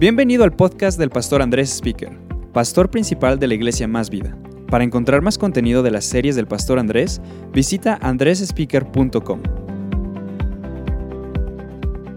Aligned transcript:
Bienvenido 0.00 0.44
al 0.44 0.52
podcast 0.52 0.98
del 0.98 1.10
pastor 1.10 1.42
Andrés 1.42 1.68
Speaker, 1.76 2.08
pastor 2.54 2.90
principal 2.90 3.38
de 3.38 3.46
la 3.46 3.52
iglesia 3.52 3.86
Más 3.86 4.08
Vida. 4.08 4.34
Para 4.70 4.82
encontrar 4.82 5.20
más 5.20 5.36
contenido 5.36 5.82
de 5.82 5.90
las 5.90 6.06
series 6.06 6.36
del 6.36 6.46
pastor 6.46 6.78
Andrés, 6.78 7.20
visita 7.52 7.98
andresspeaker.com. 8.00 9.42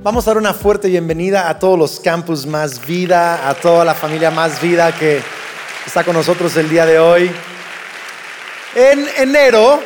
Vamos 0.01 0.25
a 0.25 0.29
dar 0.29 0.37
una 0.37 0.53
fuerte 0.53 0.87
bienvenida 0.87 1.49
a 1.49 1.59
todos 1.59 1.77
los 1.77 1.99
campus 1.99 2.45
Más 2.45 2.87
Vida, 2.87 3.49
a 3.49 3.53
toda 3.53 3.83
la 3.83 3.93
familia 3.93 4.31
Más 4.31 4.61
Vida 4.61 4.97
que 4.97 5.19
está 5.85 6.05
con 6.05 6.13
nosotros 6.13 6.55
el 6.55 6.69
día 6.69 6.85
de 6.85 6.99
hoy. 6.99 7.29
En 8.75 9.05
enero 9.17 9.81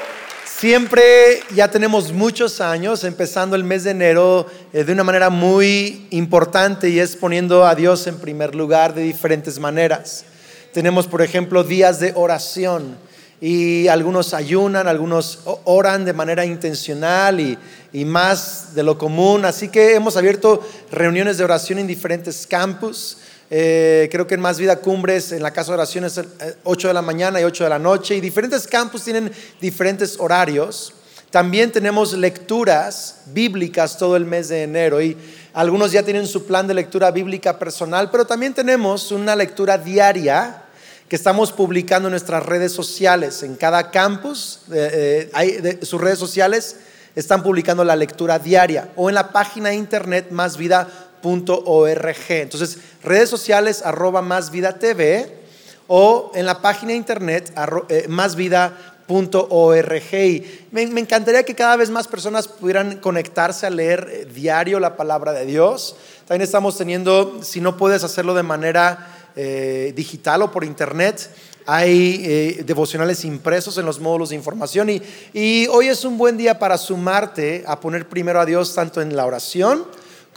Siempre 0.60 1.44
ya 1.54 1.70
tenemos 1.70 2.12
muchos 2.12 2.62
años 2.62 3.04
empezando 3.04 3.56
el 3.56 3.64
mes 3.64 3.84
de 3.84 3.92
enero 3.92 4.48
eh, 4.74 4.84
de 4.84 4.92
una 4.92 5.04
manera 5.04 5.30
muy 5.30 6.08
importante 6.10 6.90
y 6.90 7.00
es 7.00 7.16
poniendo 7.16 7.64
a 7.64 7.76
Dios 7.76 8.08
en 8.08 8.18
primer 8.18 8.56
lugar 8.56 8.96
de 8.96 9.04
diferentes 9.04 9.60
maneras. 9.60 10.26
Tenemos, 10.74 11.06
por 11.06 11.22
ejemplo, 11.22 11.64
días 11.64 12.00
de 12.00 12.12
oración 12.16 12.98
y 13.40 13.88
algunos 13.88 14.34
ayunan, 14.34 14.88
algunos 14.88 15.42
oran 15.64 16.06
de 16.06 16.14
manera 16.14 16.44
intencional 16.44 17.40
y, 17.40 17.56
y 17.94 18.04
más 18.06 18.74
de 18.74 18.82
lo 18.82 18.98
común. 18.98 19.46
Así 19.46 19.68
que 19.68 19.94
hemos 19.94 20.18
abierto 20.18 20.68
reuniones 20.92 21.38
de 21.38 21.44
oración 21.44 21.78
en 21.78 21.86
diferentes 21.86 22.48
campus. 22.48 23.20
Eh, 23.50 24.10
creo 24.12 24.28
que 24.28 24.36
en 24.36 24.42
Más 24.42 24.60
Vida 24.60 24.78
Cumbres, 24.78 25.32
en 25.32 25.42
la 25.42 25.52
casa 25.52 25.72
de 25.72 25.76
oración 25.76 26.04
es 26.04 26.20
8 26.64 26.88
de 26.90 26.94
la 26.94 27.02
mañana 27.02 27.40
y 27.40 27.44
8 27.44 27.64
de 27.64 27.70
la 27.70 27.80
noche. 27.80 28.16
Y 28.16 28.22
diferentes 28.22 28.68
campus 28.68 29.04
tienen 29.04 29.32
diferentes 29.62 30.20
horarios. 30.20 30.94
También 31.32 31.72
tenemos 31.72 32.14
lecturas 32.14 33.22
bíblicas 33.28 33.98
todo 33.98 34.16
el 34.16 34.26
mes 34.26 34.50
de 34.50 34.64
enero. 34.64 35.02
Y 35.02 35.18
algunos 35.54 35.92
ya 35.92 36.04
tienen 36.04 36.28
su 36.28 36.46
plan 36.46 36.68
de 36.68 36.74
lectura 36.74 37.12
bíblica 37.12 37.58
personal, 37.58 38.12
pero 38.12 38.26
también 38.26 38.54
tenemos 38.54 39.12
una 39.12 39.36
lectura 39.36 39.78
diaria 39.78 40.64
que 41.08 41.16
estamos 41.16 41.54
publicando 41.54 42.10
en 42.10 42.12
nuestras 42.12 42.46
redes 42.46 42.74
sociales. 42.74 43.44
En 43.44 43.56
cada 43.56 43.92
campus, 43.92 44.60
eh, 44.72 45.30
hay 45.34 45.80
sus 45.84 46.02
redes 46.02 46.20
sociales 46.20 46.76
están 47.18 47.42
publicando 47.42 47.84
la 47.84 47.96
lectura 47.96 48.38
diaria 48.38 48.90
o 48.96 49.10
en 49.10 49.16
la 49.16 49.32
página 49.32 49.70
de 49.70 49.76
internet 49.76 50.28
más 50.30 50.56
vida 50.56 50.88
entonces, 51.34 52.78
redes 53.04 53.30
sociales 53.30 53.82
arroba 53.84 54.22
más 54.22 54.52
vida 54.52 54.80
TV 54.80 55.38
o 55.88 56.32
en 56.36 56.46
la 56.46 56.62
página 56.62 56.92
de 56.92 56.98
internet 56.98 57.54
eh, 57.90 58.06
más 58.08 58.36
vida.org. 58.36 60.14
Y 60.14 60.68
me, 60.72 60.84
encantaría 60.84 61.44
que 61.44 61.56
cada 61.56 61.76
vez 61.76 61.90
más 61.90 62.08
personas 62.08 62.48
pudieran 62.48 62.98
conectarse 62.98 63.66
a 63.66 63.70
leer 63.70 64.08
eh, 64.12 64.26
diario 64.26 64.80
la 64.80 64.96
palabra 64.96 65.34
de 65.34 65.46
Dios. 65.46 65.96
También 66.28 66.44
estamos 66.44 66.78
teniendo, 66.78 67.42
si 67.44 67.62
no 67.62 67.78
puedes 67.78 68.04
hacerlo 68.04 68.34
de 68.34 68.44
manera 68.44 69.32
eh, 69.36 69.94
digital 69.96 70.42
o 70.42 70.52
por 70.52 70.64
internet, 70.64 71.30
hay 71.70 72.64
devocionales 72.64 73.26
impresos 73.26 73.78
en 73.78 73.86
los 73.86 74.00
módulos 74.00 74.30
de 74.30 74.36
información 74.36 74.90
y, 74.90 75.02
y 75.34 75.68
hoy 75.68 75.90
es 75.90 76.06
un 76.06 76.18
buen 76.18 76.38
día 76.38 76.60
para 76.60 76.78
sumarte 76.78 77.66
a 77.68 77.78
poner 77.82 78.08
primero 78.08 78.40
a 78.40 78.46
Dios 78.46 78.74
tanto 78.74 79.02
en 79.02 79.14
la 79.18 79.26
oración, 79.26 79.84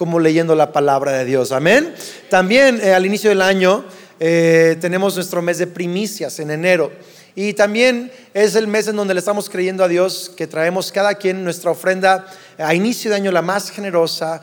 como 0.00 0.18
leyendo 0.18 0.54
la 0.54 0.72
palabra 0.72 1.12
de 1.12 1.26
Dios. 1.26 1.52
Amén. 1.52 1.94
También 2.30 2.80
eh, 2.82 2.94
al 2.94 3.04
inicio 3.04 3.28
del 3.28 3.42
año 3.42 3.84
eh, 4.18 4.78
tenemos 4.80 5.14
nuestro 5.14 5.42
mes 5.42 5.58
de 5.58 5.66
primicias 5.66 6.38
en 6.38 6.50
enero. 6.50 6.90
Y 7.34 7.52
también 7.52 8.10
es 8.32 8.54
el 8.54 8.66
mes 8.66 8.88
en 8.88 8.96
donde 8.96 9.12
le 9.12 9.20
estamos 9.20 9.50
creyendo 9.50 9.84
a 9.84 9.88
Dios 9.88 10.32
que 10.34 10.46
traemos 10.46 10.90
cada 10.90 11.16
quien 11.16 11.44
nuestra 11.44 11.72
ofrenda 11.72 12.24
a 12.56 12.74
inicio 12.74 13.10
de 13.10 13.16
año, 13.16 13.30
la 13.30 13.42
más 13.42 13.70
generosa, 13.70 14.40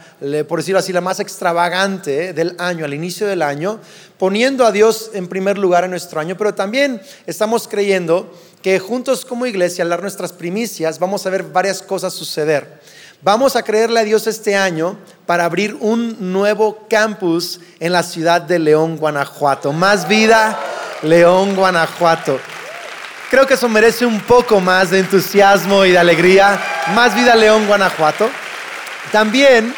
por 0.48 0.60
decirlo 0.60 0.78
así, 0.78 0.94
la 0.94 1.02
más 1.02 1.20
extravagante 1.20 2.34
del 2.34 2.54
año, 2.60 2.86
al 2.86 2.94
inicio 2.94 3.26
del 3.26 3.42
año, 3.42 3.80
poniendo 4.20 4.64
a 4.64 4.72
Dios 4.72 5.10
en 5.16 5.28
primer 5.28 5.58
lugar 5.58 5.86
en 5.86 5.90
nuestro 5.90 6.20
año. 6.20 6.38
Pero 6.38 6.54
también 6.54 7.02
estamos 7.26 7.68
creyendo 7.68 8.32
que 8.62 8.78
juntos 8.78 9.26
como 9.26 9.48
iglesia, 9.48 9.84
al 9.84 9.90
dar 9.90 10.04
nuestras 10.04 10.34
primicias, 10.34 11.00
vamos 11.00 11.26
a 11.26 11.32
ver 11.32 11.42
varias 11.42 11.82
cosas 11.82 12.14
suceder. 12.14 12.78
Vamos 13.24 13.56
a 13.56 13.64
creerle 13.64 14.00
a 14.00 14.04
Dios 14.04 14.28
este 14.28 14.56
año 14.56 14.96
para 15.26 15.46
abrir 15.46 15.76
un 15.80 16.32
nuevo 16.32 16.86
campus 16.88 17.60
en 17.80 17.92
la 17.92 18.04
ciudad 18.04 18.42
de 18.44 18.60
León, 18.60 18.98
Guanajuato. 18.98 19.74
Más 19.74 20.08
vida, 20.08 20.60
León, 21.02 21.56
Guanajuato. 21.56 22.40
Creo 23.32 23.48
que 23.48 23.56
eso 23.56 23.68
merece 23.70 24.06
un 24.06 24.20
poco 24.20 24.60
más 24.62 24.92
de 24.92 25.00
entusiasmo 25.00 25.84
y 25.84 25.94
de 25.94 25.98
alegría. 25.98 26.62
Más 26.94 27.16
vida, 27.16 27.36
León, 27.36 27.66
Guanajuato. 27.66 28.30
También, 29.12 29.74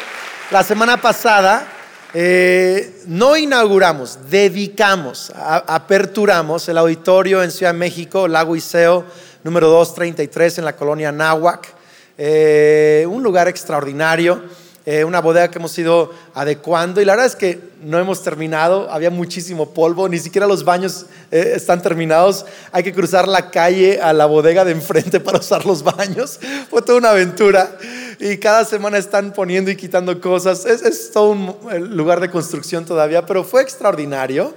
la 0.50 0.62
semana 0.62 0.98
pasada, 0.98 1.66
eh, 2.12 3.02
no 3.06 3.38
inauguramos, 3.38 4.18
dedicamos, 4.28 5.32
aperturamos 5.34 6.68
el 6.68 6.76
auditorio 6.76 7.42
en 7.42 7.50
Ciudad 7.50 7.72
México, 7.72 8.28
Lago 8.28 8.54
Iseo, 8.54 9.06
número 9.44 9.70
233 9.70 10.58
en 10.58 10.66
la 10.66 10.76
colonia 10.76 11.10
Náhuac. 11.10 11.79
Eh, 12.22 13.06
un 13.08 13.22
lugar 13.22 13.48
extraordinario, 13.48 14.42
eh, 14.84 15.04
una 15.04 15.22
bodega 15.22 15.50
que 15.50 15.56
hemos 15.58 15.78
ido 15.78 16.12
adecuando 16.34 17.00
y 17.00 17.06
la 17.06 17.14
verdad 17.14 17.28
es 17.28 17.34
que 17.34 17.58
no 17.80 17.98
hemos 17.98 18.22
terminado, 18.22 18.90
había 18.90 19.08
muchísimo 19.08 19.70
polvo, 19.70 20.06
ni 20.06 20.18
siquiera 20.18 20.46
los 20.46 20.62
baños 20.62 21.06
eh, 21.30 21.52
están 21.56 21.80
terminados, 21.80 22.44
hay 22.72 22.82
que 22.82 22.92
cruzar 22.92 23.26
la 23.26 23.50
calle 23.50 24.02
a 24.02 24.12
la 24.12 24.26
bodega 24.26 24.66
de 24.66 24.72
enfrente 24.72 25.18
para 25.18 25.38
usar 25.38 25.64
los 25.64 25.82
baños, 25.82 26.38
fue 26.68 26.82
toda 26.82 26.98
una 26.98 27.12
aventura 27.12 27.78
y 28.18 28.36
cada 28.36 28.66
semana 28.66 28.98
están 28.98 29.32
poniendo 29.32 29.70
y 29.70 29.76
quitando 29.76 30.20
cosas, 30.20 30.66
es, 30.66 30.82
es 30.82 31.12
todo 31.12 31.30
un 31.30 31.96
lugar 31.96 32.20
de 32.20 32.30
construcción 32.30 32.84
todavía, 32.84 33.24
pero 33.24 33.44
fue 33.44 33.62
extraordinario. 33.62 34.54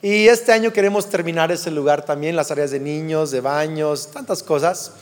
Y 0.00 0.28
este 0.28 0.50
año 0.50 0.72
queremos 0.72 1.10
terminar 1.10 1.52
ese 1.52 1.70
lugar 1.70 2.06
también, 2.06 2.36
las 2.36 2.50
áreas 2.50 2.70
de 2.70 2.80
niños, 2.80 3.30
de 3.30 3.42
baños, 3.42 4.10
tantas 4.10 4.42
cosas. 4.42 4.92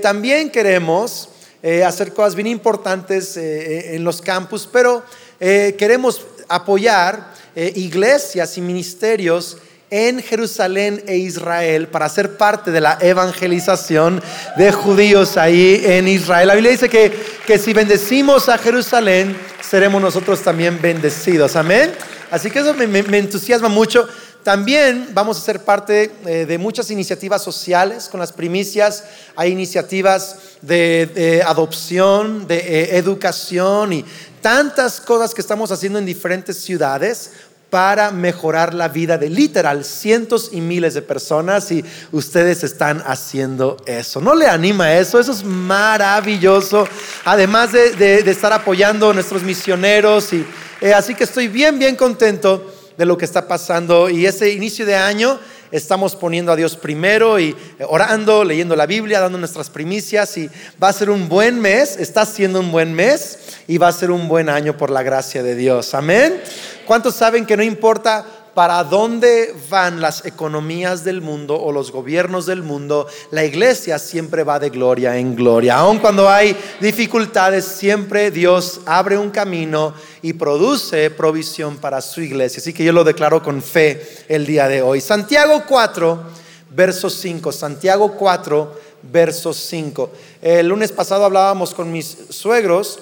también 0.00 0.48
queremos 0.48 1.28
eh, 1.62 1.84
hacer 1.84 2.14
cosas 2.14 2.34
bien 2.34 2.46
importantes 2.46 3.36
eh, 3.36 3.42
eh, 3.42 3.96
en 3.96 4.04
los 4.04 4.22
campus, 4.22 4.68
pero 4.70 5.02
queremos 5.38 6.20
apoyar 6.48 7.32
iglesias 7.56 8.58
y 8.58 8.60
ministerios 8.60 9.56
en 9.90 10.22
Jerusalén 10.22 11.02
e 11.06 11.16
Israel 11.16 11.88
para 11.88 12.10
ser 12.10 12.36
parte 12.36 12.70
de 12.70 12.82
la 12.82 12.98
evangelización 13.00 14.22
de 14.58 14.70
judíos 14.70 15.38
ahí 15.38 15.82
en 15.82 16.08
Israel. 16.08 16.48
La 16.48 16.54
Biblia 16.54 16.72
dice 16.72 16.90
que, 16.90 17.10
que 17.46 17.58
si 17.58 17.72
bendecimos 17.72 18.50
a 18.50 18.58
Jerusalén, 18.58 19.34
seremos 19.62 20.02
nosotros 20.02 20.42
también 20.42 20.78
bendecidos. 20.82 21.56
Amén. 21.56 21.90
Así 22.30 22.50
que 22.50 22.58
eso 22.58 22.74
me, 22.74 22.86
me 22.86 23.18
entusiasma 23.18 23.70
mucho. 23.70 24.06
También 24.42 25.10
vamos 25.12 25.36
a 25.36 25.40
ser 25.42 25.60
parte 25.64 26.10
eh, 26.24 26.46
de 26.46 26.56
muchas 26.56 26.90
iniciativas 26.90 27.42
sociales 27.42 28.08
con 28.08 28.20
las 28.20 28.32
primicias. 28.32 29.04
Hay 29.36 29.52
iniciativas 29.52 30.36
de, 30.62 31.42
adopción, 31.46 32.46
de 32.46 32.56
eh, 32.56 32.96
educación 32.96 33.92
y 33.92 34.04
tantas 34.40 35.00
cosas 35.00 35.34
que 35.34 35.42
estamos 35.42 35.70
haciendo 35.70 35.98
en 35.98 36.06
diferentes 36.06 36.58
ciudades 36.58 37.32
para 37.68 38.10
mejorar 38.10 38.74
la 38.74 38.88
vida 38.88 39.18
de 39.18 39.28
literal 39.28 39.84
cientos 39.84 40.50
y 40.52 40.60
miles 40.60 40.94
de 40.94 41.02
personas 41.02 41.70
y 41.70 41.84
ustedes 42.10 42.64
están 42.64 43.02
haciendo 43.06 43.76
eso. 43.86 44.20
¿No 44.20 44.34
le 44.34 44.48
anima 44.48 44.94
eso? 44.94 45.20
Eso 45.20 45.32
es 45.32 45.44
maravilloso. 45.44 46.88
Además 47.24 47.72
de, 47.72 48.18
estar 48.28 48.52
apoyando 48.52 49.10
a 49.10 49.14
nuestros 49.14 49.42
misioneros 49.42 50.32
y 50.32 50.44
eh, 50.80 50.94
así 50.94 51.14
que 51.14 51.24
estoy 51.24 51.46
bien, 51.46 51.78
bien 51.78 51.94
contento 51.94 52.79
de 53.00 53.06
lo 53.06 53.16
que 53.16 53.24
está 53.24 53.48
pasando 53.48 54.10
y 54.10 54.26
ese 54.26 54.50
inicio 54.50 54.84
de 54.84 54.94
año 54.94 55.40
estamos 55.72 56.14
poniendo 56.14 56.52
a 56.52 56.56
Dios 56.56 56.76
primero 56.76 57.40
y 57.40 57.56
orando, 57.88 58.44
leyendo 58.44 58.76
la 58.76 58.84
Biblia, 58.84 59.20
dando 59.20 59.38
nuestras 59.38 59.70
primicias 59.70 60.36
y 60.36 60.50
va 60.82 60.88
a 60.88 60.92
ser 60.92 61.08
un 61.08 61.26
buen 61.26 61.58
mes, 61.62 61.96
está 61.96 62.26
siendo 62.26 62.60
un 62.60 62.70
buen 62.70 62.92
mes 62.92 63.38
y 63.66 63.78
va 63.78 63.88
a 63.88 63.92
ser 63.92 64.10
un 64.10 64.28
buen 64.28 64.50
año 64.50 64.76
por 64.76 64.90
la 64.90 65.02
gracia 65.02 65.42
de 65.42 65.54
Dios. 65.54 65.94
Amén. 65.94 66.42
¿Cuántos 66.84 67.14
saben 67.14 67.46
que 67.46 67.56
no 67.56 67.62
importa 67.62 68.26
para 68.54 68.84
dónde 68.84 69.54
van 69.68 70.00
las 70.00 70.26
economías 70.26 71.04
del 71.04 71.20
mundo 71.20 71.60
o 71.60 71.72
los 71.72 71.92
gobiernos 71.92 72.46
del 72.46 72.62
mundo, 72.62 73.06
la 73.30 73.44
iglesia 73.44 73.98
siempre 73.98 74.44
va 74.44 74.58
de 74.58 74.70
gloria 74.70 75.16
en 75.16 75.36
gloria. 75.36 75.78
Aun 75.78 75.98
cuando 75.98 76.28
hay 76.28 76.56
dificultades, 76.80 77.64
siempre 77.64 78.30
Dios 78.30 78.80
abre 78.86 79.16
un 79.18 79.30
camino 79.30 79.94
y 80.22 80.32
produce 80.32 81.10
provisión 81.10 81.78
para 81.78 82.00
su 82.00 82.20
iglesia. 82.20 82.60
Así 82.60 82.72
que 82.72 82.84
yo 82.84 82.92
lo 82.92 83.04
declaro 83.04 83.42
con 83.42 83.62
fe 83.62 84.24
el 84.28 84.46
día 84.46 84.68
de 84.68 84.82
hoy. 84.82 85.00
Santiago 85.00 85.64
4, 85.66 86.22
verso 86.70 87.08
5. 87.08 87.52
Santiago 87.52 88.12
4, 88.12 88.80
verso 89.02 89.52
5. 89.52 90.10
El 90.42 90.68
lunes 90.68 90.92
pasado 90.92 91.24
hablábamos 91.24 91.74
con 91.74 91.90
mis 91.92 92.16
suegros 92.30 92.98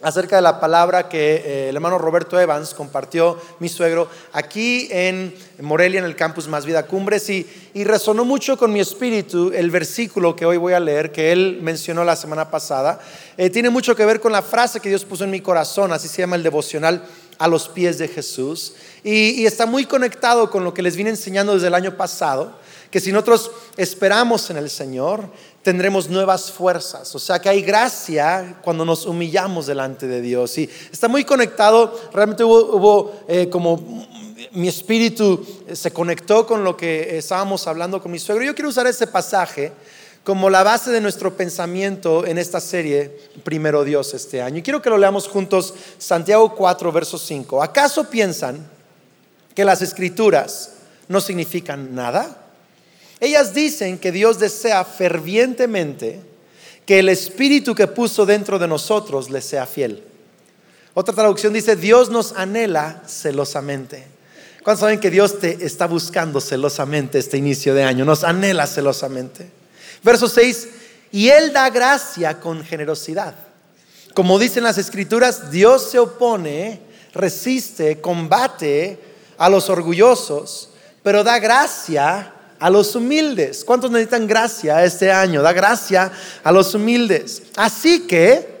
acerca 0.00 0.36
de 0.36 0.42
la 0.42 0.60
palabra 0.60 1.08
que 1.08 1.42
eh, 1.44 1.68
el 1.70 1.76
hermano 1.76 1.98
Roberto 1.98 2.38
Evans 2.40 2.72
compartió, 2.72 3.40
mi 3.58 3.68
suegro, 3.68 4.08
aquí 4.32 4.88
en 4.90 5.34
Morelia, 5.60 5.98
en 5.98 6.04
el 6.04 6.14
campus 6.14 6.46
Más 6.46 6.64
Vida 6.64 6.86
Cumbres, 6.86 7.28
y, 7.30 7.46
y, 7.74 7.84
resonó 7.84 8.24
mucho 8.24 8.56
con 8.56 8.72
mi 8.72 8.80
espíritu 8.80 9.50
el 9.52 9.70
versículo 9.70 10.36
que 10.36 10.46
hoy 10.46 10.56
voy 10.56 10.72
a 10.72 10.80
leer, 10.80 11.10
que 11.10 11.32
él 11.32 11.58
mencionó 11.62 12.04
la 12.04 12.16
semana 12.16 12.50
pasada. 12.50 13.00
Eh, 13.36 13.50
tiene 13.50 13.70
mucho 13.70 13.96
que 13.96 14.06
ver 14.06 14.20
con 14.20 14.32
la 14.32 14.42
frase 14.42 14.80
que 14.80 14.88
Dios 14.88 15.04
puso 15.04 15.24
en 15.24 15.30
mi 15.30 15.40
corazón, 15.40 15.92
así 15.92 16.06
se 16.06 16.22
llama 16.22 16.36
el 16.36 16.42
devocional, 16.42 17.02
a 17.38 17.46
los 17.46 17.68
pies 17.68 17.98
de 17.98 18.08
Jesús, 18.08 18.74
y, 19.04 19.40
y 19.40 19.46
está 19.46 19.64
muy 19.64 19.84
conectado 19.84 20.50
con 20.50 20.64
lo 20.64 20.74
que 20.74 20.82
les 20.82 20.96
vine 20.96 21.10
enseñando 21.10 21.54
desde 21.54 21.68
el 21.68 21.74
año 21.74 21.96
pasado 21.96 22.58
que 22.90 23.00
si 23.00 23.12
nosotros 23.12 23.50
esperamos 23.76 24.48
en 24.50 24.56
el 24.56 24.70
Señor, 24.70 25.30
tendremos 25.62 26.08
nuevas 26.08 26.50
fuerzas. 26.50 27.14
O 27.14 27.18
sea 27.18 27.38
que 27.38 27.48
hay 27.48 27.62
gracia 27.62 28.58
cuando 28.62 28.84
nos 28.84 29.04
humillamos 29.04 29.66
delante 29.66 30.06
de 30.06 30.22
Dios. 30.22 30.56
Y 30.58 30.70
está 30.90 31.08
muy 31.08 31.24
conectado, 31.24 31.94
realmente 32.12 32.44
hubo, 32.44 33.12
eh, 33.28 33.48
como 33.50 34.06
mi 34.52 34.68
espíritu 34.68 35.44
se 35.72 35.92
conectó 35.92 36.46
con 36.46 36.64
lo 36.64 36.76
que 36.76 37.18
estábamos 37.18 37.66
hablando 37.66 38.00
con 38.00 38.10
mi 38.10 38.18
suegro. 38.18 38.44
Yo 38.44 38.54
quiero 38.54 38.70
usar 38.70 38.86
ese 38.86 39.06
pasaje 39.06 39.72
como 40.24 40.50
la 40.50 40.62
base 40.62 40.90
de 40.90 41.00
nuestro 41.00 41.36
pensamiento 41.36 42.26
en 42.26 42.38
esta 42.38 42.60
serie 42.60 43.18
Primero 43.44 43.84
Dios 43.84 44.14
este 44.14 44.42
año. 44.42 44.58
Y 44.58 44.62
quiero 44.62 44.82
que 44.82 44.90
lo 44.90 44.98
leamos 44.98 45.28
juntos, 45.28 45.74
Santiago 45.98 46.54
4, 46.54 46.92
verso 46.92 47.18
5. 47.18 47.62
¿Acaso 47.62 48.08
piensan 48.10 48.66
que 49.54 49.64
las 49.64 49.82
escrituras 49.82 50.72
no 51.08 51.20
significan 51.20 51.94
nada? 51.94 52.47
Ellas 53.20 53.54
dicen 53.54 53.98
que 53.98 54.12
Dios 54.12 54.38
desea 54.38 54.84
fervientemente 54.84 56.20
que 56.86 57.00
el 57.00 57.08
Espíritu 57.08 57.74
que 57.74 57.86
puso 57.86 58.24
dentro 58.24 58.58
de 58.58 58.68
nosotros 58.68 59.30
le 59.30 59.40
sea 59.40 59.66
fiel. 59.66 60.02
Otra 60.94 61.14
traducción 61.14 61.52
dice, 61.52 61.76
Dios 61.76 62.10
nos 62.10 62.32
anhela 62.32 63.02
celosamente. 63.06 64.06
¿Cuántos 64.62 64.80
saben 64.80 65.00
que 65.00 65.10
Dios 65.10 65.38
te 65.38 65.64
está 65.64 65.86
buscando 65.86 66.40
celosamente 66.40 67.18
este 67.18 67.36
inicio 67.36 67.74
de 67.74 67.84
año? 67.84 68.04
Nos 68.04 68.24
anhela 68.24 68.66
celosamente. 68.66 69.50
Verso 70.02 70.28
6, 70.28 70.68
y 71.12 71.28
Él 71.28 71.52
da 71.52 71.70
gracia 71.70 72.40
con 72.40 72.64
generosidad. 72.64 73.34
Como 74.14 74.38
dicen 74.38 74.64
las 74.64 74.78
escrituras, 74.78 75.50
Dios 75.50 75.90
se 75.90 75.98
opone, 75.98 76.80
resiste, 77.12 78.00
combate 78.00 78.98
a 79.36 79.48
los 79.48 79.70
orgullosos, 79.70 80.70
pero 81.02 81.22
da 81.22 81.38
gracia 81.38 82.34
a 82.58 82.70
los 82.70 82.94
humildes. 82.94 83.64
¿Cuántos 83.64 83.90
necesitan 83.90 84.26
gracia 84.26 84.84
este 84.84 85.10
año? 85.10 85.42
Da 85.42 85.52
gracia 85.52 86.10
a 86.42 86.52
los 86.52 86.74
humildes. 86.74 87.42
Así 87.56 88.06
que 88.06 88.58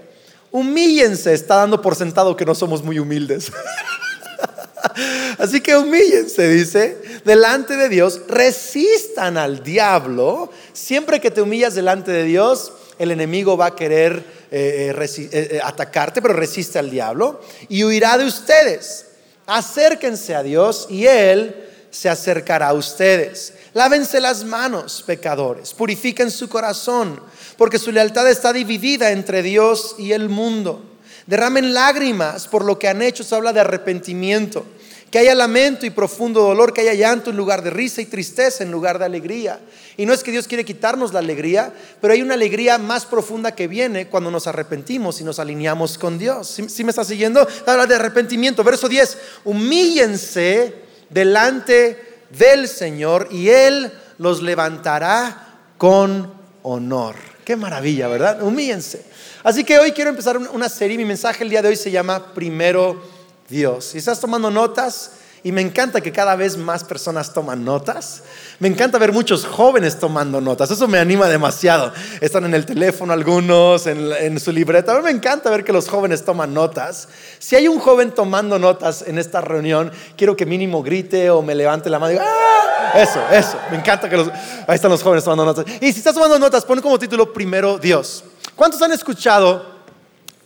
humíllense. 0.50 1.32
Está 1.32 1.56
dando 1.56 1.80
por 1.80 1.94
sentado 1.94 2.36
que 2.36 2.44
no 2.44 2.54
somos 2.54 2.82
muy 2.82 2.98
humildes. 2.98 3.52
Así 5.38 5.60
que 5.60 5.76
humíllense, 5.76 6.48
dice, 6.48 6.98
delante 7.24 7.76
de 7.76 7.88
Dios, 7.88 8.22
resistan 8.28 9.36
al 9.36 9.62
diablo. 9.62 10.50
Siempre 10.72 11.20
que 11.20 11.30
te 11.30 11.40
humillas 11.40 11.74
delante 11.74 12.10
de 12.10 12.24
Dios, 12.24 12.72
el 12.98 13.10
enemigo 13.10 13.56
va 13.56 13.66
a 13.66 13.76
querer 13.76 14.24
eh, 14.50 14.92
eh, 14.96 15.28
eh, 15.32 15.60
atacarte, 15.62 16.20
pero 16.22 16.34
resiste 16.34 16.78
al 16.78 16.90
diablo 16.90 17.40
y 17.68 17.84
huirá 17.84 18.18
de 18.18 18.24
ustedes. 18.24 19.06
Acérquense 19.46 20.34
a 20.34 20.42
Dios 20.42 20.86
y 20.90 21.06
Él 21.06 21.67
se 21.90 22.08
acercará 22.08 22.68
a 22.68 22.74
ustedes. 22.74 23.54
Lávense 23.74 24.20
las 24.20 24.44
manos, 24.44 25.02
pecadores, 25.06 25.72
purifiquen 25.74 26.30
su 26.30 26.48
corazón, 26.48 27.20
porque 27.56 27.78
su 27.78 27.92
lealtad 27.92 28.28
está 28.28 28.52
dividida 28.52 29.10
entre 29.10 29.42
Dios 29.42 29.96
y 29.98 30.12
el 30.12 30.28
mundo. 30.28 30.82
Derramen 31.26 31.74
lágrimas 31.74 32.48
por 32.48 32.64
lo 32.64 32.78
que 32.78 32.88
han 32.88 33.02
hecho, 33.02 33.22
se 33.22 33.34
habla 33.34 33.52
de 33.52 33.60
arrepentimiento. 33.60 34.64
Que 35.10 35.18
haya 35.18 35.34
lamento 35.34 35.86
y 35.86 35.90
profundo 35.90 36.42
dolor, 36.42 36.74
que 36.74 36.82
haya 36.82 36.92
llanto 36.92 37.30
en 37.30 37.36
lugar 37.36 37.62
de 37.62 37.70
risa 37.70 38.02
y 38.02 38.06
tristeza 38.06 38.62
en 38.62 38.70
lugar 38.70 38.98
de 38.98 39.06
alegría. 39.06 39.58
Y 39.96 40.04
no 40.04 40.12
es 40.12 40.22
que 40.22 40.30
Dios 40.30 40.46
quiere 40.46 40.66
quitarnos 40.66 41.14
la 41.14 41.18
alegría, 41.20 41.72
pero 42.00 42.12
hay 42.12 42.20
una 42.20 42.34
alegría 42.34 42.76
más 42.76 43.06
profunda 43.06 43.54
que 43.54 43.68
viene 43.68 44.08
cuando 44.08 44.30
nos 44.30 44.46
arrepentimos 44.46 45.20
y 45.20 45.24
nos 45.24 45.38
alineamos 45.38 45.96
con 45.96 46.18
Dios. 46.18 46.60
¿Sí, 46.68 46.84
me 46.84 46.90
está 46.90 47.04
siguiendo? 47.04 47.46
Habla 47.66 47.86
de 47.86 47.94
arrepentimiento. 47.94 48.62
Verso 48.62 48.86
10, 48.86 49.18
humíllense 49.44 50.87
delante 51.10 52.24
del 52.30 52.68
Señor 52.68 53.28
y 53.30 53.48
Él 53.48 53.92
los 54.18 54.42
levantará 54.42 55.60
con 55.78 56.32
honor. 56.62 57.16
Qué 57.44 57.56
maravilla, 57.56 58.08
¿verdad? 58.08 58.42
Humíllense. 58.42 59.04
Así 59.42 59.64
que 59.64 59.78
hoy 59.78 59.92
quiero 59.92 60.10
empezar 60.10 60.36
una 60.36 60.68
serie. 60.68 60.98
Mi 60.98 61.04
mensaje 61.04 61.44
el 61.44 61.50
día 61.50 61.62
de 61.62 61.68
hoy 61.68 61.76
se 61.76 61.90
llama 61.90 62.34
Primero 62.34 63.02
Dios. 63.48 63.86
Si 63.86 63.98
estás 63.98 64.20
tomando 64.20 64.50
notas, 64.50 65.12
y 65.48 65.52
me 65.52 65.62
encanta 65.62 66.02
que 66.02 66.12
cada 66.12 66.36
vez 66.36 66.58
más 66.58 66.84
personas 66.84 67.32
toman 67.32 67.64
notas. 67.64 68.22
Me 68.58 68.68
encanta 68.68 68.98
ver 68.98 69.12
muchos 69.12 69.46
jóvenes 69.46 69.98
tomando 69.98 70.42
notas. 70.42 70.70
Eso 70.70 70.86
me 70.86 70.98
anima 70.98 71.26
demasiado. 71.26 71.90
Están 72.20 72.44
en 72.44 72.52
el 72.52 72.66
teléfono 72.66 73.14
algunos, 73.14 73.86
en, 73.86 74.38
su 74.40 74.52
libreta. 74.52 74.92
A 74.92 74.96
mí 74.96 75.04
me 75.04 75.10
encanta 75.10 75.48
ver 75.48 75.64
que 75.64 75.72
los 75.72 75.88
jóvenes 75.88 76.22
toman 76.22 76.52
notas. 76.52 77.08
Si 77.38 77.56
hay 77.56 77.66
un 77.66 77.78
joven 77.78 78.10
tomando 78.10 78.58
notas 78.58 79.02
en 79.06 79.16
esta 79.16 79.40
reunión, 79.40 79.90
quiero 80.18 80.36
que 80.36 80.44
mínimo 80.44 80.82
grite 80.82 81.30
o 81.30 81.40
me 81.40 81.54
levante 81.54 81.88
la 81.88 81.98
mano 81.98 82.12
y 82.12 82.16
diga, 82.16 82.26
¡Ah! 82.28 82.92
Eso, 83.00 83.26
eso. 83.32 83.58
Me 83.70 83.78
encanta 83.78 84.06
que 84.10 84.18
los... 84.18 84.28
Ahí 84.66 84.74
están 84.74 84.90
los 84.90 85.02
jóvenes 85.02 85.24
tomando 85.24 85.46
notas. 85.46 85.64
Y 85.80 85.90
si 85.94 86.00
estás 86.00 86.12
tomando 86.12 86.38
notas, 86.38 86.62
pon 86.66 86.78
como 86.82 86.98
título 86.98 87.32
Primero 87.32 87.78
Dios. 87.78 88.22
¿Cuántos 88.54 88.82
han 88.82 88.92
escuchado 88.92 89.64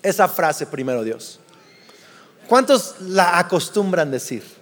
esa 0.01 0.29
frase, 0.29 0.65
Primero 0.65 1.03
Dios? 1.03 1.41
¿Cuántos 2.47 2.95
la 3.01 3.41
acostumbran 3.41 4.09
decir? 4.09 4.62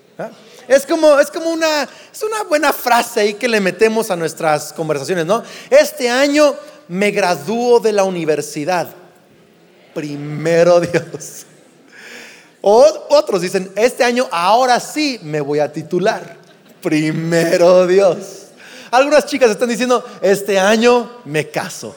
Es 0.68 0.86
como, 0.86 1.18
es 1.18 1.30
como 1.30 1.50
una, 1.50 1.82
es 1.82 2.22
una 2.22 2.42
buena 2.44 2.72
frase 2.72 3.20
ahí 3.20 3.34
que 3.34 3.48
le 3.48 3.60
metemos 3.60 4.10
a 4.10 4.16
nuestras 4.16 4.72
conversaciones, 4.72 5.26
¿no? 5.26 5.42
Este 5.68 6.08
año 6.08 6.54
me 6.88 7.10
gradúo 7.10 7.80
de 7.80 7.92
la 7.92 8.04
universidad. 8.04 8.88
Primero 9.94 10.80
Dios. 10.80 11.46
O 12.60 13.06
otros 13.10 13.40
dicen, 13.40 13.72
este 13.74 14.04
año 14.04 14.28
ahora 14.30 14.78
sí 14.80 15.18
me 15.22 15.40
voy 15.40 15.60
a 15.60 15.72
titular. 15.72 16.36
Primero 16.82 17.86
Dios. 17.86 18.48
Algunas 18.90 19.26
chicas 19.26 19.50
están 19.50 19.68
diciendo, 19.68 20.04
este 20.20 20.58
año 20.58 21.20
me 21.24 21.48
caso. 21.48 21.94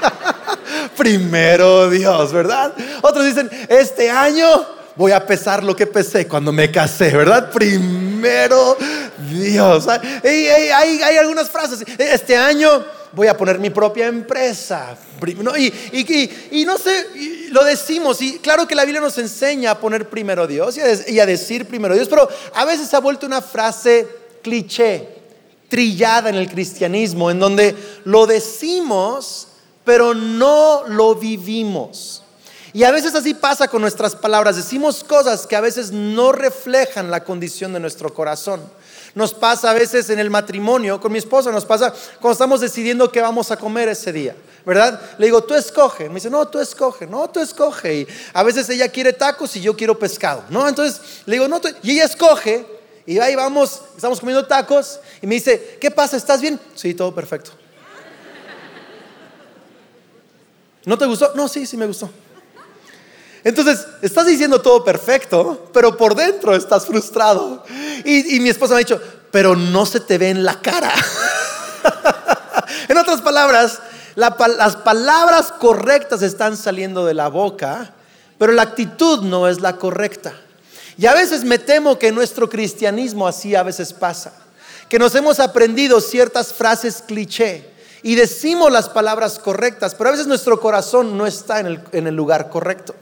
Primero 0.96 1.88
Dios, 1.88 2.32
¿verdad? 2.32 2.72
Otros 3.02 3.24
dicen, 3.24 3.48
este 3.68 4.10
año 4.10 4.81
voy 4.96 5.12
a 5.12 5.26
pesar 5.26 5.62
lo 5.62 5.74
que 5.74 5.86
pesé 5.86 6.26
cuando 6.26 6.52
me 6.52 6.70
casé, 6.70 7.16
¿verdad? 7.16 7.50
Primero 7.50 8.76
Dios. 9.30 9.86
Hay, 9.88 11.16
algunas 11.18 11.50
frases. 11.50 11.84
Este 11.98 12.36
año 12.36 12.84
voy 13.12 13.28
a 13.28 13.36
poner 13.36 13.58
mi 13.58 13.70
propia 13.70 14.06
empresa. 14.06 14.96
Y, 15.20 16.64
no 16.64 16.78
sé, 16.78 17.48
lo 17.50 17.64
decimos, 17.64 18.20
y 18.20 18.38
claro 18.38 18.66
que 18.66 18.74
la 18.74 18.84
Biblia 18.84 19.00
nos 19.00 19.18
enseña 19.18 19.72
a 19.72 19.78
poner 19.78 20.08
primero 20.08 20.46
Dios 20.46 20.76
y 20.76 21.20
a, 21.20 21.26
decir 21.26 21.66
primero 21.66 21.94
Dios, 21.94 22.08
pero 22.08 22.28
a 22.54 22.64
veces 22.64 22.92
ha 22.94 23.00
vuelto 23.00 23.26
una 23.26 23.40
frase 23.40 24.06
cliché, 24.42 25.08
trillada 25.68 26.28
en 26.28 26.36
el 26.36 26.50
cristianismo, 26.50 27.30
en 27.30 27.38
donde 27.38 27.74
lo 28.04 28.26
decimos, 28.26 29.48
pero 29.84 30.14
no 30.14 30.84
lo 30.88 31.14
vivimos. 31.14 32.21
Y 32.74 32.84
a 32.84 32.90
veces 32.90 33.14
así 33.14 33.34
pasa 33.34 33.68
con 33.68 33.82
nuestras 33.82 34.16
palabras. 34.16 34.56
Decimos 34.56 35.04
cosas 35.04 35.46
que 35.46 35.56
a 35.56 35.60
veces 35.60 35.92
no 35.92 36.32
reflejan 36.32 37.10
la 37.10 37.22
condición 37.22 37.74
de 37.74 37.80
nuestro 37.80 38.14
corazón. 38.14 38.62
Nos 39.14 39.34
pasa 39.34 39.70
a 39.70 39.74
veces 39.74 40.08
en 40.08 40.18
el 40.18 40.30
matrimonio, 40.30 40.98
con 40.98 41.12
mi 41.12 41.18
esposa 41.18 41.52
nos 41.52 41.66
pasa 41.66 41.92
cuando 42.18 42.32
estamos 42.32 42.62
decidiendo 42.62 43.12
qué 43.12 43.20
vamos 43.20 43.50
a 43.50 43.58
comer 43.58 43.88
ese 43.88 44.10
día, 44.10 44.34
¿verdad? 44.64 44.98
Le 45.18 45.26
digo, 45.26 45.44
tú 45.44 45.54
escoge. 45.54 46.08
Me 46.08 46.14
dice, 46.14 46.30
no, 46.30 46.48
tú 46.48 46.58
escoge, 46.58 47.06
no, 47.06 47.28
tú 47.28 47.40
escoge. 47.40 47.94
Y 47.94 48.08
a 48.32 48.42
veces 48.42 48.70
ella 48.70 48.88
quiere 48.88 49.12
tacos 49.12 49.54
y 49.56 49.60
yo 49.60 49.76
quiero 49.76 49.98
pescado, 49.98 50.44
¿no? 50.48 50.66
Entonces 50.66 51.02
le 51.26 51.34
digo, 51.34 51.46
no, 51.46 51.60
tú... 51.60 51.68
y 51.82 51.90
ella 51.90 52.04
escoge. 52.04 52.64
Y 53.04 53.18
ahí 53.18 53.34
vamos, 53.34 53.82
estamos 53.94 54.18
comiendo 54.18 54.46
tacos 54.46 54.98
y 55.20 55.26
me 55.26 55.34
dice, 55.34 55.76
¿qué 55.78 55.90
pasa? 55.90 56.16
¿Estás 56.16 56.40
bien? 56.40 56.58
Sí, 56.74 56.94
todo 56.94 57.14
perfecto. 57.14 57.50
¿No 60.86 60.96
te 60.96 61.04
gustó? 61.04 61.32
No, 61.34 61.48
sí, 61.48 61.66
sí 61.66 61.76
me 61.76 61.86
gustó. 61.86 62.08
Entonces, 63.44 63.86
estás 64.02 64.26
diciendo 64.26 64.60
todo 64.60 64.84
perfecto, 64.84 65.68
pero 65.72 65.96
por 65.96 66.14
dentro 66.14 66.54
estás 66.54 66.86
frustrado. 66.86 67.64
Y, 68.04 68.38
mi 68.40 68.48
esposa 68.48 68.74
me 68.74 68.76
ha 68.76 68.84
dicho, 68.84 69.00
pero 69.30 69.56
no 69.56 69.84
se 69.84 70.00
te 70.00 70.18
ve 70.18 70.30
en 70.30 70.44
la 70.44 70.60
cara. 70.60 70.92
en 72.88 72.96
otras 72.96 73.20
palabras, 73.20 73.80
las 74.14 74.76
palabras 74.76 75.52
correctas 75.52 76.22
están 76.22 76.56
saliendo 76.56 77.04
de 77.04 77.14
la 77.14 77.28
boca, 77.28 77.94
pero 78.38 78.52
la 78.52 78.62
actitud 78.62 79.22
no 79.22 79.48
es 79.48 79.60
la 79.60 79.76
correcta. 79.76 80.34
Y 80.96 81.06
a 81.06 81.14
veces 81.14 81.42
me 81.42 81.58
temo 81.58 81.98
que 81.98 82.12
nuestro 82.12 82.48
cristianismo 82.48 83.26
así 83.26 83.56
a 83.56 83.64
veces 83.64 83.92
pasa, 83.92 84.34
que 84.88 85.00
nos 85.00 85.14
hemos 85.16 85.40
aprendido 85.40 86.00
ciertas 86.00 86.52
frases 86.52 87.02
cliché 87.04 87.68
y 88.02 88.14
decimos 88.14 88.70
las 88.70 88.88
palabras 88.88 89.38
correctas, 89.40 89.96
pero 89.96 90.08
a 90.08 90.12
veces 90.12 90.26
nuestro 90.26 90.60
corazón 90.60 91.16
no 91.16 91.26
está 91.26 91.60
en 91.60 92.06
el 92.06 92.14
lugar 92.14 92.48
correcto. 92.50 92.94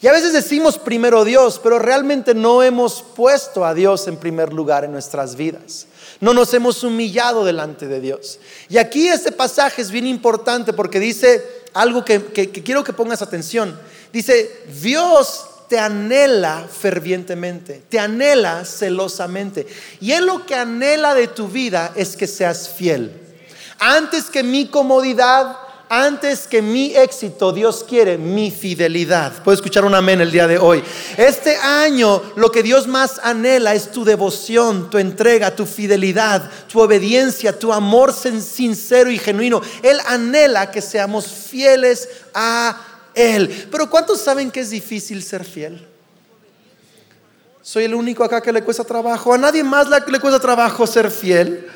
Y 0.00 0.06
a 0.06 0.12
veces 0.12 0.32
decimos 0.32 0.78
primero 0.78 1.24
Dios, 1.24 1.60
pero 1.62 1.78
realmente 1.78 2.34
no 2.34 2.62
hemos 2.62 3.02
puesto 3.02 3.64
a 3.64 3.74
Dios 3.74 4.06
en 4.06 4.16
primer 4.16 4.52
lugar 4.52 4.84
en 4.84 4.92
nuestras 4.92 5.34
vidas. 5.34 5.86
No 6.20 6.32
nos 6.34 6.54
hemos 6.54 6.84
humillado 6.84 7.44
delante 7.44 7.86
de 7.88 8.00
Dios. 8.00 8.38
Y 8.68 8.78
aquí 8.78 9.08
este 9.08 9.32
pasaje 9.32 9.82
es 9.82 9.90
bien 9.90 10.06
importante 10.06 10.72
porque 10.72 11.00
dice 11.00 11.44
algo 11.74 12.04
que, 12.04 12.22
quiero 12.64 12.84
que 12.84 12.92
pongas 12.92 13.22
atención. 13.22 13.78
Dice, 14.12 14.64
Dios 14.80 15.44
te 15.68 15.78
anhela 15.78 16.66
fervientemente, 16.68 17.82
te 17.88 17.98
anhela 17.98 18.64
celosamente. 18.64 19.66
Y 20.00 20.12
Él 20.12 20.26
lo 20.26 20.46
que 20.46 20.54
anhela 20.54 21.14
de 21.14 21.28
tu 21.28 21.48
vida 21.48 21.92
es 21.94 22.16
que 22.16 22.26
seas 22.26 22.68
fiel. 22.68 23.12
Antes 23.78 24.24
que 24.24 24.42
mi 24.42 24.66
comodidad, 24.66 25.56
antes 25.88 26.46
que 26.46 26.62
mi 26.62 26.94
éxito, 26.94 27.52
Dios 27.52 27.84
quiere 27.86 28.18
mi 28.18 28.50
fidelidad. 28.50 29.42
Puedo 29.42 29.54
escuchar 29.54 29.84
un 29.84 29.94
amén 29.94 30.20
el 30.20 30.30
día 30.30 30.46
de 30.46 30.58
hoy. 30.58 30.82
Este 31.16 31.56
año 31.56 32.22
lo 32.36 32.50
que 32.50 32.62
Dios 32.62 32.86
más 32.86 33.20
anhela 33.22 33.74
es 33.74 33.90
tu 33.90 34.04
devoción, 34.04 34.90
tu 34.90 34.98
entrega, 34.98 35.54
tu 35.54 35.66
fidelidad, 35.66 36.50
tu 36.68 36.80
obediencia, 36.80 37.58
tu 37.58 37.72
amor 37.72 38.12
sincero 38.12 39.10
y 39.10 39.18
genuino. 39.18 39.60
Él 39.82 39.98
anhela 40.06 40.70
que 40.70 40.82
seamos 40.82 41.26
fieles 41.26 42.08
a 42.34 42.80
Él. 43.14 43.68
Pero 43.70 43.88
¿cuántos 43.88 44.20
saben 44.20 44.50
que 44.50 44.60
es 44.60 44.70
difícil 44.70 45.22
ser 45.22 45.44
fiel? 45.44 45.86
Soy 47.62 47.84
el 47.84 47.94
único 47.94 48.24
acá 48.24 48.40
que 48.40 48.52
le 48.52 48.62
cuesta 48.62 48.82
trabajo. 48.82 49.34
A 49.34 49.36
nadie 49.36 49.62
más 49.62 49.88
le 49.88 50.20
cuesta 50.20 50.40
trabajo 50.40 50.86
ser 50.86 51.10
fiel. 51.10 51.68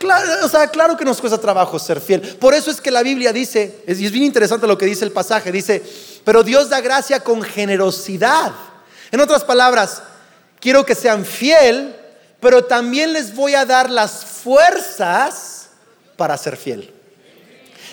Claro, 0.00 0.46
o 0.46 0.48
sea, 0.48 0.66
claro 0.68 0.96
que 0.96 1.04
nos 1.04 1.20
cuesta 1.20 1.36
trabajo 1.36 1.78
ser 1.78 2.00
fiel. 2.00 2.22
Por 2.22 2.54
eso 2.54 2.70
es 2.70 2.80
que 2.80 2.90
la 2.90 3.02
Biblia 3.02 3.34
dice, 3.34 3.84
y 3.86 4.06
es 4.06 4.10
bien 4.10 4.24
interesante 4.24 4.66
lo 4.66 4.78
que 4.78 4.86
dice 4.86 5.04
el 5.04 5.12
pasaje, 5.12 5.52
dice, 5.52 5.82
pero 6.24 6.42
Dios 6.42 6.70
da 6.70 6.80
gracia 6.80 7.20
con 7.20 7.42
generosidad. 7.42 8.50
En 9.10 9.20
otras 9.20 9.44
palabras, 9.44 10.02
quiero 10.58 10.86
que 10.86 10.94
sean 10.94 11.26
fiel, 11.26 11.94
pero 12.40 12.64
también 12.64 13.12
les 13.12 13.34
voy 13.34 13.54
a 13.54 13.66
dar 13.66 13.90
las 13.90 14.24
fuerzas 14.24 15.68
para 16.16 16.38
ser 16.38 16.56
fiel. 16.56 16.94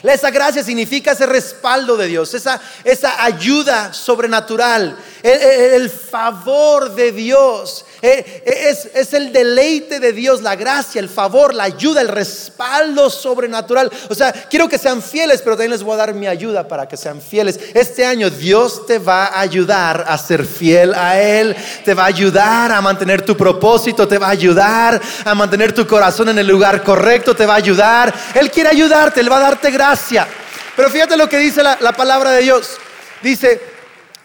Esa 0.04 0.30
gracia 0.30 0.64
significa 0.64 1.12
ese 1.12 1.26
respaldo 1.26 1.98
de 1.98 2.08
Dios, 2.08 2.34
esa, 2.34 2.62
esa 2.84 3.24
ayuda 3.24 3.94
sobrenatural, 3.94 4.96
el, 5.24 5.90
favor 5.90 6.94
de 6.96 7.12
Dios, 7.12 7.86
es, 8.01 8.89
es, 8.94 9.13
el 9.13 9.34
deleite 9.34 10.00
de 10.00 10.13
Dios, 10.13 10.42
la 10.42 10.56
gracia, 10.56 11.00
el 11.00 11.10
favor, 11.10 11.54
la 11.54 11.63
ayuda, 11.63 12.01
el 12.01 12.08
respaldo 12.08 13.10
sobrenatural. 13.10 13.92
O 14.10 14.16
sea, 14.16 14.32
quiero 14.32 14.70
que 14.70 14.77
sean 14.77 15.01
fieles, 15.01 15.42
pero 15.42 15.56
también 15.56 15.72
les 15.72 15.84
voy 15.84 15.94
a 15.94 15.98
dar 15.98 16.13
mi 16.13 16.27
ayuda 16.27 16.68
para 16.68 16.88
que 16.88 16.96
sean 16.96 17.22
fieles. 17.22 17.60
Este 17.74 18.06
año 18.06 18.30
Dios 18.30 18.86
te 18.86 19.00
va 19.00 19.25
a 19.25 19.39
ayudar 19.39 20.06
a 20.08 20.18
ser 20.18 20.46
fiel 20.46 20.94
a 20.94 21.20
Él, 21.20 21.56
te 21.84 21.94
va 21.94 22.04
a 22.04 22.08
ayudar 22.08 22.72
a 22.72 22.82
mantener 22.82 23.24
tu 23.24 23.36
propósito, 23.36 24.08
te 24.08 24.18
va 24.18 24.27
a 24.27 24.32
ayudar 24.32 25.01
a 25.25 25.36
mantener 25.36 25.74
tu 25.74 25.88
corazón 25.88 26.30
en 26.30 26.38
el 26.38 26.48
lugar 26.48 26.84
correcto, 26.84 27.36
te 27.36 27.46
va 27.46 27.54
a 27.54 27.58
ayudar. 27.58 28.13
Él 28.36 28.51
quiere 28.51 28.70
ayudarte, 28.70 29.22
Él 29.22 29.32
va 29.32 29.38
a 29.38 29.42
darte 29.42 29.72
gracia. 29.72 30.27
Pero 30.75 30.89
fíjate 30.89 31.18
lo 31.18 31.27
que 31.27 31.38
dice 31.39 31.63
la, 31.63 31.77
la 31.82 31.94
palabra 31.94 32.32
de 32.32 32.42
Dios. 32.42 32.77
Dice, 33.24 33.60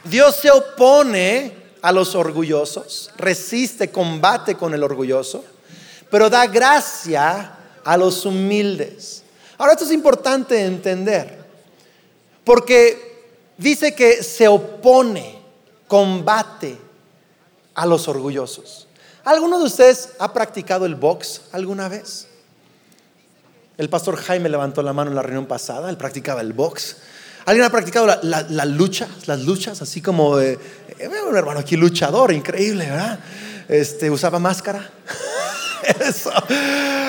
Dios 0.04 0.36
se 0.36 0.50
opone 0.50 1.61
a 1.82 1.92
los 1.92 2.14
orgullosos, 2.14 3.10
resiste, 3.16 3.90
combate 3.90 4.54
con 4.54 4.72
el 4.72 4.84
orgulloso, 4.84 5.44
pero 6.10 6.30
da 6.30 6.46
gracia 6.46 7.58
a 7.84 7.96
los 7.96 8.24
humildes. 8.24 9.24
Ahora 9.58 9.72
esto 9.72 9.84
es 9.84 9.90
importante 9.90 10.64
entender, 10.64 11.44
porque 12.44 13.26
dice 13.58 13.94
que 13.94 14.22
se 14.22 14.46
opone, 14.46 15.40
combate 15.88 16.78
a 17.74 17.84
los 17.84 18.06
orgullosos. 18.08 18.86
¿Alguno 19.24 19.58
de 19.58 19.64
ustedes 19.64 20.10
ha 20.18 20.32
practicado 20.32 20.86
el 20.86 20.94
box 20.94 21.42
alguna 21.52 21.88
vez? 21.88 22.28
El 23.76 23.88
pastor 23.88 24.16
Jaime 24.16 24.48
levantó 24.48 24.82
la 24.82 24.92
mano 24.92 25.10
en 25.10 25.16
la 25.16 25.22
reunión 25.22 25.46
pasada, 25.46 25.90
él 25.90 25.96
practicaba 25.96 26.40
el 26.40 26.52
box. 26.52 26.98
¿Alguien 27.44 27.64
ha 27.64 27.70
practicado 27.70 28.06
la, 28.06 28.64
lucha? 28.64 29.08
Las 29.26 29.40
luchas, 29.40 29.82
así 29.82 30.00
como 30.00 30.36
de, 30.36 30.58
eh, 30.98 31.08
un 31.28 31.36
hermano 31.36 31.60
aquí 31.60 31.76
luchador, 31.76 32.32
increíble, 32.32 32.86
¿verdad? 32.86 33.18
Este, 33.68 34.10
usaba 34.10 34.38
máscara. 34.38 34.90
Eso. 36.00 36.30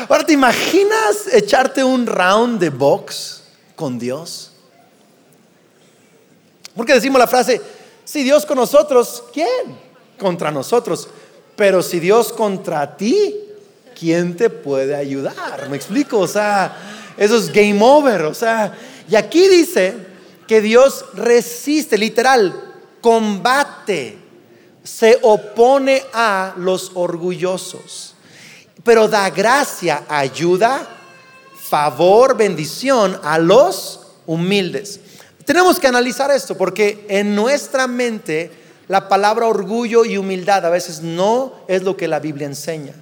Ahora, 0.09 0.25
¿te 0.25 0.33
imaginas 0.33 1.27
echarte 1.31 1.83
un 1.83 2.07
round 2.07 2.59
de 2.59 2.69
box 2.69 3.43
con 3.75 3.99
Dios? 3.99 4.51
Porque 6.75 6.93
decimos 6.93 7.19
la 7.19 7.27
frase, 7.27 7.61
si 8.03 8.23
Dios 8.23 8.45
con 8.45 8.57
nosotros, 8.57 9.23
¿quién? 9.31 9.77
Contra 10.17 10.49
nosotros. 10.49 11.07
Pero 11.55 11.83
si 11.83 11.99
Dios 11.99 12.33
contra 12.33 12.97
ti, 12.97 13.35
¿quién 13.97 14.35
te 14.35 14.49
puede 14.49 14.95
ayudar? 14.95 15.69
¿Me 15.69 15.77
explico? 15.77 16.19
O 16.19 16.27
sea, 16.27 16.75
eso 17.15 17.37
es 17.37 17.53
game 17.53 17.79
over. 17.79 18.23
O 18.23 18.33
sea, 18.33 18.75
y 19.07 19.15
aquí 19.15 19.47
dice 19.47 20.12
que 20.53 20.61
Dios 20.61 21.05
resiste, 21.15 21.97
literal, 21.97 22.75
combate, 23.01 24.19
se 24.83 25.17
opone 25.23 26.03
a 26.13 26.53
los 26.57 26.91
orgullosos, 26.93 28.13
pero 28.83 29.07
da 29.07 29.31
gracia, 29.31 30.03
ayuda, 30.07 30.87
favor, 31.59 32.37
bendición 32.37 33.19
a 33.23 33.39
los 33.39 34.01
humildes. 34.27 34.99
Tenemos 35.43 35.79
que 35.79 35.87
analizar 35.87 36.29
esto 36.29 36.55
porque 36.55 37.03
en 37.09 37.33
nuestra 37.33 37.87
mente 37.87 38.51
la 38.87 39.09
palabra 39.09 39.47
orgullo 39.47 40.05
y 40.05 40.17
humildad 40.17 40.67
a 40.67 40.69
veces 40.69 41.01
no 41.01 41.63
es 41.67 41.81
lo 41.81 41.97
que 41.97 42.07
la 42.07 42.19
Biblia 42.19 42.45
enseña. 42.45 42.93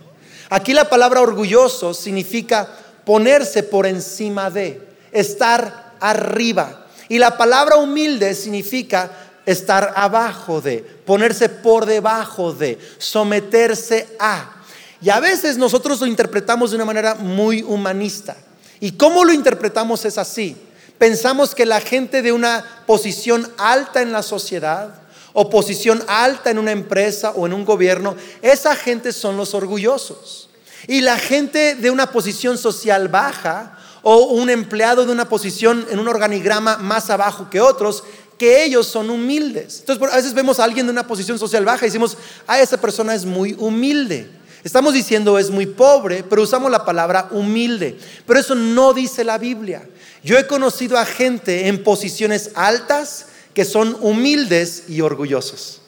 Aquí 0.50 0.74
la 0.74 0.90
palabra 0.90 1.20
orgulloso 1.20 1.94
significa 1.94 2.70
ponerse 3.04 3.62
por 3.62 3.86
encima 3.86 4.50
de, 4.50 4.88
estar 5.12 5.96
arriba. 6.00 6.78
Y 7.12 7.20
la 7.20 7.38
palabra 7.38 7.76
humilde 7.76 8.34
significa 8.34 9.12
estar 9.46 9.92
abajo 9.98 10.62
de, 10.62 10.78
ponerse 10.78 11.50
por 11.50 11.86
debajo 11.86 12.54
de, 12.54 12.80
someterse 13.00 14.16
a. 14.18 14.64
Y 15.02 15.10
a 15.10 15.20
veces 15.20 15.58
nosotros 15.58 16.00
lo 16.00 16.08
interpretamos 16.08 16.72
de 16.72 16.78
una 16.78 16.86
manera 16.86 17.16
muy 17.16 17.64
humanista. 17.64 18.38
¿Y 18.80 18.94
cómo 18.94 19.26
lo 19.26 19.34
interpretamos 19.34 20.06
es 20.06 20.18
así? 20.18 20.56
Pensamos 20.98 21.54
que 21.54 21.66
la 21.66 21.82
gente 21.82 22.22
de 22.22 22.32
una 22.32 22.64
posición 22.88 23.46
alta 23.58 24.02
en 24.02 24.14
la 24.14 24.24
sociedad 24.24 24.94
o 25.34 25.50
posición 25.50 26.02
alta 26.08 26.50
en 26.50 26.60
una 26.60 26.72
empresa 26.72 27.32
o 27.32 27.46
en 27.46 27.52
un 27.52 27.66
gobierno, 27.66 28.16
esa 28.42 28.74
gente 28.74 29.12
son 29.12 29.36
los 29.36 29.54
orgullosos. 29.54 30.48
Y 30.88 31.02
la 31.02 31.18
gente 31.18 31.76
de 31.76 31.92
una 31.92 32.10
posición 32.10 32.58
social 32.58 33.10
baja 33.10 33.80
o 34.04 34.28
un 34.28 34.50
empleado 34.50 35.06
de 35.06 35.12
una 35.12 35.30
posición 35.30 35.86
en 35.90 36.00
un 36.00 36.08
organigrama 36.08 36.78
más 36.78 37.10
abajo 37.10 37.50
que 37.50 37.62
otros, 37.62 38.04
que 38.38 38.64
ellos 38.64 38.88
son 38.88 39.10
humildes. 39.10 39.82
Entonces, 39.82 40.12
a 40.12 40.16
veces 40.16 40.34
vemos 40.34 40.60
a 40.60 40.64
alguien 40.64 40.88
de 40.88 40.92
una 40.92 41.06
posición 41.06 41.38
social 41.38 41.64
baja 41.64 41.86
y 41.86 41.90
decimos, 41.90 42.18
ah, 42.48 42.60
esa 42.60 42.80
persona 42.82 43.14
es 43.14 43.26
muy 43.26 43.56
humilde. 43.60 44.30
Estamos 44.64 44.94
diciendo 44.94 45.40
es 45.40 45.50
muy 45.50 45.66
pobre, 45.66 46.24
pero 46.24 46.44
usamos 46.44 46.72
la 46.72 46.86
palabra 46.86 47.28
humilde. 47.32 47.98
Pero 48.26 48.40
eso 48.40 48.56
no 48.56 48.94
dice 48.94 49.24
la 49.24 49.38
Biblia. 49.38 49.88
Yo 50.24 50.38
he 50.38 50.46
conocido 50.46 50.98
a 50.98 51.06
gente 51.06 51.68
en 51.68 51.84
posiciones 51.84 52.52
altas 52.54 53.28
que 53.54 53.66
son 53.66 53.98
humildes 54.02 54.84
y 54.88 55.02
orgullosos. 55.02 55.81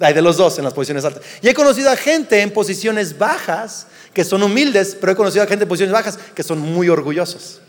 Hay 0.00 0.14
de 0.14 0.22
los 0.22 0.36
dos 0.36 0.58
en 0.58 0.64
las 0.64 0.72
posiciones 0.72 1.04
altas. 1.04 1.22
Y 1.42 1.48
he 1.48 1.54
conocido 1.54 1.90
a 1.90 1.96
gente 1.96 2.40
en 2.40 2.50
posiciones 2.50 3.18
bajas 3.18 3.86
que 4.12 4.24
son 4.24 4.42
humildes, 4.42 4.96
pero 5.00 5.12
he 5.12 5.16
conocido 5.16 5.44
a 5.44 5.46
gente 5.46 5.64
en 5.64 5.68
posiciones 5.68 5.92
bajas 5.92 6.18
que 6.34 6.42
son 6.42 6.58
muy 6.58 6.88
orgullosos. 6.88 7.60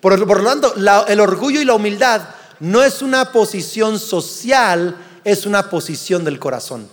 Por, 0.00 0.18
lo 0.18 0.44
tanto, 0.44 0.74
el 1.08 1.20
orgullo 1.20 1.60
y 1.60 1.64
la 1.64 1.74
humildad 1.74 2.22
no 2.60 2.82
es 2.82 3.02
una 3.02 3.32
posición 3.32 3.98
social, 3.98 4.96
es 5.24 5.46
una 5.46 5.68
posición 5.70 6.24
del 6.24 6.38
corazón. 6.38 6.88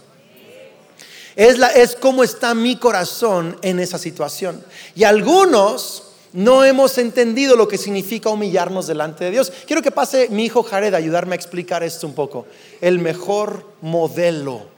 Es, 1.35 1.57
la, 1.57 1.67
es 1.67 1.95
cómo 1.95 2.23
está 2.23 2.53
mi 2.53 2.77
corazón 2.77 3.57
en 3.61 3.79
esa 3.79 3.97
situación. 3.97 4.63
Y 4.95 5.03
algunos 5.03 6.04
no 6.35 6.63
hemos 6.63 6.97
entendido 6.99 7.55
lo 7.55 7.67
que 7.67 7.77
significa 7.77 8.29
humillarnos 8.29 8.85
delante 8.85 9.25
de 9.25 9.31
Dios. 9.31 9.51
Quiero 9.65 9.81
que 9.81 9.91
pase 9.91 10.29
mi 10.29 10.45
hijo 10.45 10.61
Jared 10.61 10.93
a 10.93 10.97
ayudarme 10.97 11.33
a 11.33 11.37
explicar 11.37 11.83
esto 11.83 12.05
un 12.05 12.13
poco. 12.13 12.45
El 12.81 12.99
mejor 12.99 13.73
modelo 13.81 14.75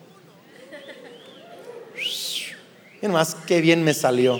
Y 3.02 3.08
más, 3.08 3.36
qué 3.46 3.62
bien 3.62 3.84
me 3.84 3.94
salió. 3.94 4.40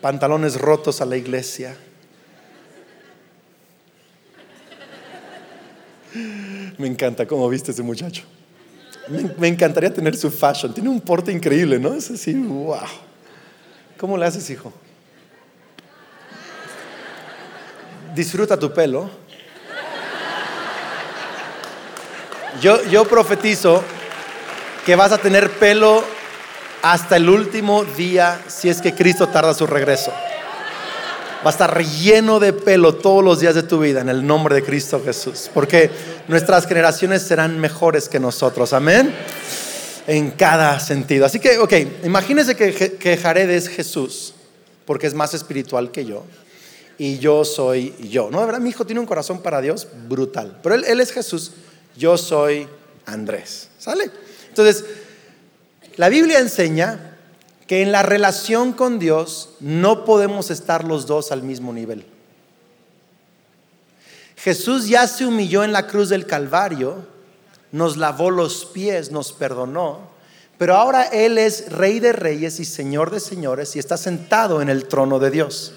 Pantalones 0.00 0.60
rotos 0.60 1.00
a 1.00 1.04
la 1.04 1.16
iglesia. 1.16 1.76
Me 6.78 6.86
encanta 6.86 7.26
cómo 7.26 7.48
viste 7.48 7.70
ese 7.72 7.82
muchacho. 7.82 8.24
Me, 9.38 9.48
encantaría 9.48 9.92
tener 9.92 10.16
su 10.16 10.30
fashion. 10.30 10.72
Tiene 10.72 10.88
un 10.88 11.00
porte 11.00 11.32
increíble, 11.32 11.78
¿no? 11.78 11.94
Es 11.94 12.10
así, 12.10 12.34
wow. 12.34 12.78
¿Cómo 14.02 14.18
le 14.18 14.26
haces, 14.26 14.50
hijo? 14.50 14.72
Disfruta 18.16 18.58
tu 18.58 18.74
pelo. 18.74 19.08
Yo, 22.60 22.82
yo 22.86 23.04
profetizo 23.04 23.80
que 24.84 24.96
vas 24.96 25.12
a 25.12 25.18
tener 25.18 25.52
pelo 25.52 26.02
hasta 26.82 27.14
el 27.14 27.28
último 27.28 27.84
día 27.84 28.40
si 28.48 28.68
es 28.68 28.80
que 28.80 28.92
Cristo 28.92 29.28
tarda 29.28 29.54
su 29.54 29.68
regreso. 29.68 30.10
Va 31.46 31.50
a 31.50 31.50
estar 31.50 31.80
lleno 31.84 32.40
de 32.40 32.52
pelo 32.52 32.96
todos 32.96 33.22
los 33.22 33.38
días 33.38 33.54
de 33.54 33.62
tu 33.62 33.78
vida 33.78 34.00
en 34.00 34.08
el 34.08 34.26
nombre 34.26 34.56
de 34.56 34.64
Cristo 34.64 35.00
Jesús. 35.04 35.48
Porque 35.54 35.92
nuestras 36.26 36.66
generaciones 36.66 37.22
serán 37.22 37.60
mejores 37.60 38.08
que 38.08 38.18
nosotros. 38.18 38.72
Amén. 38.72 39.14
En 40.06 40.30
cada 40.32 40.80
sentido. 40.80 41.26
Así 41.26 41.38
que, 41.38 41.58
ok, 41.58 41.72
imagínense 42.04 42.56
que, 42.56 42.72
que 42.72 43.16
Jared 43.16 43.48
es 43.50 43.68
Jesús, 43.68 44.34
porque 44.84 45.06
es 45.06 45.14
más 45.14 45.34
espiritual 45.34 45.90
que 45.90 46.04
yo. 46.04 46.24
Y 46.98 47.18
yo 47.18 47.44
soy 47.44 47.94
yo. 48.10 48.30
¿No? 48.30 48.46
Mi 48.60 48.70
hijo 48.70 48.84
tiene 48.84 49.00
un 49.00 49.06
corazón 49.06 49.42
para 49.42 49.60
Dios 49.60 49.88
brutal. 50.08 50.58
Pero 50.62 50.74
él, 50.74 50.84
él 50.86 51.00
es 51.00 51.12
Jesús. 51.12 51.52
Yo 51.96 52.18
soy 52.18 52.68
Andrés. 53.06 53.68
¿Sale? 53.78 54.10
Entonces, 54.48 54.84
la 55.96 56.08
Biblia 56.08 56.38
enseña 56.38 57.18
que 57.66 57.82
en 57.82 57.92
la 57.92 58.02
relación 58.02 58.72
con 58.72 58.98
Dios 58.98 59.50
no 59.60 60.04
podemos 60.04 60.50
estar 60.50 60.84
los 60.84 61.06
dos 61.06 61.32
al 61.32 61.42
mismo 61.42 61.72
nivel. 61.72 62.04
Jesús 64.36 64.88
ya 64.88 65.06
se 65.06 65.24
humilló 65.24 65.62
en 65.62 65.72
la 65.72 65.86
cruz 65.86 66.08
del 66.08 66.26
Calvario, 66.26 67.06
nos 67.72 67.96
lavó 67.96 68.30
los 68.30 68.66
pies, 68.66 69.10
nos 69.10 69.32
perdonó, 69.32 70.12
pero 70.58 70.76
ahora 70.76 71.04
Él 71.04 71.38
es 71.38 71.72
Rey 71.72 71.98
de 71.98 72.12
Reyes 72.12 72.60
y 72.60 72.64
Señor 72.64 73.10
de 73.10 73.18
Señores 73.18 73.74
y 73.74 73.78
está 73.78 73.96
sentado 73.96 74.62
en 74.62 74.68
el 74.68 74.86
trono 74.86 75.18
de 75.18 75.30
Dios. 75.30 75.72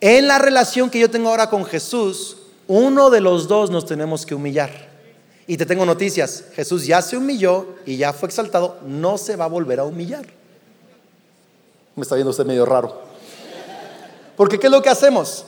En 0.00 0.28
la 0.28 0.38
relación 0.38 0.88
que 0.88 0.98
yo 0.98 1.10
tengo 1.10 1.28
ahora 1.28 1.50
con 1.50 1.64
Jesús, 1.64 2.38
uno 2.68 3.10
de 3.10 3.20
los 3.20 3.48
dos 3.48 3.70
nos 3.70 3.84
tenemos 3.84 4.24
que 4.24 4.34
humillar. 4.34 4.70
Y 5.46 5.56
te 5.56 5.66
tengo 5.66 5.84
noticias, 5.86 6.44
Jesús 6.54 6.86
ya 6.86 7.02
se 7.02 7.16
humilló 7.16 7.76
y 7.84 7.96
ya 7.96 8.12
fue 8.12 8.28
exaltado, 8.28 8.78
no 8.86 9.18
se 9.18 9.36
va 9.36 9.44
a 9.44 9.48
volver 9.48 9.78
a 9.80 9.84
humillar. 9.84 10.26
Me 11.94 12.02
está 12.02 12.14
viendo 12.14 12.30
usted 12.30 12.44
medio 12.44 12.66
raro. 12.66 13.02
Porque 14.36 14.58
¿qué 14.58 14.66
es 14.66 14.72
lo 14.72 14.82
que 14.82 14.90
hacemos? 14.90 15.44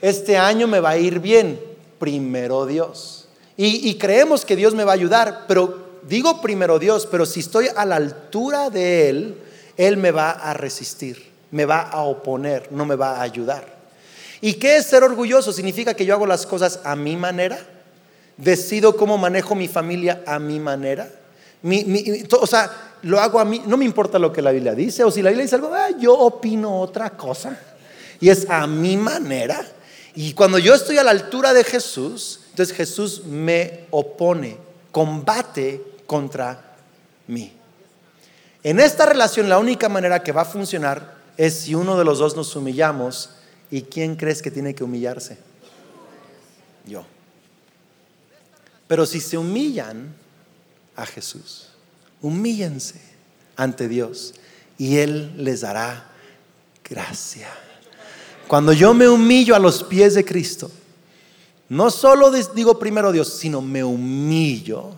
Este 0.00 0.36
año 0.36 0.66
me 0.66 0.80
va 0.80 0.90
a 0.90 0.98
ir 0.98 1.20
bien. 1.20 1.60
Primero 1.98 2.66
Dios. 2.66 3.23
Y, 3.56 3.94
creemos 3.98 4.44
que 4.44 4.56
Dios 4.56 4.74
me 4.74 4.84
va 4.84 4.92
a 4.92 4.96
ayudar, 4.96 5.44
pero 5.46 6.00
digo 6.02 6.40
primero 6.40 6.80
Dios, 6.80 7.06
pero 7.08 7.24
si 7.24 7.40
estoy 7.40 7.68
a 7.76 7.84
la 7.84 7.96
altura 7.96 8.68
de 8.68 9.08
Él, 9.08 9.36
Él 9.76 9.96
me 9.96 10.10
va 10.10 10.30
a 10.30 10.54
resistir, 10.54 11.30
me 11.52 11.64
va 11.64 11.82
a 11.82 12.02
oponer, 12.02 12.72
no 12.72 12.84
me 12.84 12.96
va 12.96 13.18
a 13.18 13.22
ayudar. 13.22 13.64
¿Y 14.40 14.54
qué 14.54 14.76
es 14.76 14.86
ser 14.86 15.04
orgulloso? 15.04 15.52
Significa 15.52 15.94
que 15.94 16.04
yo 16.04 16.14
hago 16.14 16.26
las 16.26 16.46
cosas 16.46 16.80
a 16.84 16.96
mi 16.96 17.16
manera, 17.16 17.58
decido 18.36 18.96
cómo 18.96 19.18
manejo 19.18 19.54
mi 19.54 19.68
familia 19.68 20.22
a 20.26 20.40
mi 20.40 20.58
manera. 20.58 21.08
o 22.40 22.46
sea, 22.48 22.70
lo 23.02 23.20
hago 23.20 23.38
a 23.38 23.44
mí, 23.44 23.62
no 23.66 23.76
me 23.76 23.84
importa 23.84 24.18
lo 24.18 24.32
que 24.32 24.42
la 24.42 24.50
Biblia 24.50 24.74
dice, 24.74 25.04
o 25.04 25.12
si 25.12 25.22
la 25.22 25.30
Biblia 25.30 25.44
dice 25.44 25.54
algo, 25.54 25.72
ah, 25.72 25.90
yo 25.98 26.12
opino 26.12 26.80
otra 26.80 27.10
cosa. 27.10 27.56
Y 28.18 28.30
es 28.30 28.50
a 28.50 28.66
mi 28.66 28.96
manera. 28.96 29.64
Y 30.16 30.32
cuando 30.32 30.58
yo 30.58 30.74
estoy 30.74 30.98
a 30.98 31.04
la 31.04 31.12
altura 31.12 31.52
de 31.52 31.62
Jesús, 31.62 32.40
entonces 32.54 32.76
Jesús 32.76 33.24
me 33.24 33.80
opone, 33.90 34.56
combate 34.92 35.82
contra 36.06 36.76
mí. 37.26 37.52
En 38.62 38.78
esta 38.78 39.06
relación 39.06 39.48
la 39.48 39.58
única 39.58 39.88
manera 39.88 40.22
que 40.22 40.30
va 40.30 40.42
a 40.42 40.44
funcionar 40.44 41.16
es 41.36 41.62
si 41.62 41.74
uno 41.74 41.98
de 41.98 42.04
los 42.04 42.20
dos 42.20 42.36
nos 42.36 42.54
humillamos. 42.54 43.30
¿Y 43.72 43.82
quién 43.82 44.14
crees 44.14 44.40
que 44.40 44.52
tiene 44.52 44.72
que 44.72 44.84
humillarse? 44.84 45.36
Yo. 46.86 47.04
Pero 48.86 49.04
si 49.04 49.18
se 49.18 49.36
humillan 49.36 50.14
a 50.94 51.06
Jesús, 51.06 51.70
humíllense 52.22 53.00
ante 53.56 53.88
Dios 53.88 54.34
y 54.78 54.98
Él 54.98 55.34
les 55.42 55.62
dará 55.62 56.08
gracia. 56.88 57.48
Cuando 58.46 58.72
yo 58.72 58.94
me 58.94 59.08
humillo 59.08 59.56
a 59.56 59.58
los 59.58 59.82
pies 59.82 60.14
de 60.14 60.24
Cristo, 60.24 60.70
no 61.68 61.90
solo 61.90 62.30
digo 62.30 62.78
primero 62.78 63.12
Dios, 63.12 63.28
sino 63.28 63.60
me 63.60 63.82
humillo, 63.82 64.92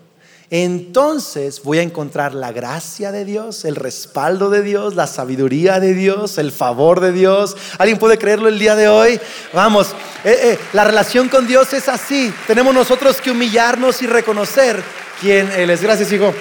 entonces 0.51 1.61
voy 1.65 1.79
a 1.79 1.83
encontrar 1.83 2.33
la 2.33 2.53
gracia 2.53 3.11
de 3.11 3.25
Dios, 3.25 3.65
el 3.65 3.75
respaldo 3.75 4.49
de 4.49 4.63
Dios, 4.63 4.95
la 4.95 5.09
sabiduría 5.09 5.81
de 5.81 5.93
Dios, 5.93 6.39
el 6.39 6.53
favor 6.53 7.01
de 7.01 7.11
Dios. 7.11 7.57
¿Alguien 7.79 7.99
puede 7.99 8.17
creerlo 8.17 8.49
el 8.49 8.59
día 8.59 8.77
de 8.77 8.89
hoy? 8.89 9.21
Vamos, 9.53 9.89
eh, 10.23 10.39
eh, 10.43 10.59
la 10.73 10.85
relación 10.85 11.29
con 11.29 11.49
Dios 11.49 11.73
es 11.73 11.89
así. 11.89 12.33
Tenemos 12.47 12.73
nosotros 12.73 13.21
que 13.21 13.33
humillarnos 13.33 14.01
y 14.03 14.07
reconocer 14.07 14.81
quién 15.21 15.51
Él 15.51 15.71
es. 15.71 15.83
Gracias, 15.83 16.13
hijo. 16.13 16.33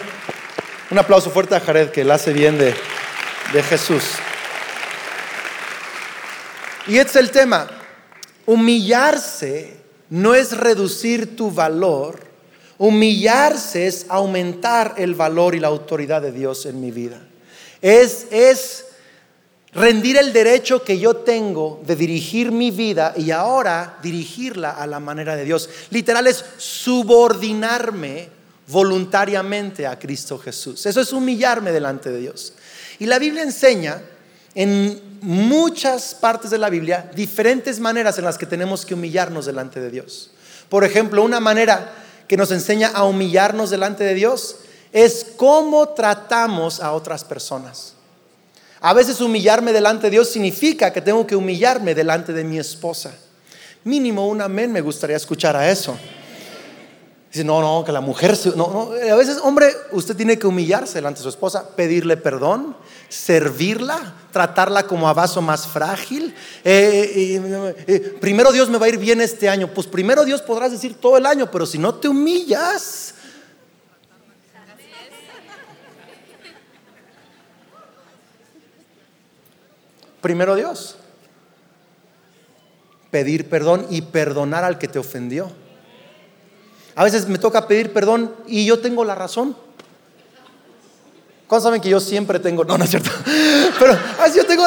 Un 0.91 0.99
aplauso 0.99 1.31
fuerte 1.31 1.55
a 1.55 1.59
Jared 1.59 1.89
que 1.89 2.03
le 2.03 2.13
hace 2.13 2.31
bien 2.31 2.59
de, 2.59 2.75
de 3.53 3.63
Jesús. 3.63 4.03
Y 6.85 6.99
este 6.99 7.09
es 7.09 7.25
el 7.25 7.31
tema. 7.31 7.67
Humillarse 8.45 9.84
no 10.15 10.33
es 10.33 10.55
reducir 10.55 11.35
tu 11.35 11.51
valor. 11.51 12.19
Humillarse 12.77 13.85
es 13.85 14.05
aumentar 14.07 14.95
el 14.97 15.13
valor 15.13 15.55
y 15.55 15.59
la 15.59 15.67
autoridad 15.67 16.21
de 16.21 16.31
Dios 16.31 16.65
en 16.65 16.79
mi 16.79 16.89
vida. 16.89 17.21
Es, 17.81 18.27
es 18.31 18.85
rendir 19.73 20.15
el 20.15 20.31
derecho 20.31 20.83
que 20.83 20.99
yo 20.99 21.17
tengo 21.17 21.81
de 21.85 21.97
dirigir 21.97 22.53
mi 22.53 22.71
vida 22.71 23.13
y 23.17 23.31
ahora 23.31 23.97
dirigirla 24.01 24.71
a 24.71 24.87
la 24.87 25.01
manera 25.01 25.35
de 25.35 25.43
Dios. 25.43 25.69
Literal 25.89 26.27
es 26.27 26.45
subordinarme 26.57 28.29
voluntariamente 28.67 29.85
a 29.85 29.99
Cristo 29.99 30.37
Jesús. 30.37 30.85
Eso 30.85 31.01
es 31.01 31.11
humillarme 31.11 31.73
delante 31.73 32.09
de 32.09 32.19
Dios. 32.19 32.53
Y 32.99 33.05
la 33.05 33.19
Biblia 33.19 33.43
enseña 33.43 34.01
en 34.53 35.04
muchas 35.21 36.15
partes 36.15 36.51
de 36.51 36.57
la 36.57 36.69
Biblia 36.69 37.09
diferentes 37.15 37.79
maneras 37.79 38.17
en 38.17 38.25
las 38.25 38.37
que 38.37 38.45
tenemos 38.45 38.85
que 38.85 38.93
humillarnos 38.93 39.45
delante 39.45 39.79
de 39.79 39.91
Dios. 39.91 40.31
Por 40.69 40.83
ejemplo, 40.83 41.23
una 41.23 41.39
manera 41.39 41.93
que 42.27 42.37
nos 42.37 42.51
enseña 42.51 42.89
a 42.89 43.03
humillarnos 43.03 43.69
delante 43.69 44.03
de 44.03 44.13
Dios 44.13 44.57
es 44.91 45.25
cómo 45.35 45.89
tratamos 45.89 46.79
a 46.79 46.93
otras 46.93 47.23
personas. 47.23 47.93
A 48.81 48.93
veces 48.93 49.21
humillarme 49.21 49.73
delante 49.73 50.07
de 50.07 50.11
Dios 50.11 50.29
significa 50.29 50.93
que 50.93 51.01
tengo 51.01 51.25
que 51.25 51.35
humillarme 51.35 51.95
delante 51.95 52.33
de 52.33 52.43
mi 52.43 52.59
esposa. 52.59 53.11
Mínimo 53.83 54.27
un 54.27 54.41
amén 54.41 54.71
me 54.71 54.81
gustaría 54.81 55.15
escuchar 55.15 55.55
a 55.55 55.69
eso. 55.69 55.97
Dice, 57.35 57.43
no, 57.43 57.59
no, 57.59 57.83
que 57.83 57.91
la 57.91 57.99
mujer, 57.99 58.37
no, 58.55 58.71
no. 58.71 59.11
A 59.11 59.15
veces, 59.17 59.39
hombre, 59.43 59.67
usted 59.91 60.15
tiene 60.15 60.39
que 60.39 60.47
humillarse 60.47 60.93
delante 60.93 61.17
de 61.17 61.23
su 61.23 61.27
esposa, 61.27 61.67
pedirle 61.75 62.15
perdón, 62.15 62.77
servirla, 63.09 64.13
tratarla 64.31 64.87
como 64.87 65.09
a 65.09 65.13
vaso 65.13 65.41
más 65.41 65.67
frágil. 65.67 66.33
Eh, 66.63 67.11
eh, 67.13 67.75
eh, 67.87 67.99
primero 68.21 68.53
Dios 68.53 68.69
me 68.69 68.77
va 68.77 68.85
a 68.85 68.87
ir 68.87 68.97
bien 68.97 69.19
este 69.19 69.49
año. 69.49 69.69
Pues 69.73 69.85
primero 69.85 70.23
Dios 70.23 70.41
podrás 70.41 70.71
decir 70.71 70.95
todo 70.95 71.17
el 71.17 71.25
año, 71.25 71.51
pero 71.51 71.65
si 71.65 71.77
no 71.77 71.95
te 71.95 72.07
humillas. 72.07 73.15
Primero 80.21 80.55
Dios. 80.55 80.95
Pedir 83.11 83.49
perdón 83.49 83.87
y 83.89 84.03
perdonar 84.03 84.63
al 84.63 84.77
que 84.77 84.87
te 84.87 84.99
ofendió. 84.99 85.64
A 86.95 87.03
veces 87.03 87.27
me 87.27 87.37
toca 87.37 87.67
pedir 87.67 87.91
perdón 87.91 88.33
y 88.47 88.65
yo 88.65 88.79
tengo 88.79 89.03
la 89.03 89.15
razón. 89.15 89.55
¿Cuántos 91.47 91.65
saben 91.65 91.81
que 91.81 91.89
yo 91.89 91.99
siempre 91.99 92.39
tengo? 92.39 92.63
No, 92.63 92.77
no 92.77 92.85
es 92.85 92.89
cierto. 92.89 93.11
Pero 93.79 93.97
así 94.19 94.37
yo 94.37 94.45
tengo, 94.45 94.63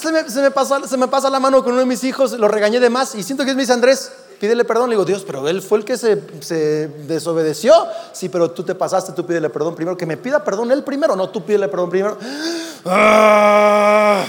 se 0.00 0.12
me, 0.12 0.28
se, 0.28 0.40
me 0.40 0.50
pasa, 0.50 0.86
se 0.86 0.96
me 0.96 1.08
pasa 1.08 1.30
la 1.30 1.40
mano 1.40 1.64
con 1.64 1.72
uno 1.72 1.80
de 1.80 1.86
mis 1.86 2.04
hijos, 2.04 2.32
lo 2.32 2.46
regañé 2.46 2.78
de 2.78 2.90
más 2.90 3.14
y 3.14 3.22
siento 3.22 3.44
que 3.44 3.50
es 3.50 3.56
mi 3.56 3.64
Andrés, 3.72 4.12
pídele 4.38 4.64
perdón. 4.64 4.90
Le 4.90 4.96
digo, 4.96 5.06
Dios, 5.06 5.24
pero 5.26 5.48
él 5.48 5.62
fue 5.62 5.78
el 5.78 5.84
que 5.84 5.96
se, 5.96 6.22
se, 6.40 6.88
desobedeció. 6.88 7.74
Sí, 8.12 8.28
pero 8.28 8.50
tú 8.50 8.62
te 8.62 8.74
pasaste, 8.74 9.12
tú 9.12 9.26
pídele 9.26 9.48
perdón 9.48 9.74
primero. 9.74 9.96
Que 9.96 10.06
me 10.06 10.18
pida 10.18 10.44
perdón 10.44 10.70
él 10.70 10.84
primero, 10.84 11.16
no 11.16 11.30
tú 11.30 11.44
pídele 11.44 11.68
perdón 11.68 11.90
primero. 11.90 12.18
Ah. 12.84 14.24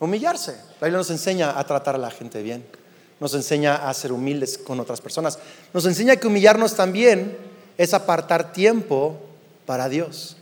Humillarse. 0.00 0.52
La 0.80 0.86
Biblia 0.86 0.98
nos 0.98 1.10
enseña 1.10 1.58
a 1.58 1.64
tratar 1.64 1.94
a 1.94 1.98
la 1.98 2.10
gente 2.10 2.42
bien 2.42 2.79
nos 3.20 3.34
enseña 3.34 3.88
a 3.88 3.94
ser 3.94 4.12
humildes 4.12 4.58
con 4.58 4.80
otras 4.80 5.00
personas. 5.00 5.38
Nos 5.72 5.84
enseña 5.84 6.16
que 6.16 6.26
humillarnos 6.26 6.74
también 6.74 7.36
es 7.76 7.94
apartar 7.94 8.52
tiempo 8.52 9.20
para 9.66 9.88
Dios. 9.88 10.36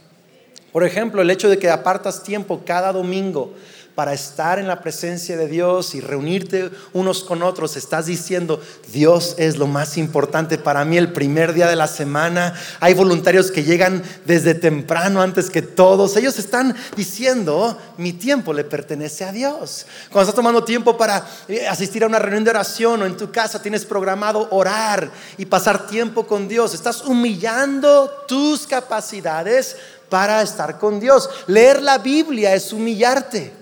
Por 0.73 0.85
ejemplo, 0.85 1.21
el 1.21 1.31
hecho 1.31 1.49
de 1.49 1.59
que 1.59 1.71
apartas 1.71 2.23
tiempo 2.23 2.63
cada 2.65 2.93
domingo 2.93 3.53
para 3.99 4.13
estar 4.13 4.61
en 4.61 4.69
la 4.69 4.81
presencia 4.81 5.37
de 5.37 5.49
Dios 5.49 5.97
y 5.97 6.01
reunirte 6.01 6.71
unos 6.93 7.25
con 7.25 7.43
otros, 7.43 7.77
estás 7.77 8.07
diciendo, 8.07 8.63
Dios 8.93 9.35
es 9.39 9.57
lo 9.57 9.67
más 9.67 9.99
importante 9.99 10.57
para 10.57 10.85
mí 10.85 10.97
el 10.97 11.13
primer 11.13 11.53
día 11.53 11.67
de 11.67 11.75
la 11.75 11.89
semana. 11.89 12.55
Hay 12.79 12.95
voluntarios 12.95 13.51
que 13.51 13.65
llegan 13.65 14.05
desde 14.25 14.55
temprano 14.55 15.21
antes 15.21 15.51
que 15.51 15.63
todos. 15.63 16.17
Ellos 16.17 16.39
están 16.39 16.77
diciendo, 16.95 17.77
mi 17.97 18.13
tiempo 18.13 18.53
le 18.53 18.63
pertenece 18.63 19.25
a 19.25 19.33
Dios. 19.33 19.85
Cuando 20.13 20.31
estás 20.31 20.37
tomando 20.37 20.63
tiempo 20.63 20.97
para 20.97 21.27
eh, 21.49 21.67
asistir 21.67 22.05
a 22.05 22.07
una 22.07 22.21
reunión 22.21 22.45
de 22.45 22.51
oración 22.51 23.03
o 23.03 23.05
en 23.05 23.17
tu 23.17 23.33
casa 23.33 23.61
tienes 23.61 23.85
programado 23.85 24.47
orar 24.53 25.11
y 25.37 25.45
pasar 25.45 25.89
tiempo 25.89 26.25
con 26.25 26.47
Dios, 26.47 26.73
estás 26.73 27.03
humillando 27.03 28.09
tus 28.29 28.65
capacidades 28.65 29.75
para 30.09 30.41
estar 30.41 30.79
con 30.79 31.01
Dios. 31.01 31.29
Leer 31.49 31.83
la 31.83 31.99
Biblia 31.99 32.55
es 32.55 32.73
humillarte. 32.73 33.58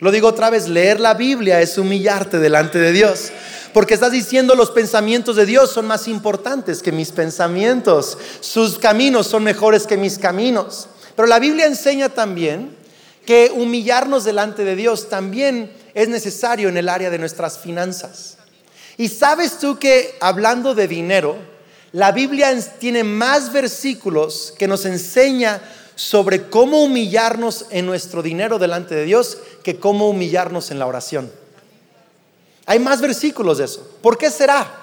Lo 0.00 0.12
digo 0.12 0.28
otra 0.28 0.48
vez, 0.50 0.68
leer 0.68 1.00
la 1.00 1.14
Biblia 1.14 1.60
es 1.60 1.76
humillarte 1.76 2.38
delante 2.38 2.78
de 2.78 2.92
Dios. 2.92 3.30
Porque 3.72 3.94
estás 3.94 4.12
diciendo 4.12 4.54
los 4.54 4.70
pensamientos 4.70 5.36
de 5.36 5.44
Dios 5.44 5.72
son 5.72 5.86
más 5.86 6.08
importantes 6.08 6.82
que 6.82 6.92
mis 6.92 7.10
pensamientos. 7.10 8.16
Sus 8.40 8.78
caminos 8.78 9.26
son 9.26 9.42
mejores 9.42 9.86
que 9.86 9.96
mis 9.96 10.18
caminos. 10.18 10.88
Pero 11.16 11.26
la 11.26 11.38
Biblia 11.38 11.66
enseña 11.66 12.08
también 12.08 12.76
que 13.26 13.50
humillarnos 13.54 14.24
delante 14.24 14.64
de 14.64 14.76
Dios 14.76 15.08
también 15.08 15.70
es 15.94 16.08
necesario 16.08 16.68
en 16.68 16.76
el 16.76 16.88
área 16.88 17.10
de 17.10 17.18
nuestras 17.18 17.58
finanzas. 17.58 18.36
Y 18.96 19.08
sabes 19.08 19.58
tú 19.58 19.78
que 19.78 20.16
hablando 20.20 20.74
de 20.74 20.88
dinero, 20.88 21.36
la 21.92 22.12
Biblia 22.12 22.56
tiene 22.78 23.04
más 23.04 23.52
versículos 23.52 24.54
que 24.58 24.68
nos 24.68 24.84
enseña 24.84 25.60
sobre 25.98 26.48
cómo 26.48 26.84
humillarnos 26.84 27.66
en 27.70 27.84
nuestro 27.84 28.22
dinero 28.22 28.60
delante 28.60 28.94
de 28.94 29.02
Dios 29.02 29.36
que 29.64 29.80
cómo 29.80 30.08
humillarnos 30.08 30.70
en 30.70 30.78
la 30.78 30.86
oración. 30.86 31.28
Hay 32.66 32.78
más 32.78 33.00
versículos 33.00 33.58
de 33.58 33.64
eso. 33.64 33.84
¿Por 34.00 34.16
qué 34.16 34.30
será? 34.30 34.76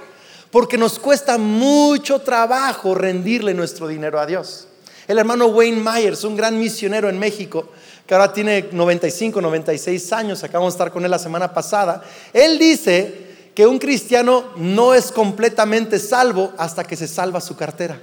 Porque 0.52 0.78
nos 0.78 1.00
cuesta 1.00 1.38
mucho 1.38 2.20
trabajo 2.20 2.94
rendirle 2.94 3.54
nuestro 3.54 3.88
dinero 3.88 4.20
a 4.20 4.26
Dios. 4.26 4.68
El 5.08 5.18
hermano 5.18 5.46
Wayne 5.46 5.82
Myers, 5.82 6.26
un 6.26 6.36
gran 6.36 6.60
misionero 6.60 7.08
en 7.08 7.18
México, 7.18 7.70
que 8.06 8.14
ahora 8.14 8.34
tiene 8.34 8.68
95, 8.74 9.40
96 9.40 10.12
años, 10.12 10.44
acabamos 10.44 10.74
de 10.74 10.76
estar 10.76 10.92
con 10.92 11.06
él 11.06 11.12
la 11.12 11.18
semana 11.18 11.54
pasada, 11.54 12.04
él 12.34 12.60
dice 12.60 13.52
que 13.56 13.66
un 13.66 13.80
cristiano 13.80 14.52
no 14.58 14.94
es 14.94 15.14
completamente 15.14 15.98
salvo 15.98 16.52
hasta 16.58 16.84
que 16.84 16.98
se 16.98 17.08
salva 17.08 17.40
su 17.40 17.56
cartera. 17.56 18.02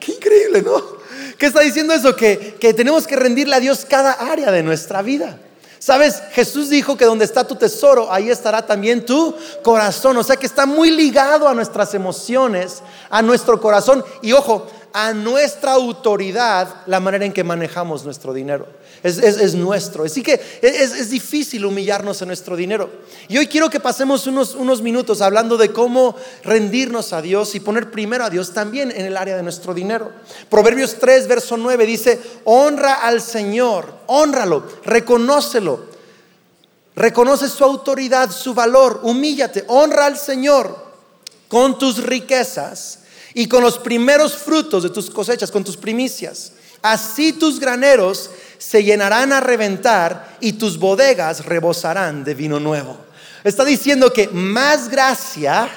Qué 0.00 0.12
increíble, 0.12 0.62
¿no? 0.62 0.95
¿Qué 1.38 1.46
está 1.46 1.60
diciendo 1.60 1.92
eso? 1.92 2.16
Que, 2.16 2.56
que 2.58 2.72
tenemos 2.72 3.06
que 3.06 3.16
rendirle 3.16 3.54
a 3.56 3.60
Dios 3.60 3.86
cada 3.88 4.12
área 4.12 4.50
de 4.50 4.62
nuestra 4.62 5.02
vida. 5.02 5.38
Sabes, 5.78 6.22
Jesús 6.32 6.68
dijo 6.70 6.96
que 6.96 7.04
donde 7.04 7.24
está 7.24 7.46
tu 7.46 7.54
tesoro, 7.54 8.10
ahí 8.10 8.30
estará 8.30 8.66
también 8.66 9.04
tu 9.04 9.34
corazón. 9.62 10.16
O 10.16 10.24
sea 10.24 10.36
que 10.36 10.46
está 10.46 10.66
muy 10.66 10.90
ligado 10.90 11.46
a 11.46 11.54
nuestras 11.54 11.94
emociones, 11.94 12.82
a 13.10 13.22
nuestro 13.22 13.60
corazón. 13.60 14.04
Y 14.22 14.32
ojo, 14.32 14.66
a 14.98 15.12
nuestra 15.12 15.72
autoridad 15.72 16.76
la 16.86 17.00
manera 17.00 17.26
en 17.26 17.32
que 17.34 17.44
manejamos 17.44 18.06
nuestro 18.06 18.32
dinero. 18.32 18.66
Es, 19.02 19.54
nuestro. 19.54 20.04
Así 20.04 20.22
que 20.22 20.40
es, 20.62 21.10
difícil 21.10 21.66
humillarnos 21.66 22.22
en 22.22 22.28
nuestro 22.28 22.56
dinero. 22.56 22.88
Y 23.28 23.36
hoy 23.36 23.46
quiero 23.46 23.68
que 23.68 23.78
pasemos 23.78 24.26
unos, 24.26 24.54
unos 24.54 24.80
minutos 24.80 25.20
hablando 25.20 25.58
de 25.58 25.70
cómo 25.70 26.16
rendirnos 26.42 27.12
a 27.12 27.20
Dios 27.20 27.54
y 27.54 27.60
poner 27.60 27.90
primero 27.90 28.24
a 28.24 28.30
Dios 28.30 28.54
también 28.54 28.90
en 28.90 29.04
el 29.04 29.18
área 29.18 29.36
de 29.36 29.42
nuestro 29.42 29.74
dinero. 29.74 30.12
Proverbios 30.48 30.96
3, 30.98 31.28
verso 31.28 31.58
9 31.58 31.84
dice, 31.84 32.18
honra 32.44 32.94
al 32.94 33.20
Señor, 33.20 33.98
honralo, 34.06 34.64
reconócelo. 34.82 35.84
Reconoce 36.94 37.50
su 37.50 37.64
autoridad, 37.64 38.30
su 38.30 38.54
valor, 38.54 39.00
humíllate, 39.02 39.62
honra 39.68 40.06
al 40.06 40.16
Señor 40.16 40.74
con 41.48 41.78
tus 41.78 42.02
riquezas 42.02 43.00
y 43.38 43.48
con 43.48 43.62
los 43.62 43.76
primeros 43.76 44.34
frutos 44.34 44.82
de 44.82 44.88
tus 44.88 45.10
cosechas, 45.10 45.50
con 45.50 45.62
tus 45.62 45.76
primicias. 45.76 46.52
Así 46.80 47.34
tus 47.34 47.60
graneros 47.60 48.30
se 48.56 48.82
llenarán 48.82 49.30
a 49.30 49.40
reventar 49.40 50.38
y 50.40 50.54
tus 50.54 50.78
bodegas 50.78 51.44
rebosarán 51.44 52.24
de 52.24 52.32
vino 52.32 52.58
nuevo. 52.58 52.96
Está 53.44 53.62
diciendo 53.62 54.10
que 54.10 54.28
más 54.28 54.88
gracia 54.88 55.68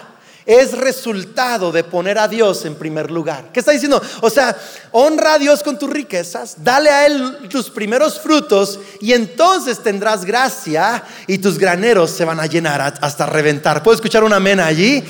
es 0.45 0.71
resultado 0.71 1.73
de 1.73 1.83
poner 1.83 2.17
a 2.17 2.29
Dios 2.29 2.63
en 2.63 2.75
primer 2.75 3.11
lugar. 3.11 3.49
¿Qué 3.51 3.59
está 3.59 3.73
diciendo? 3.73 4.01
O 4.21 4.29
sea, 4.29 4.55
honra 4.91 5.33
a 5.33 5.37
Dios 5.37 5.61
con 5.61 5.77
tus 5.77 5.89
riquezas, 5.89 6.63
dale 6.63 6.89
a 6.89 7.05
Él 7.07 7.49
tus 7.49 7.69
primeros 7.69 8.21
frutos 8.21 8.79
y 9.01 9.11
entonces 9.11 9.83
tendrás 9.83 10.23
gracia 10.23 11.03
y 11.27 11.39
tus 11.39 11.59
graneros 11.59 12.11
se 12.11 12.23
van 12.23 12.39
a 12.39 12.45
llenar 12.45 12.93
hasta 13.01 13.25
reventar. 13.25 13.83
¿Puedo 13.83 13.95
escuchar 13.95 14.23
un 14.23 14.31
amén 14.31 14.61
allí? 14.61 15.03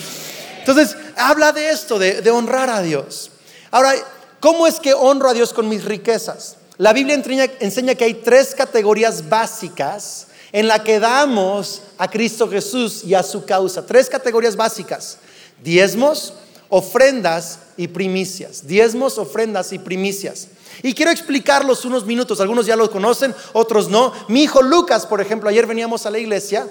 Entonces, 0.60 0.98
habla 1.20 1.52
de 1.52 1.70
esto, 1.70 2.00
de, 2.00 2.32
honrar 2.32 2.70
a 2.70 2.82
Dios. 2.82 3.32
Ahora, 3.72 3.94
¿cómo 4.40 4.66
es 4.66 4.80
que 4.80 4.94
honro 4.94 5.30
a 5.30 5.34
Dios 5.34 5.54
con 5.54 5.68
mis 5.70 5.84
riquezas? 5.84 6.56
La 6.78 6.94
Biblia 6.94 7.22
enseña, 7.60 7.96
que 7.96 8.06
hay 8.06 8.14
tres 8.16 8.56
categorías 8.56 9.28
básicas 9.28 10.28
en 10.52 10.68
la 10.68 10.84
que 10.84 11.00
damos 11.00 11.82
a 11.98 12.10
Cristo 12.10 12.50
Jesús 12.50 13.04
y 13.04 13.14
a 13.14 13.22
su 13.22 13.46
causa. 13.46 13.86
Tres 13.86 14.10
categorías 14.10 14.56
básicas. 14.56 15.18
Diezmos, 15.62 16.34
ofrendas 16.70 17.60
y 17.76 17.90
primicias. 17.90 18.66
Diezmos, 18.66 19.18
ofrendas 19.18 19.74
y 19.74 19.80
primicias. 19.80 20.48
Y 20.82 20.94
quiero 20.94 21.12
explicarlos 21.12 21.84
unos 21.84 22.06
minutos. 22.06 22.40
Algunos 22.40 22.66
ya 22.66 22.78
lo 22.78 22.90
conocen, 22.90 23.36
otros 23.54 23.90
no. 23.90 24.14
Mi 24.30 24.44
hijo 24.44 24.62
Lucas, 24.62 25.06
por 25.06 25.20
ejemplo, 25.20 25.50
ayer 25.50 25.68
veníamos 25.68 26.06
a 26.06 26.12
la 26.12 26.20
iglesia 26.20 26.66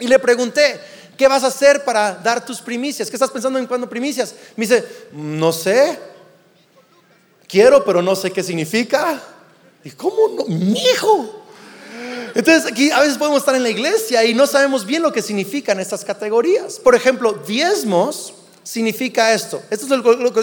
y 0.00 0.08
le 0.08 0.18
pregunté, 0.18 0.80
¿Qué 1.16 1.28
vas 1.28 1.44
a 1.44 1.48
hacer 1.48 1.84
para 1.84 2.12
dar 2.12 2.44
tus 2.44 2.60
primicias? 2.60 3.08
¿Qué 3.08 3.16
estás 3.16 3.30
pensando 3.30 3.58
en 3.58 3.66
cuando 3.66 3.88
primicias? 3.88 4.34
Me 4.56 4.66
dice, 4.66 4.84
no 5.12 5.52
sé. 5.52 5.98
Quiero, 7.48 7.84
pero 7.84 8.02
no 8.02 8.14
sé 8.14 8.30
qué 8.30 8.42
significa. 8.42 9.20
¿Y 9.82 9.90
cómo 9.90 10.28
no? 10.36 10.44
Mi 10.44 10.78
hijo. 10.78 11.42
Entonces 12.34 12.70
aquí 12.70 12.90
a 12.90 13.00
veces 13.00 13.16
podemos 13.16 13.40
estar 13.40 13.54
en 13.54 13.62
la 13.62 13.70
iglesia 13.70 14.24
y 14.24 14.34
no 14.34 14.46
sabemos 14.46 14.84
bien 14.84 15.02
lo 15.02 15.12
que 15.12 15.22
significan 15.22 15.80
estas 15.80 16.04
categorías. 16.04 16.78
Por 16.78 16.94
ejemplo, 16.94 17.32
diezmos 17.46 18.34
significa 18.62 19.32
esto. 19.32 19.62
Esto 19.70 19.86
es 19.86 19.90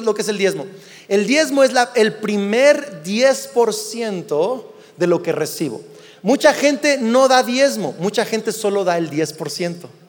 lo, 0.01 0.13
que 0.15 0.21
es 0.21 0.27
el 0.27 0.38
diezmo. 0.38 0.65
El 1.07 1.27
diezmo 1.27 1.63
es 1.63 1.71
el 1.93 2.15
primer 2.15 3.03
10% 3.03 4.63
de 4.97 5.07
lo 5.07 5.21
que 5.21 5.33
recibo. 5.33 5.81
Mucha 6.23 6.53
gente 6.53 6.97
no 6.97 7.27
da 7.27 7.43
diezmo, 7.43 7.93
mucha 7.99 8.25
gente 8.25 8.53
solo 8.53 8.86
da 8.86 8.97
el 8.97 9.12
10% 9.12 10.02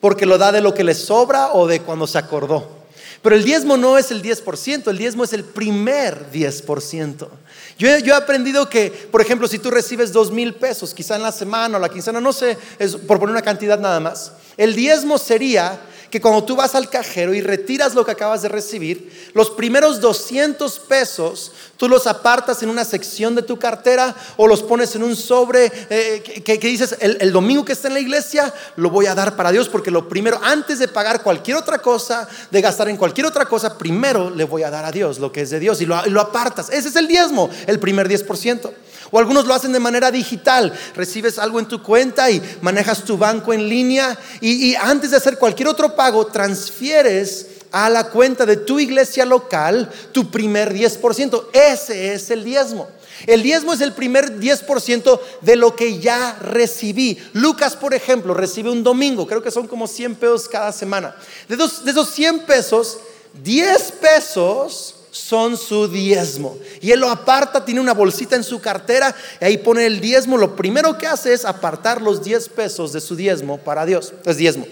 porque 0.00 0.26
lo 0.26 0.38
da 0.38 0.52
de 0.52 0.60
lo 0.60 0.74
que 0.74 0.84
le 0.84 0.94
sobra 0.94 1.52
o 1.52 1.66
de 1.66 1.80
cuando 1.80 2.06
se 2.06 2.18
acordó. 2.18 2.80
Pero 3.22 3.36
el 3.36 3.44
diezmo 3.44 3.76
no 3.76 3.98
es 3.98 4.10
el 4.10 4.22
10%, 4.22 4.88
el 4.88 4.96
diezmo 4.96 5.24
es 5.24 5.32
el 5.34 5.44
primer 5.44 6.30
10%. 6.32 7.28
Yo, 7.76 7.88
he 7.88 8.12
aprendido 8.12 8.68
que, 8.68 8.90
por 9.10 9.20
ejemplo, 9.20 9.46
si 9.46 9.58
tú 9.58 9.70
recibes 9.70 10.12
dos 10.12 10.30
mil 10.30 10.54
pesos, 10.54 10.94
quizá 10.94 11.16
en 11.16 11.22
la 11.22 11.32
semana 11.32 11.76
o 11.76 11.80
la 11.80 11.88
quincena, 11.88 12.20
no 12.20 12.32
sé, 12.32 12.56
es 12.78 12.96
por 12.96 13.18
poner 13.18 13.32
una 13.32 13.42
cantidad 13.42 13.78
nada 13.78 14.00
más, 14.00 14.32
el 14.56 14.74
diezmo 14.74 15.18
sería 15.18 15.80
que 16.10 16.20
cuando 16.20 16.44
tú 16.44 16.56
vas 16.56 16.74
al 16.74 16.90
cajero 16.90 17.32
y 17.34 17.40
retiras 17.40 17.94
lo 17.94 18.04
que 18.04 18.10
acabas 18.10 18.42
de 18.42 18.48
recibir, 18.48 19.30
los 19.32 19.50
primeros 19.50 20.00
200 20.00 20.78
pesos 20.80 21.52
tú 21.76 21.88
los 21.88 22.06
apartas 22.06 22.62
en 22.62 22.68
una 22.68 22.84
sección 22.84 23.34
de 23.34 23.42
tu 23.42 23.58
cartera 23.58 24.14
o 24.36 24.46
los 24.46 24.62
pones 24.62 24.94
en 24.96 25.02
un 25.02 25.16
sobre 25.16 25.72
eh, 25.88 26.42
que, 26.44 26.58
dices, 26.58 26.96
el, 27.00 27.32
domingo 27.32 27.64
que 27.64 27.72
está 27.72 27.88
en 27.88 27.94
la 27.94 28.00
iglesia 28.00 28.52
lo 28.76 28.90
voy 28.90 29.06
a 29.06 29.14
dar 29.14 29.36
para 29.36 29.52
Dios 29.52 29.68
porque 29.68 29.90
lo 29.90 30.08
primero, 30.08 30.38
antes 30.42 30.78
de 30.78 30.88
pagar 30.88 31.22
cualquier 31.22 31.56
otra 31.56 31.78
cosa, 31.78 32.28
de 32.50 32.60
gastar 32.60 32.88
en 32.88 32.96
cualquier 32.96 33.26
otra 33.26 33.46
cosa, 33.46 33.78
primero 33.78 34.30
le 34.30 34.44
voy 34.44 34.62
a 34.62 34.70
dar 34.70 34.84
a 34.84 34.92
Dios 34.92 35.18
lo 35.18 35.32
que 35.32 35.42
es 35.42 35.50
de 35.50 35.60
Dios 35.60 35.80
y 35.80 35.86
lo, 35.86 36.04
lo 36.06 36.20
apartas. 36.20 36.70
Ese 36.70 36.88
es 36.88 36.96
el 36.96 37.06
diezmo, 37.06 37.48
el 37.66 37.78
primer 37.78 38.08
10%. 38.08 38.70
O 39.10 39.18
algunos 39.18 39.46
lo 39.46 39.54
hacen 39.54 39.72
de 39.72 39.80
manera 39.80 40.10
digital. 40.10 40.72
Recibes 40.94 41.38
algo 41.38 41.58
en 41.58 41.66
tu 41.66 41.82
cuenta 41.82 42.30
y 42.30 42.42
manejas 42.60 43.04
tu 43.04 43.18
banco 43.18 43.52
en 43.52 43.68
línea 43.68 44.18
y, 44.40 44.74
antes 44.74 45.10
de 45.10 45.16
hacer 45.16 45.38
cualquier 45.38 45.68
otro 45.68 45.94
pago, 45.96 46.26
transfieres 46.26 47.46
a 47.72 47.88
la 47.88 48.10
cuenta 48.10 48.46
de 48.46 48.56
tu 48.56 48.80
iglesia 48.80 49.24
local 49.24 49.90
tu 50.12 50.30
primer 50.30 50.74
10%. 50.74 51.46
Ese 51.52 52.14
es 52.14 52.30
el 52.30 52.44
diezmo. 52.44 52.88
El 53.26 53.42
diezmo 53.42 53.72
es 53.72 53.80
el 53.80 53.92
primer 53.92 54.40
10% 54.40 55.20
de 55.42 55.56
lo 55.56 55.76
que 55.76 55.98
ya 55.98 56.38
recibí. 56.40 57.18
Lucas, 57.34 57.76
por 57.76 57.92
ejemplo, 57.92 58.32
recibe 58.32 58.70
un 58.70 58.82
domingo, 58.82 59.26
creo 59.26 59.42
que 59.42 59.50
son 59.50 59.66
como 59.66 59.86
100 59.86 60.14
pesos 60.14 60.48
cada 60.48 60.72
semana. 60.72 61.14
De, 61.48 61.56
de 61.56 61.90
esos 61.90 62.10
100 62.10 62.40
pesos, 62.40 62.98
10 63.42 63.92
pesos 63.92 64.99
son 65.10 65.56
su 65.56 65.88
diezmo. 65.88 66.56
Y 66.80 66.92
él 66.92 67.00
lo 67.00 67.10
aparta, 67.10 67.64
tiene 67.64 67.80
una 67.80 67.94
bolsita 67.94 68.36
en 68.36 68.44
su 68.44 68.60
cartera, 68.60 69.14
y 69.40 69.44
ahí 69.44 69.58
pone 69.58 69.86
el 69.86 70.00
diezmo. 70.00 70.36
Lo 70.36 70.56
primero 70.56 70.96
que 70.96 71.06
hace 71.06 71.32
es 71.32 71.44
apartar 71.44 72.00
los 72.00 72.22
10 72.22 72.48
pesos 72.50 72.92
de 72.92 73.00
su 73.00 73.16
diezmo 73.16 73.58
para 73.58 73.86
Dios. 73.86 74.12
Es 74.24 74.36
diezmo. 74.36 74.66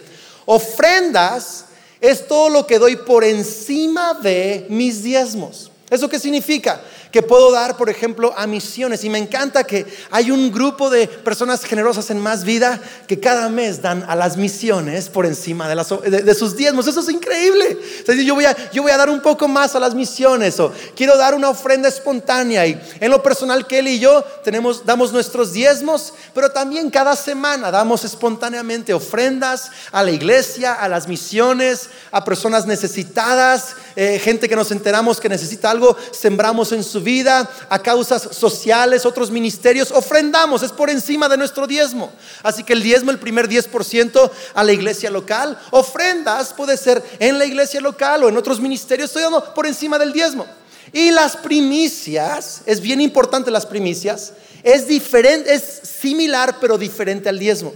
Ofrendas 0.47 1.67
es 2.01 2.27
todo 2.27 2.49
lo 2.49 2.67
que 2.67 2.79
doy 2.79 2.97
por 2.97 3.25
encima 3.25 4.15
de 4.15 4.67
mis 4.69 5.03
diezmos. 5.03 5.71
¿Eso 5.91 6.09
qué 6.09 6.19
significa? 6.19 6.81
Que 7.11 7.23
puedo 7.23 7.51
dar, 7.51 7.77
por 7.77 7.89
ejemplo, 7.89 8.35
a 8.37 8.47
misiones. 8.47 9.05
Y 9.05 9.11
me 9.11 9.19
encanta 9.19 9.65
que 9.65 9.87
hay 10.11 10.31
un 10.31 10.53
grupo 10.53 10.91
de 10.91 11.09
personas 11.09 11.65
generosas 11.65 12.11
en 12.11 12.21
más 12.21 12.45
vida 12.45 12.81
que 13.07 13.21
cada 13.21 13.49
mes 13.49 13.83
dan 13.83 14.05
a 14.09 14.15
las 14.15 14.37
misiones 14.37 15.09
por 15.09 15.27
encima 15.27 15.69
de, 15.69 16.35
sus 16.35 16.57
diezmos. 16.57 16.87
Eso 16.87 17.01
es 17.01 17.09
increíble. 17.09 17.79
yo, 18.25 18.35
voy 18.35 18.45
a, 18.45 18.71
yo 18.71 18.83
voy 18.83 18.93
a 18.93 18.97
dar 18.97 19.11
un 19.11 19.21
poco 19.21 19.49
más 19.49 19.75
a 19.75 19.81
las 19.81 19.95
misiones 19.95 20.61
o 20.61 20.73
quiero 20.95 21.17
dar 21.17 21.35
una 21.35 21.49
ofrenda 21.49 21.89
espontánea. 21.89 22.67
Y 22.67 22.81
en 23.01 23.11
lo 23.11 23.23
personal, 23.23 23.67
Kelly 23.67 23.93
y 23.93 23.99
yo 24.01 24.23
tenemos, 24.45 24.85
damos 24.85 25.13
nuestros 25.13 25.53
diezmos, 25.53 26.13
pero 26.35 26.51
también 26.51 26.91
cada 26.91 27.17
semana 27.17 27.71
damos 27.71 28.05
espontáneamente 28.05 28.93
ofrendas 28.93 29.71
a 29.93 30.03
la 30.03 30.11
iglesia, 30.11 30.75
a 30.75 30.89
las 30.89 31.09
misiones, 31.09 31.89
a 32.11 32.25
personas 32.25 32.67
necesitadas, 32.67 33.77
eh, 33.97 34.19
gente 34.19 34.49
que 34.49 34.57
nos 34.57 34.71
enteramos 34.71 35.21
que 35.21 35.29
necesita 35.29 35.71
algo, 35.71 35.97
sembramos 36.13 36.73
en 36.73 36.85
su 36.85 36.98
vida, 37.01 37.51
a 37.69 37.79
causas 37.81 38.29
sociales, 38.33 39.07
otros 39.07 39.31
ministerios, 39.31 39.91
ofrendamos, 39.91 40.63
es 40.63 40.73
por 40.73 40.91
encima 40.91 41.29
de 41.29 41.37
nuestro 41.37 41.67
diezmo. 41.67 42.13
Así 42.43 42.65
que 42.65 42.73
el 42.73 42.83
diezmo, 42.83 43.11
el 43.11 43.19
primer 43.19 43.49
10% 43.49 44.31
a 44.55 44.65
la 44.65 44.73
iglesia 44.73 45.11
local, 45.11 45.59
ofrendas 45.71 46.53
puede 46.53 46.77
ser 46.77 47.03
en 47.19 47.39
la 47.39 47.47
iglesia 47.47 47.81
local 47.81 48.25
o 48.25 48.29
en 48.29 48.37
otros 48.37 48.61
ministerios, 48.61 49.11
estoy 49.11 49.23
dando 49.23 49.55
por 49.55 49.67
encima 49.67 49.99
del 49.99 50.13
diezmo. 50.13 50.47
Y 50.93 51.11
las 51.11 51.37
primicias, 51.37 52.63
es 52.67 52.81
bien 52.81 53.01
importante 53.01 53.51
las 53.51 53.67
primicias, 53.67 54.33
es 54.63 54.89
diferente, 54.89 55.53
es 55.53 55.63
similar 55.63 56.57
pero 56.61 56.79
diferente 56.79 57.29
al 57.29 57.39
diezmo. 57.39 57.75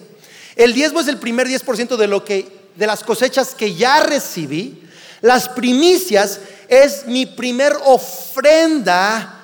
El 0.57 0.75
diezmo 0.75 1.01
es 1.01 1.09
el 1.09 1.19
primer 1.19 1.47
10% 1.49 1.97
de 1.97 2.07
lo 2.07 2.25
que 2.25 2.63
de 2.77 2.87
las 2.87 3.03
cosechas 3.03 3.55
que 3.55 3.75
ya 3.75 4.03
recibí. 4.03 4.83
Las 5.21 5.49
primicias 5.49 6.41
es 6.73 7.07
mi 7.07 7.27
primer 7.27 7.77
ofrenda 7.85 9.41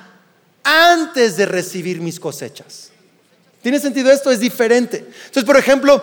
antes 0.64 1.36
de 1.36 1.44
recibir 1.44 2.00
mis 2.00 2.18
cosechas. 2.18 2.88
¿Tiene 3.60 3.78
sentido 3.78 4.10
esto? 4.10 4.30
Es 4.30 4.40
diferente. 4.40 4.96
Entonces, 4.98 5.44
por 5.44 5.58
ejemplo, 5.58 6.02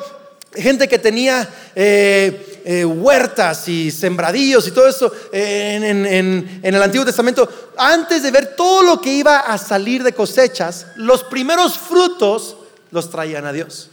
gente 0.53 0.87
que 0.87 0.99
tenía 0.99 1.49
eh, 1.75 2.61
eh, 2.63 2.85
huertas 2.85 3.67
y 3.67 3.89
sembradíos 3.89 4.67
y 4.67 4.71
todo 4.71 4.87
eso 4.87 5.11
en, 5.31 6.05
en, 6.05 6.59
el 6.61 6.83
Antiguo 6.83 7.05
Testamento, 7.05 7.73
antes 7.75 8.21
de 8.21 8.29
ver 8.29 8.55
todo 8.55 8.83
lo 8.83 9.01
que 9.01 9.11
iba 9.11 9.39
a 9.39 9.57
salir 9.57 10.03
de 10.03 10.13
cosechas, 10.13 10.85
los 10.95 11.23
primeros 11.23 11.75
frutos 11.75 12.55
los 12.91 13.09
traían 13.09 13.47
a 13.47 13.51
Dios. 13.51 13.89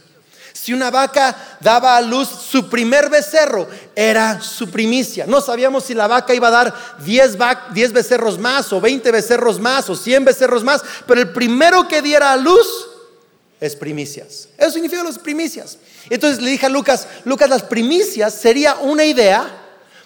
Si 0.53 0.71
una 0.71 0.91
vaca 0.91 1.35
daba 1.59 1.97
a 1.97 2.01
luz 2.01 2.29
su 2.29 2.69
primer 2.69 3.09
becerro, 3.09 3.67
era 3.95 4.41
su 4.41 4.69
primicia. 4.69 5.25
No 5.27 5.41
sabíamos 5.41 5.83
si 5.85 5.93
la 5.93 6.07
vaca 6.07 6.33
iba 6.33 6.47
a 6.47 6.51
dar 6.51 6.73
10, 7.03 7.93
becerros 7.93 8.39
más, 8.39 8.73
o 8.73 8.81
20 8.81 9.11
becerros 9.11 9.59
más, 9.59 9.89
o 9.89 9.95
100 9.95 10.25
becerros 10.25 10.63
más, 10.63 10.81
pero 11.05 11.21
el 11.21 11.31
primero 11.31 11.87
que 11.87 12.01
diera 12.01 12.31
a 12.31 12.37
luz 12.37 12.87
es 13.59 13.75
primicias. 13.75 14.49
Eso 14.57 14.71
significa 14.71 15.03
las 15.03 15.19
primicias. 15.19 15.77
Entonces 16.09 16.41
le 16.41 16.51
dije 16.51 16.65
a 16.65 16.69
Lucas, 16.69 17.07
Lucas, 17.23 17.49
las 17.49 17.63
primicias 17.63 18.33
sería 18.33 18.75
una 18.75 19.05
idea, 19.05 19.45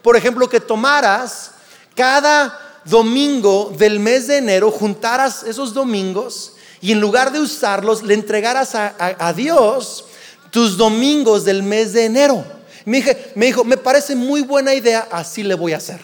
por 0.02 0.16
ejemplo, 0.16 0.50
que 0.50 0.60
tomaras 0.60 1.52
cada 1.96 2.82
domingo 2.86 3.74
del 3.78 4.00
mes 4.00 4.28
de 4.28 4.38
enero, 4.38 4.70
juntaras 4.70 5.44
esos 5.44 5.74
domingos 5.74 6.54
y 6.80 6.92
en 6.92 7.02
lugar 7.02 7.32
de 7.32 7.40
usarlos, 7.40 8.04
le 8.04 8.14
entregaras 8.14 8.76
a 8.76 9.34
Dios 9.36 10.06
tus 10.52 10.78
domingos 10.78 11.44
del 11.44 11.64
mes 11.64 11.94
de 11.94 12.06
enero. 12.06 12.57
Me, 12.88 13.04
me 13.36 13.48
dijo, 13.48 13.66
me 13.66 13.76
parece 13.76 14.16
muy 14.16 14.44
buena 14.44 14.74
idea, 14.74 15.10
así 15.12 15.44
le 15.44 15.56
voy 15.56 15.74
a 15.74 15.78
hacer. 15.78 16.00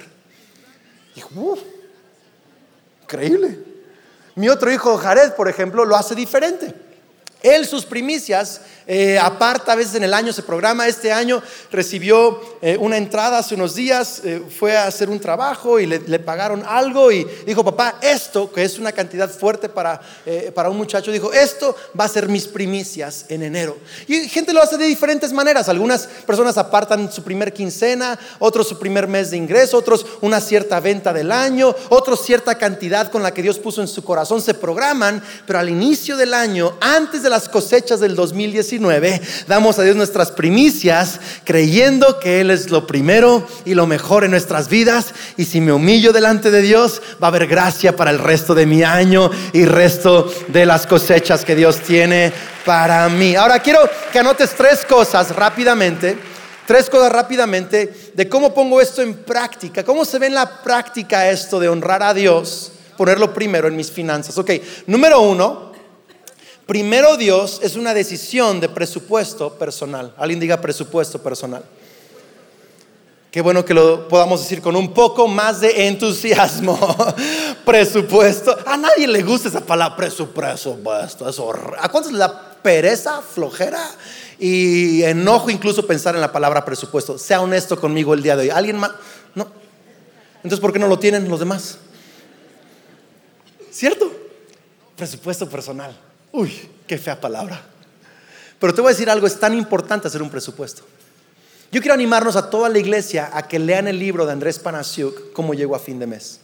Dijo, 1.15 1.57
increíble. 3.03 3.57
Mi 4.35 4.49
otro 4.49 4.69
hijo, 4.69 4.97
Jared, 4.97 5.31
por 5.31 5.47
ejemplo, 5.47 5.85
lo 5.85 5.95
hace 5.95 6.13
diferente. 6.13 6.75
Él 7.41 7.65
sus 7.65 7.85
primicias 7.85 8.59
eh, 8.85 9.17
aparta 9.19 9.73
a 9.73 9.75
veces 9.75 9.95
en 9.95 10.03
el 10.03 10.13
año 10.13 10.33
se 10.33 10.43
programa. 10.43 10.87
Este 10.87 11.11
año 11.11 11.41
recibió 11.71 12.41
eh, 12.61 12.77
una 12.79 12.97
entrada 12.97 13.39
hace 13.39 13.55
unos 13.55 13.75
días, 13.75 14.21
eh, 14.23 14.41
fue 14.57 14.75
a 14.75 14.87
hacer 14.87 15.09
un 15.09 15.19
trabajo 15.19 15.79
y 15.79 15.85
le, 15.85 16.19
pagaron 16.19 16.63
algo 16.65 17.11
y 17.11 17.25
dijo, 17.45 17.63
papá, 17.63 17.95
esto, 18.01 18.51
que 18.51 18.63
es 18.63 18.79
una 18.79 18.91
cantidad 18.91 19.29
fuerte 19.29 19.67
para, 19.69 20.01
para 20.53 20.69
un 20.69 20.77
muchacho, 20.77 21.11
dijo, 21.11 21.33
esto 21.33 21.75
va 21.99 22.05
a 22.05 22.07
ser 22.07 22.29
mis 22.29 22.47
primicias 22.47 23.25
en 23.29 23.43
enero. 23.43 23.77
Y 24.07 24.29
gente 24.29 24.53
lo 24.53 24.61
hace 24.61 24.77
de 24.77 24.85
diferentes 24.85 25.33
maneras. 25.33 25.69
Algunas 25.69 26.07
personas 26.25 26.57
apartan 26.57 27.11
su 27.11 27.23
primer 27.23 27.53
quincena, 27.53 28.17
otros 28.39 28.67
su 28.67 28.79
primer 28.79 29.07
mes 29.07 29.31
de 29.31 29.37
ingreso, 29.37 29.77
otros 29.77 30.05
una 30.21 30.39
cierta 30.39 30.79
venta 30.79 31.13
del 31.13 31.31
año, 31.31 31.75
otros 31.89 32.23
cierta 32.23 32.57
cantidad 32.57 33.11
con 33.11 33.23
la 33.23 33.33
que 33.33 33.41
Dios 33.41 33.59
puso 33.59 33.81
en 33.81 33.87
su 33.87 34.03
corazón, 34.03 34.41
se 34.41 34.53
programan, 34.53 35.21
pero 35.45 35.59
al 35.59 35.69
inicio 35.69 36.15
del 36.15 36.33
año, 36.33 36.77
antes 36.79 37.23
de 37.23 37.29
las 37.29 37.49
cosechas 37.49 37.99
del 37.99 38.15
2019, 38.15 38.72
damos 39.47 39.79
a 39.79 39.83
Dios 39.83 39.95
nuestras 39.95 40.31
primicias 40.31 41.19
creyendo 41.43 42.19
que 42.19 42.41
Él 42.41 42.51
es 42.51 42.69
lo 42.71 42.87
primero 42.87 43.45
y 43.65 43.73
lo 43.73 43.87
mejor 43.87 44.23
en 44.23 44.31
nuestras 44.31 44.69
vidas. 44.69 45.13
Y 45.37 45.45
si 45.45 45.61
me 45.61 45.73
humillo 45.73 46.13
delante 46.13 46.51
de 46.51 46.61
Dios, 46.61 47.01
va 47.21 47.27
a 47.27 47.29
haber 47.29 47.47
gracia 47.47 47.95
para 47.95 48.11
el 48.11 48.19
resto 48.19 48.55
de 48.55 48.65
mi 48.65 48.83
año 48.83 49.29
y 49.53 49.65
resto 49.65 50.31
de 50.47 50.65
las 50.65 50.87
cosechas 50.87 51.45
que 51.45 51.55
Dios 51.55 51.81
tiene 51.81 52.31
para 52.65 53.09
mí. 53.09 53.35
Ahora 53.35 53.59
quiero 53.59 53.79
que 54.11 54.19
anotes 54.19 54.51
tres 54.55 54.85
cosas 54.85 55.35
rápidamente. 55.35 56.33
Tres 56.65 56.89
cosas 56.89 57.11
rápidamente 57.11 58.11
de 58.13 58.29
cómo 58.29 58.53
pongo 58.53 58.79
esto 58.79 59.01
en 59.01 59.15
práctica, 59.15 59.83
cómo 59.83 60.05
se 60.05 60.17
ve 60.17 60.27
en 60.27 60.33
la 60.33 60.63
práctica 60.63 61.29
esto 61.29 61.59
de 61.59 61.67
honrar 61.67 62.01
a 62.01 62.13
Dios, 62.13 62.71
ponerlo 62.95 63.33
primero 63.33 63.67
en 63.67 63.75
mis 63.75 63.91
finanzas. 63.91 64.37
Ok, 64.37 64.51
número 64.87 65.19
uno, 65.19 65.72
Primero 66.65 67.17
Dios 67.17 67.59
es 67.61 67.75
una 67.75 67.93
decisión 67.93 68.59
de 68.59 68.69
presupuesto 68.69 69.53
personal. 69.55 70.13
Alguien 70.17 70.39
diga 70.39 70.61
presupuesto 70.61 71.21
personal. 71.21 71.63
Qué 73.33 73.41
bueno 73.41 73.65
que 73.65 73.73
lo 73.73 74.07
podamos 74.07 74.41
decir 74.41 74.61
con 74.61 74.75
un 74.75 74.93
poco 74.93 75.27
más 75.27 75.59
de 75.59 75.87
entusiasmo. 75.87 76.77
presupuesto. 77.65 78.55
A 78.65 78.77
nadie 78.77 79.07
le 79.07 79.23
gusta 79.23 79.49
esa 79.49 79.61
palabra 79.61 79.97
presupuesto. 79.97 81.25
¿A 81.79 81.89
cuántos 81.89 82.11
le 82.11 82.19
da 82.19 82.57
pereza, 82.61 83.21
flojera 83.21 83.83
y 84.39 85.01
enojo 85.03 85.49
incluso 85.49 85.85
pensar 85.85 86.15
en 86.15 86.21
la 86.21 86.31
palabra 86.31 86.63
presupuesto? 86.63 87.17
Sea 87.17 87.41
honesto 87.41 87.77
conmigo 87.79 88.13
el 88.13 88.21
día 88.21 88.35
de 88.35 88.43
hoy. 88.43 88.49
¿Alguien 88.51 88.77
más? 88.77 88.91
No. 89.35 89.47
Entonces, 90.37 90.59
¿por 90.59 90.71
qué 90.71 90.79
no 90.79 90.87
lo 90.87 90.99
tienen 90.99 91.27
los 91.27 91.39
demás? 91.39 91.79
¿Cierto? 93.71 94.11
Presupuesto 94.95 95.49
personal. 95.49 95.97
Uy, 96.33 96.51
qué 96.87 96.97
fea 96.97 97.21
palabra. 97.21 97.61
Pero 98.59 98.73
te 98.73 98.81
voy 98.81 98.89
a 98.89 98.93
decir 98.93 99.09
algo, 99.09 99.27
es 99.27 99.39
tan 99.39 99.53
importante 99.53 100.07
hacer 100.07 100.21
un 100.21 100.31
presupuesto. 100.31 100.81
Yo 101.71 101.79
quiero 101.79 101.93
animarnos 101.93 102.35
a 102.35 102.49
toda 102.49 102.69
la 102.69 102.79
iglesia 102.79 103.29
a 103.31 103.47
que 103.47 103.59
lean 103.59 103.87
el 103.87 103.99
libro 103.99 104.25
de 104.25 104.31
Andrés 104.31 104.57
Panasiuk, 104.57 105.31
Cómo 105.33 105.53
llegó 105.53 105.75
a 105.75 105.79
fin 105.79 105.99
de 105.99 106.07
mes. 106.07 106.39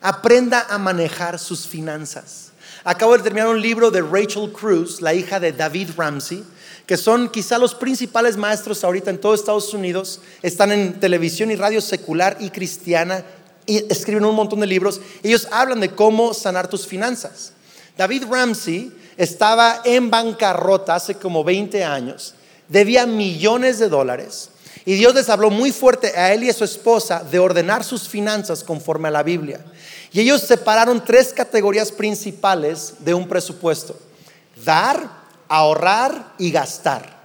Aprenda 0.00 0.66
a 0.70 0.78
manejar 0.78 1.38
sus 1.38 1.66
finanzas. 1.66 2.52
Acabo 2.82 3.16
de 3.16 3.24
terminar 3.24 3.48
un 3.48 3.60
libro 3.60 3.90
de 3.90 4.00
Rachel 4.00 4.52
Cruz, 4.52 5.02
la 5.02 5.12
hija 5.12 5.38
de 5.38 5.52
David 5.52 5.90
Ramsey, 5.96 6.42
que 6.86 6.96
son 6.96 7.28
quizá 7.28 7.58
los 7.58 7.74
principales 7.74 8.38
maestros 8.38 8.84
ahorita 8.84 9.10
en 9.10 9.18
todo 9.18 9.34
Estados 9.34 9.74
Unidos. 9.74 10.20
Están 10.40 10.72
en 10.72 10.98
televisión 10.98 11.50
y 11.50 11.56
radio 11.56 11.82
secular 11.82 12.38
y 12.40 12.48
cristiana 12.48 13.22
y 13.66 13.78
escriben 13.92 14.24
un 14.24 14.34
montón 14.34 14.60
de 14.60 14.66
libros. 14.66 15.00
Ellos 15.22 15.46
hablan 15.50 15.80
de 15.80 15.90
cómo 15.90 16.32
sanar 16.32 16.68
tus 16.68 16.86
finanzas. 16.86 17.52
David 17.98 18.24
Ramsey 18.30 18.92
estaba 19.16 19.82
en 19.84 20.10
bancarrota 20.10 20.94
hace 20.94 21.14
como 21.14 21.44
20 21.44 21.84
años, 21.84 22.34
debía 22.68 23.06
millones 23.06 23.78
de 23.78 23.88
dólares 23.88 24.50
y 24.86 24.94
Dios 24.94 25.16
les 25.16 25.28
habló 25.28 25.50
muy 25.50 25.72
fuerte 25.72 26.16
a 26.16 26.32
él 26.32 26.44
y 26.44 26.48
a 26.48 26.54
su 26.54 26.62
esposa 26.62 27.24
de 27.28 27.40
ordenar 27.40 27.82
sus 27.82 28.08
finanzas 28.08 28.62
conforme 28.62 29.08
a 29.08 29.10
la 29.10 29.24
Biblia. 29.24 29.58
Y 30.12 30.20
ellos 30.20 30.42
separaron 30.42 31.04
tres 31.04 31.32
categorías 31.32 31.90
principales 31.90 32.94
de 33.00 33.12
un 33.12 33.26
presupuesto. 33.26 33.98
Dar, 34.64 35.10
ahorrar 35.48 36.34
y 36.38 36.52
gastar. 36.52 37.16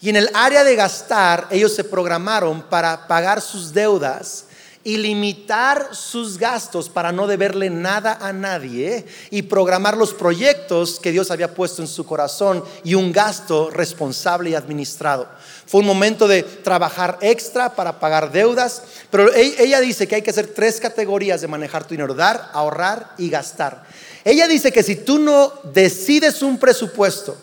Y 0.00 0.10
en 0.10 0.16
el 0.16 0.30
área 0.32 0.62
de 0.62 0.76
gastar, 0.76 1.48
ellos 1.50 1.74
se 1.74 1.82
programaron 1.82 2.62
para 2.62 3.08
pagar 3.08 3.40
sus 3.40 3.72
deudas 3.72 4.44
y 4.84 4.96
limitar 4.96 5.90
sus 5.92 6.38
gastos 6.38 6.88
para 6.88 7.12
no 7.12 7.26
deberle 7.26 7.70
nada 7.70 8.18
a 8.20 8.32
nadie 8.32 9.06
y 9.30 9.42
programar 9.42 9.96
los 9.96 10.12
proyectos 10.12 10.98
que 10.98 11.12
Dios 11.12 11.30
había 11.30 11.54
puesto 11.54 11.82
en 11.82 11.88
su 11.88 12.04
corazón 12.04 12.64
y 12.82 12.94
un 12.94 13.12
gasto 13.12 13.70
responsable 13.70 14.50
y 14.50 14.54
administrado. 14.54 15.28
Fue 15.66 15.80
un 15.80 15.86
momento 15.86 16.26
de 16.26 16.42
trabajar 16.42 17.18
extra 17.20 17.74
para 17.74 18.00
pagar 18.00 18.32
deudas, 18.32 18.82
pero 19.10 19.32
e-, 19.32 19.62
ella 19.62 19.80
dice 19.80 20.08
que 20.08 20.16
hay 20.16 20.22
que 20.22 20.30
hacer 20.30 20.48
tres 20.48 20.80
categorías 20.80 21.40
de 21.40 21.48
manejar 21.48 21.84
tu 21.84 21.90
dinero, 21.94 22.14
dar, 22.14 22.50
ahorrar 22.52 23.14
y 23.18 23.30
gastar. 23.30 23.84
Ella 24.24 24.48
dice 24.48 24.72
que 24.72 24.82
si 24.82 24.96
tú 24.96 25.18
no 25.18 25.52
decides 25.72 26.42
un 26.42 26.58
presupuesto 26.58 27.36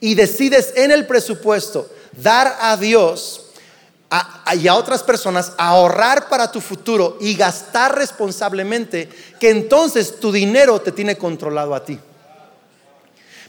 y 0.00 0.14
decides 0.14 0.74
en 0.76 0.90
el 0.90 1.06
presupuesto 1.06 1.88
dar 2.12 2.56
a 2.60 2.76
Dios, 2.76 3.45
y 4.54 4.68
a 4.68 4.74
otras 4.74 5.02
personas 5.02 5.52
ahorrar 5.58 6.28
para 6.28 6.50
tu 6.52 6.60
futuro 6.60 7.18
y 7.20 7.34
gastar 7.34 7.96
responsablemente, 7.96 9.08
que 9.40 9.50
entonces 9.50 10.20
tu 10.20 10.30
dinero 10.30 10.80
te 10.80 10.92
tiene 10.92 11.16
controlado 11.16 11.74
a 11.74 11.84
ti. 11.84 11.98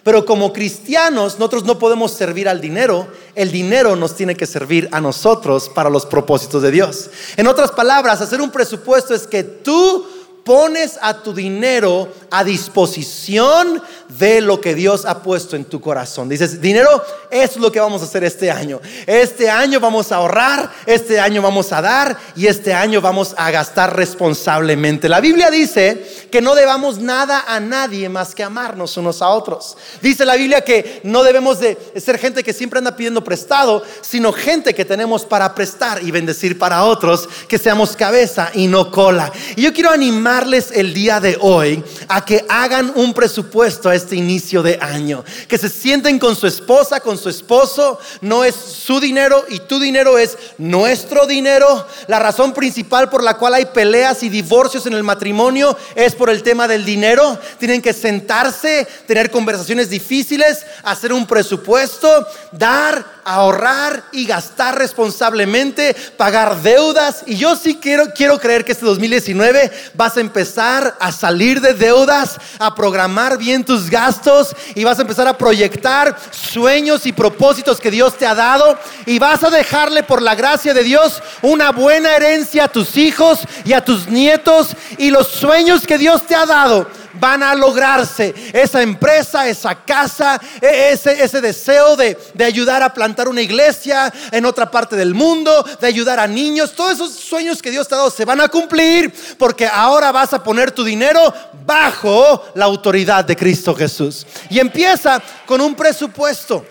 Pero 0.04 0.26
como 0.26 0.54
cristianos, 0.54 1.38
nosotros 1.38 1.66
no 1.66 1.78
podemos 1.78 2.14
servir 2.14 2.48
al 2.48 2.62
dinero, 2.62 3.08
el 3.36 3.52
dinero 3.52 3.98
nos 3.98 4.16
tiene 4.16 4.36
que 4.36 4.46
servir 4.46 4.88
a 4.94 5.02
nosotros 5.02 5.68
para 5.68 5.90
los 5.90 6.06
propósitos 6.06 6.62
de 6.62 6.72
Dios. 6.72 7.10
En 7.36 7.46
otras 7.46 7.72
palabras, 7.72 8.22
hacer 8.22 8.42
un 8.42 8.50
presupuesto 8.50 9.14
es 9.14 9.28
que 9.28 9.44
tú 9.44 10.08
pones 10.48 10.98
a 11.02 11.14
tu 11.14 11.34
dinero 11.34 12.08
a 12.32 12.46
disposición 12.46 13.84
de 14.08 14.40
lo 14.40 14.62
que 14.62 14.76
Dios 14.76 15.06
ha 15.06 15.22
puesto 15.22 15.58
en 15.58 15.66
tu 15.66 15.82
corazón. 15.82 16.30
Dices, 16.30 16.62
dinero, 16.62 17.04
es 17.30 17.58
lo 17.58 17.70
que 17.70 17.82
vamos 17.82 18.02
a 18.02 18.06
hacer 18.06 18.24
este 18.24 18.50
año. 18.50 18.80
Este 19.06 19.50
año 19.50 19.82
vamos 19.82 20.14
a 20.14 20.16
ahorrar, 20.16 20.72
este 20.86 21.20
año 21.20 21.42
vamos 21.42 21.74
a 21.74 21.82
dar 21.82 22.18
y 22.38 22.48
este 22.48 22.74
año 22.74 23.02
vamos 23.02 23.36
a 23.38 23.52
gastar 23.52 23.98
responsablemente. 23.98 25.10
La 25.10 25.20
Biblia 25.20 25.52
dice 25.52 26.28
que 26.32 26.42
no 26.42 26.56
debamos 26.56 27.00
nada 27.00 27.44
a 27.46 27.60
nadie 27.60 28.08
más 28.08 28.34
que 28.34 28.44
amarnos 28.44 28.96
unos 28.96 29.22
a 29.22 29.28
otros. 29.28 29.76
Dice 30.02 30.24
la 30.24 30.36
Biblia 30.36 30.62
que 30.62 31.02
no 31.04 31.24
debemos 31.24 31.60
de 31.60 31.78
ser 31.98 32.18
gente 32.18 32.42
que 32.42 32.54
siempre 32.54 32.78
anda 32.78 32.96
pidiendo 32.96 33.22
prestado, 33.22 33.84
sino 34.02 34.32
gente 34.32 34.74
que 34.74 34.86
tenemos 34.86 35.26
para 35.26 35.54
prestar 35.54 36.02
y 36.02 36.12
bendecir 36.12 36.58
para 36.58 36.86
otros, 36.86 37.28
que 37.50 37.58
seamos 37.58 37.98
cabeza 37.98 38.50
y 38.54 38.68
no 38.68 38.92
cola. 38.92 39.30
Y 39.58 39.64
yo 39.64 39.74
quiero 39.74 39.90
animar 39.90 40.37
el 40.74 40.94
día 40.94 41.20
de 41.20 41.38
hoy 41.42 41.84
a 42.08 42.24
que 42.24 42.46
hagan 42.48 42.92
un 42.96 43.14
presupuesto 43.14 43.90
a 43.90 43.96
este 43.96 44.16
inicio 44.16 44.62
de 44.62 44.78
año. 44.80 45.24
Que 45.48 45.58
se 45.58 45.68
sienten 45.68 46.20
con 46.20 46.36
su 46.36 46.46
esposa, 46.46 47.00
con 47.00 47.18
su 47.18 47.30
esposo. 47.30 48.00
No 48.22 48.44
es 48.44 48.54
su 48.54 49.00
dinero 49.00 49.46
y 49.50 49.60
tu 49.60 49.80
dinero 49.80 50.18
es 50.18 50.38
nuestro 50.60 51.26
dinero. 51.26 51.88
La 52.08 52.20
razón 52.20 52.54
principal 52.54 53.10
por 53.10 53.24
la 53.24 53.38
cual 53.38 53.56
hay 53.56 53.66
peleas 53.66 54.22
y 54.22 54.30
divorcios 54.30 54.86
en 54.86 54.94
el 54.94 55.04
matrimonio 55.04 55.76
es 55.96 56.14
por 56.14 56.30
el 56.30 56.44
tema 56.44 56.68
del 56.68 56.86
dinero. 56.86 57.40
Tienen 57.58 57.82
que 57.82 57.94
sentarse, 57.94 58.88
tener 59.08 59.32
conversaciones 59.32 59.90
difíciles, 59.90 60.66
hacer 60.84 61.14
un 61.14 61.26
presupuesto, 61.26 62.28
dar 62.52 63.17
ahorrar 63.28 64.06
y 64.14 64.26
gastar 64.26 64.78
responsablemente, 64.78 65.94
pagar 66.16 66.62
deudas. 66.62 67.24
Y 67.26 67.36
yo 67.36 67.58
sí 67.58 67.76
quiero, 67.76 68.14
quiero 68.16 68.40
creer 68.40 68.64
que 68.64 68.72
este 68.72 68.86
2019 68.86 69.70
vas 69.94 70.16
a 70.16 70.22
empezar 70.22 70.96
a 70.98 71.12
salir 71.12 71.60
de 71.60 71.74
deudas, 71.74 72.38
a 72.58 72.74
programar 72.74 73.38
bien 73.38 73.66
tus 73.66 73.90
gastos 73.90 74.56
y 74.76 74.86
vas 74.86 74.98
a 74.98 75.02
empezar 75.02 75.28
a 75.28 75.38
proyectar 75.38 76.18
sueños 76.32 77.06
y 77.06 77.12
propósitos 77.12 77.82
que 77.82 77.92
Dios 77.92 78.18
te 78.18 78.26
ha 78.26 78.34
dado 78.34 78.80
y 79.06 79.20
vas 79.20 79.44
a 79.44 79.50
dejarle 79.50 80.04
por 80.04 80.22
la 80.22 80.34
gracia 80.34 80.74
de 80.74 80.84
Dios 80.84 81.22
una 81.42 81.72
buena 81.72 82.16
herencia 82.16 82.64
a 82.64 82.70
tus 82.70 82.96
hijos 82.96 83.40
y 83.66 83.74
a 83.74 83.84
tus 83.84 84.08
nietos 84.08 84.70
y 84.98 85.12
los 85.12 85.28
sueños 85.28 85.86
que 85.86 85.98
Dios 85.98 86.26
te 86.26 86.36
ha 86.36 86.46
dado 86.46 86.88
van 87.20 87.44
a 87.44 87.56
lograrse. 87.56 88.34
Esa 88.54 88.82
empresa, 88.82 89.48
esa 89.48 89.76
casa, 89.76 90.40
e, 90.62 90.92
ese, 90.92 91.24
ese 91.24 91.42
deseo 91.42 91.96
de, 91.96 92.18
de 92.34 92.44
ayudar 92.44 92.84
a 92.84 92.94
plantar 92.94 93.28
una 93.28 93.42
iglesia 93.42 94.12
en 94.32 94.46
otra 94.46 94.70
parte 94.70 94.96
del 94.96 95.14
mundo, 95.14 95.66
de 95.80 95.88
ayudar 95.88 96.20
a 96.20 96.28
niños, 96.28 96.74
todos 96.74 96.94
esos 96.94 97.14
sueños 97.14 97.62
que 97.62 97.72
Dios 97.72 97.88
te 97.88 97.96
ha 97.96 98.00
dado 98.00 98.10
se 98.10 98.26
van 98.26 98.42
a 98.42 98.48
cumplir 98.48 99.14
porque 99.38 99.66
ahora 99.66 100.12
vas 100.12 100.34
a 100.34 100.44
poner 100.44 100.72
tu 100.72 100.84
dinero 100.84 101.34
bajo 101.66 102.44
la 102.56 102.66
autoridad 102.66 103.26
de 103.26 103.36
Cristo 103.36 103.76
Jesús. 103.76 104.26
Y 104.50 104.60
empieza 104.60 105.22
con 105.46 105.62
un 105.62 105.76
presupuesto. 105.76 106.66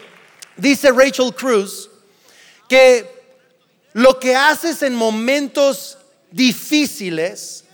Dice 0.57 0.91
Rachel 0.91 1.35
Cruz 1.35 1.91
que 2.69 3.15
lo 3.93 4.19
que 4.19 4.35
haces 4.35 4.83
en 4.83 4.95
momentos 4.95 5.99
difíciles 6.31 7.65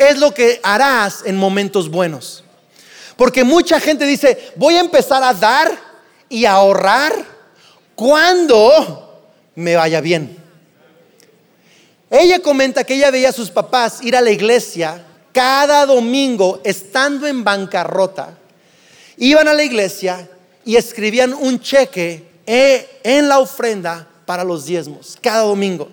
es 0.00 0.18
lo 0.18 0.32
que 0.32 0.60
harás 0.62 1.22
en 1.26 1.36
momentos 1.36 1.90
buenos. 1.90 2.42
Porque 3.16 3.44
mucha 3.44 3.78
gente 3.78 4.06
dice, 4.06 4.52
voy 4.56 4.76
a 4.76 4.80
empezar 4.80 5.22
a 5.22 5.34
dar 5.34 5.70
y 6.30 6.46
a 6.46 6.52
ahorrar 6.52 7.12
cuando 7.94 9.22
me 9.54 9.76
vaya 9.76 10.00
bien. 10.00 10.38
Ella 12.08 12.40
comenta 12.40 12.82
que 12.82 12.94
ella 12.94 13.10
veía 13.10 13.28
a 13.28 13.32
sus 13.32 13.50
papás 13.50 14.00
ir 14.02 14.16
a 14.16 14.22
la 14.22 14.30
iglesia 14.30 15.04
cada 15.32 15.84
domingo 15.84 16.62
estando 16.64 17.26
en 17.26 17.44
bancarrota. 17.44 18.38
Iban 19.18 19.48
a 19.48 19.54
la 19.54 19.64
iglesia 19.64 20.28
y 20.64 20.76
escribían 20.76 21.34
un 21.34 21.60
cheque 21.60 22.24
eh, 22.46 23.00
en 23.04 23.28
la 23.28 23.38
ofrenda 23.38 24.08
para 24.24 24.44
los 24.44 24.64
diezmos 24.64 25.18
cada 25.20 25.42
domingo. 25.42 25.90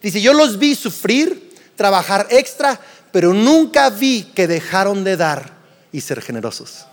Dice, 0.00 0.20
yo 0.20 0.32
los 0.32 0.60
vi 0.60 0.76
sufrir, 0.76 1.50
trabajar 1.74 2.28
extra, 2.30 2.80
pero 3.12 3.32
nunca 3.32 3.90
vi 3.90 4.24
que 4.34 4.46
dejaron 4.46 5.04
de 5.04 5.16
dar 5.16 5.52
y 5.92 6.00
ser 6.00 6.20
generosos. 6.20 6.86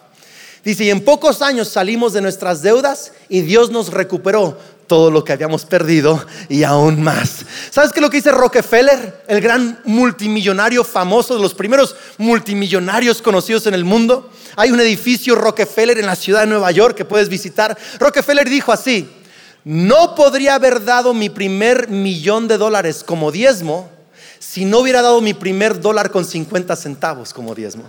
Dice, 0.64 0.84
y 0.84 0.90
en 0.90 1.02
pocos 1.02 1.44
años 1.44 1.68
salimos 1.70 2.14
de 2.14 2.22
nuestras 2.22 2.64
deudas 2.64 3.12
y 3.30 3.42
Dios 3.42 3.70
nos 3.70 3.92
recuperó 3.92 4.58
todo 4.88 5.12
lo 5.12 5.24
que 5.24 5.34
habíamos 5.34 5.66
perdido 5.66 6.26
y 6.50 6.64
aún 6.64 7.04
más. 7.04 7.46
¿Sabes 7.70 7.92
qué 7.92 8.00
es 8.00 8.02
lo 8.02 8.10
que 8.10 8.18
dice 8.18 8.32
Rockefeller, 8.32 9.24
el 9.28 9.42
gran 9.42 9.80
multimillonario 9.86 10.84
famoso 10.84 11.36
de 11.36 11.42
los 11.42 11.54
primeros 11.54 11.96
multimillonarios 12.18 13.22
conocidos 13.22 13.68
en 13.68 13.76
el 13.76 13.84
mundo? 13.86 14.32
Hay 14.56 14.72
un 14.72 14.80
edificio 14.80 15.36
Rockefeller 15.36 16.00
en 16.00 16.08
la 16.08 16.16
ciudad 16.16 16.42
de 16.42 16.48
Nueva 16.48 16.72
York 16.72 16.96
que 16.96 17.06
puedes 17.06 17.30
visitar. 17.30 17.78
Rockefeller 18.00 18.50
dijo 18.50 18.72
así, 18.72 19.08
no 19.64 20.16
podría 20.16 20.56
haber 20.56 20.84
dado 20.84 21.14
mi 21.14 21.30
primer 21.30 21.90
millón 21.90 22.48
de 22.48 22.58
dólares 22.58 23.04
como 23.04 23.32
diezmo 23.32 23.90
si 24.48 24.64
no 24.64 24.80
hubiera 24.80 25.02
dado 25.02 25.22
mi 25.22 25.34
primer 25.34 25.80
dólar 25.80 26.12
con 26.12 26.24
50 26.24 26.76
centavos 26.76 27.34
como 27.34 27.56
diezmo. 27.56 27.84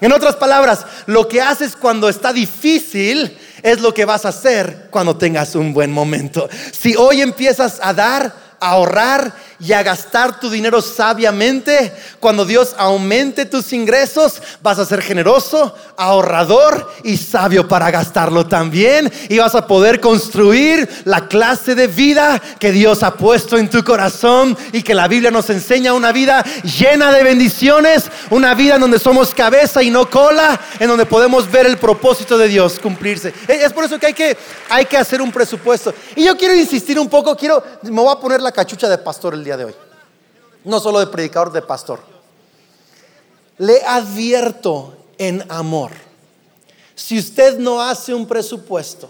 En 0.00 0.12
otras 0.12 0.36
palabras, 0.36 0.84
lo 1.06 1.28
que 1.28 1.40
haces 1.40 1.76
cuando 1.76 2.08
está 2.08 2.32
difícil 2.32 3.38
es 3.62 3.80
lo 3.80 3.94
que 3.94 4.04
vas 4.04 4.24
a 4.24 4.30
hacer 4.30 4.88
cuando 4.90 5.16
tengas 5.16 5.54
un 5.54 5.72
buen 5.72 5.92
momento. 5.92 6.48
Si 6.72 6.96
hoy 6.96 7.22
empiezas 7.22 7.78
a 7.80 7.94
dar, 7.94 8.34
ahorrar 8.64 9.32
y 9.60 9.72
a 9.72 9.82
gastar 9.82 10.40
tu 10.40 10.50
dinero 10.50 10.82
sabiamente. 10.82 11.92
Cuando 12.20 12.44
Dios 12.44 12.74
aumente 12.76 13.46
tus 13.46 13.72
ingresos, 13.72 14.40
vas 14.62 14.78
a 14.78 14.86
ser 14.86 15.02
generoso, 15.02 15.74
ahorrador 15.96 16.92
y 17.02 17.16
sabio 17.16 17.68
para 17.68 17.90
gastarlo 17.90 18.46
también. 18.46 19.12
Y 19.28 19.38
vas 19.38 19.54
a 19.54 19.66
poder 19.66 20.00
construir 20.00 20.88
la 21.04 21.28
clase 21.28 21.74
de 21.74 21.86
vida 21.86 22.40
que 22.58 22.72
Dios 22.72 23.02
ha 23.02 23.14
puesto 23.14 23.56
en 23.56 23.70
tu 23.70 23.82
corazón 23.84 24.56
y 24.72 24.82
que 24.82 24.94
la 24.94 25.08
Biblia 25.08 25.30
nos 25.30 25.48
enseña 25.50 25.94
una 25.94 26.12
vida 26.12 26.44
llena 26.62 27.12
de 27.12 27.22
bendiciones, 27.22 28.04
una 28.30 28.54
vida 28.54 28.74
en 28.74 28.80
donde 28.80 28.98
somos 28.98 29.34
cabeza 29.34 29.82
y 29.82 29.90
no 29.90 30.10
cola, 30.10 30.60
en 30.78 30.88
donde 30.88 31.06
podemos 31.06 31.50
ver 31.50 31.66
el 31.66 31.78
propósito 31.78 32.36
de 32.38 32.48
Dios 32.48 32.78
cumplirse. 32.78 33.32
Es 33.48 33.72
por 33.72 33.84
eso 33.84 33.98
que 33.98 34.06
hay 34.06 34.14
que, 34.14 34.36
hay 34.68 34.86
que 34.86 34.96
hacer 34.96 35.22
un 35.22 35.30
presupuesto. 35.30 35.94
Y 36.16 36.24
yo 36.24 36.36
quiero 36.36 36.54
insistir 36.54 36.98
un 36.98 37.08
poco, 37.08 37.36
quiero, 37.36 37.62
me 37.82 38.00
voy 38.00 38.12
a 38.12 38.20
poner 38.20 38.40
la 38.40 38.52
cachucha 38.54 38.88
de 38.88 38.96
pastor 38.96 39.34
el 39.34 39.44
día 39.44 39.58
de 39.58 39.66
hoy. 39.66 39.74
No 40.64 40.80
solo 40.80 41.00
de 41.00 41.08
predicador, 41.08 41.52
de 41.52 41.60
pastor. 41.60 42.00
Le 43.58 43.82
advierto 43.84 44.94
en 45.18 45.44
amor. 45.50 45.90
Si 46.94 47.18
usted 47.18 47.58
no 47.58 47.82
hace 47.82 48.14
un 48.14 48.26
presupuesto 48.26 49.08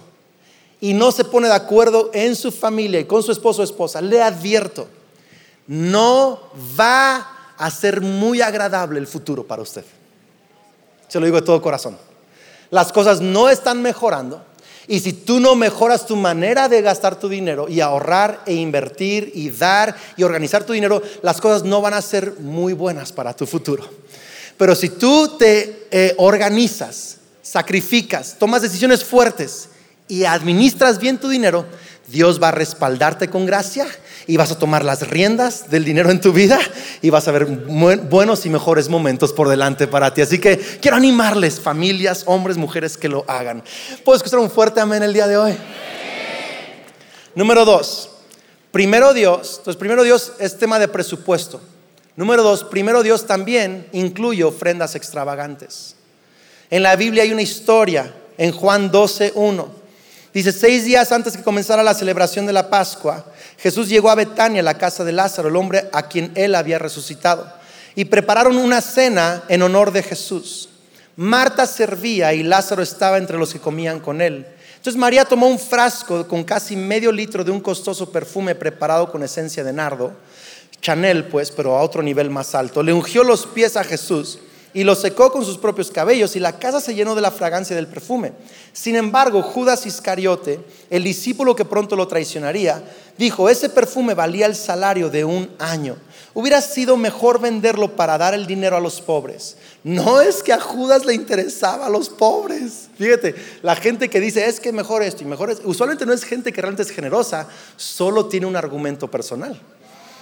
y 0.80 0.92
no 0.94 1.12
se 1.12 1.24
pone 1.24 1.48
de 1.48 1.54
acuerdo 1.54 2.10
en 2.12 2.34
su 2.34 2.50
familia 2.50 2.98
y 3.00 3.04
con 3.04 3.22
su 3.22 3.30
esposo 3.30 3.60
o 3.60 3.64
esposa, 3.64 4.00
le 4.00 4.20
advierto, 4.20 4.88
no 5.66 6.40
va 6.78 7.54
a 7.56 7.70
ser 7.70 8.00
muy 8.00 8.42
agradable 8.42 8.98
el 8.98 9.06
futuro 9.06 9.46
para 9.46 9.62
usted. 9.62 9.84
Se 11.08 11.20
lo 11.20 11.26
digo 11.26 11.40
de 11.40 11.46
todo 11.46 11.62
corazón. 11.62 11.96
Las 12.70 12.92
cosas 12.92 13.20
no 13.20 13.48
están 13.48 13.80
mejorando 13.80 14.42
y 14.86 15.00
si 15.00 15.12
tú 15.12 15.40
no 15.40 15.54
mejoras 15.54 16.06
tu 16.06 16.16
manera 16.16 16.68
de 16.68 16.82
gastar 16.82 17.18
tu 17.18 17.28
dinero 17.28 17.68
y 17.68 17.80
ahorrar 17.80 18.42
e 18.46 18.54
invertir 18.54 19.32
y 19.34 19.50
dar 19.50 19.96
y 20.16 20.22
organizar 20.22 20.64
tu 20.64 20.72
dinero, 20.72 21.02
las 21.22 21.40
cosas 21.40 21.64
no 21.64 21.80
van 21.80 21.94
a 21.94 22.02
ser 22.02 22.34
muy 22.40 22.72
buenas 22.72 23.12
para 23.12 23.34
tu 23.34 23.46
futuro. 23.46 23.88
Pero 24.56 24.74
si 24.74 24.90
tú 24.90 25.36
te 25.38 25.86
eh, 25.90 26.14
organizas, 26.18 27.16
sacrificas, 27.42 28.36
tomas 28.38 28.62
decisiones 28.62 29.04
fuertes 29.04 29.68
y 30.06 30.24
administras 30.24 30.98
bien 30.98 31.18
tu 31.18 31.28
dinero, 31.28 31.64
Dios 32.06 32.42
va 32.42 32.48
a 32.48 32.52
respaldarte 32.52 33.30
con 33.30 33.46
gracia 33.46 33.86
y 34.26 34.36
vas 34.36 34.50
a 34.50 34.58
tomar 34.58 34.84
las 34.84 35.08
riendas 35.08 35.70
del 35.70 35.84
dinero 35.84 36.10
en 36.10 36.20
tu 36.20 36.32
vida 36.32 36.58
y 37.00 37.10
vas 37.10 37.26
a 37.28 37.32
ver 37.32 37.46
buenos 37.46 38.44
y 38.44 38.50
mejores 38.50 38.88
momentos 38.88 39.32
por 39.32 39.48
delante 39.48 39.86
para 39.86 40.12
ti. 40.12 40.20
Así 40.20 40.38
que 40.38 40.58
quiero 40.58 40.96
animarles, 40.96 41.60
familias, 41.60 42.24
hombres, 42.26 42.58
mujeres, 42.58 42.98
que 42.98 43.08
lo 43.08 43.24
hagan. 43.26 43.64
¿Puedo 44.04 44.16
escuchar 44.16 44.38
un 44.38 44.50
fuerte 44.50 44.80
amén 44.80 45.02
el 45.02 45.14
día 45.14 45.26
de 45.26 45.38
hoy? 45.38 45.56
Número 47.34 47.64
dos, 47.64 48.10
primero 48.70 49.14
Dios, 49.14 49.56
entonces 49.58 49.78
primero 49.78 50.02
Dios 50.02 50.32
es 50.38 50.58
tema 50.58 50.78
de 50.78 50.88
presupuesto. 50.88 51.60
Número 52.16 52.42
dos, 52.42 52.64
primero 52.64 53.02
Dios 53.02 53.26
también 53.26 53.88
incluye 53.92 54.44
ofrendas 54.44 54.94
extravagantes. 54.94 55.96
En 56.70 56.82
la 56.82 56.96
Biblia 56.96 57.22
hay 57.22 57.32
una 57.32 57.42
historia 57.42 58.14
en 58.36 58.52
Juan 58.52 58.90
12, 58.90 59.32
1 59.34 59.83
Dice, 60.34 60.50
seis 60.50 60.84
días 60.84 61.12
antes 61.12 61.36
que 61.36 61.44
comenzara 61.44 61.84
la 61.84 61.94
celebración 61.94 62.44
de 62.44 62.52
la 62.52 62.68
Pascua, 62.68 63.24
Jesús 63.56 63.88
llegó 63.88 64.10
a 64.10 64.16
Betania, 64.16 64.64
la 64.64 64.76
casa 64.76 65.04
de 65.04 65.12
Lázaro, 65.12 65.48
el 65.48 65.54
hombre 65.54 65.88
a 65.92 66.08
quien 66.08 66.32
él 66.34 66.56
había 66.56 66.80
resucitado, 66.80 67.46
y 67.94 68.06
prepararon 68.06 68.56
una 68.56 68.80
cena 68.80 69.44
en 69.48 69.62
honor 69.62 69.92
de 69.92 70.02
Jesús. 70.02 70.70
Marta 71.14 71.66
servía 71.66 72.34
y 72.34 72.42
Lázaro 72.42 72.82
estaba 72.82 73.18
entre 73.18 73.38
los 73.38 73.52
que 73.52 73.60
comían 73.60 74.00
con 74.00 74.20
él. 74.20 74.44
Entonces 74.74 74.98
María 74.98 75.24
tomó 75.24 75.46
un 75.46 75.60
frasco 75.60 76.26
con 76.26 76.42
casi 76.42 76.74
medio 76.74 77.12
litro 77.12 77.44
de 77.44 77.52
un 77.52 77.60
costoso 77.60 78.10
perfume 78.10 78.56
preparado 78.56 79.12
con 79.12 79.22
esencia 79.22 79.62
de 79.62 79.72
nardo, 79.72 80.14
Chanel 80.80 81.26
pues, 81.28 81.52
pero 81.52 81.76
a 81.76 81.82
otro 81.82 82.02
nivel 82.02 82.28
más 82.28 82.56
alto. 82.56 82.82
Le 82.82 82.92
ungió 82.92 83.22
los 83.22 83.46
pies 83.46 83.76
a 83.76 83.84
Jesús 83.84 84.40
y 84.74 84.82
lo 84.82 84.96
secó 84.96 85.30
con 85.30 85.44
sus 85.44 85.56
propios 85.56 85.90
cabellos 85.90 86.34
y 86.34 86.40
la 86.40 86.58
casa 86.58 86.80
se 86.80 86.94
llenó 86.94 87.14
de 87.14 87.20
la 87.20 87.30
fragancia 87.30 87.76
del 87.76 87.86
perfume. 87.86 88.32
Sin 88.72 88.96
embargo, 88.96 89.40
Judas 89.40 89.86
Iscariote, 89.86 90.60
el 90.90 91.04
discípulo 91.04 91.54
que 91.54 91.64
pronto 91.64 91.94
lo 91.94 92.08
traicionaría, 92.08 92.82
dijo, 93.16 93.48
ese 93.48 93.68
perfume 93.68 94.14
valía 94.14 94.46
el 94.46 94.56
salario 94.56 95.08
de 95.08 95.24
un 95.24 95.48
año. 95.60 95.96
Hubiera 96.34 96.60
sido 96.60 96.96
mejor 96.96 97.40
venderlo 97.40 97.94
para 97.94 98.18
dar 98.18 98.34
el 98.34 98.48
dinero 98.48 98.76
a 98.76 98.80
los 98.80 99.00
pobres. 99.00 99.56
No 99.84 100.20
es 100.20 100.42
que 100.42 100.52
a 100.52 100.58
Judas 100.58 101.04
le 101.04 101.14
interesaba 101.14 101.86
a 101.86 101.90
los 101.90 102.08
pobres. 102.08 102.88
Fíjate, 102.98 103.36
la 103.62 103.76
gente 103.76 104.10
que 104.10 104.18
dice 104.18 104.44
es 104.44 104.58
que 104.58 104.72
mejor 104.72 105.04
esto 105.04 105.22
y 105.22 105.26
mejor 105.26 105.50
esto, 105.50 105.62
usualmente 105.68 106.04
no 106.04 106.12
es 106.12 106.24
gente 106.24 106.52
que 106.52 106.60
realmente 106.60 106.82
es 106.82 106.90
generosa, 106.90 107.46
solo 107.76 108.26
tiene 108.26 108.46
un 108.46 108.56
argumento 108.56 109.08
personal. 109.08 109.60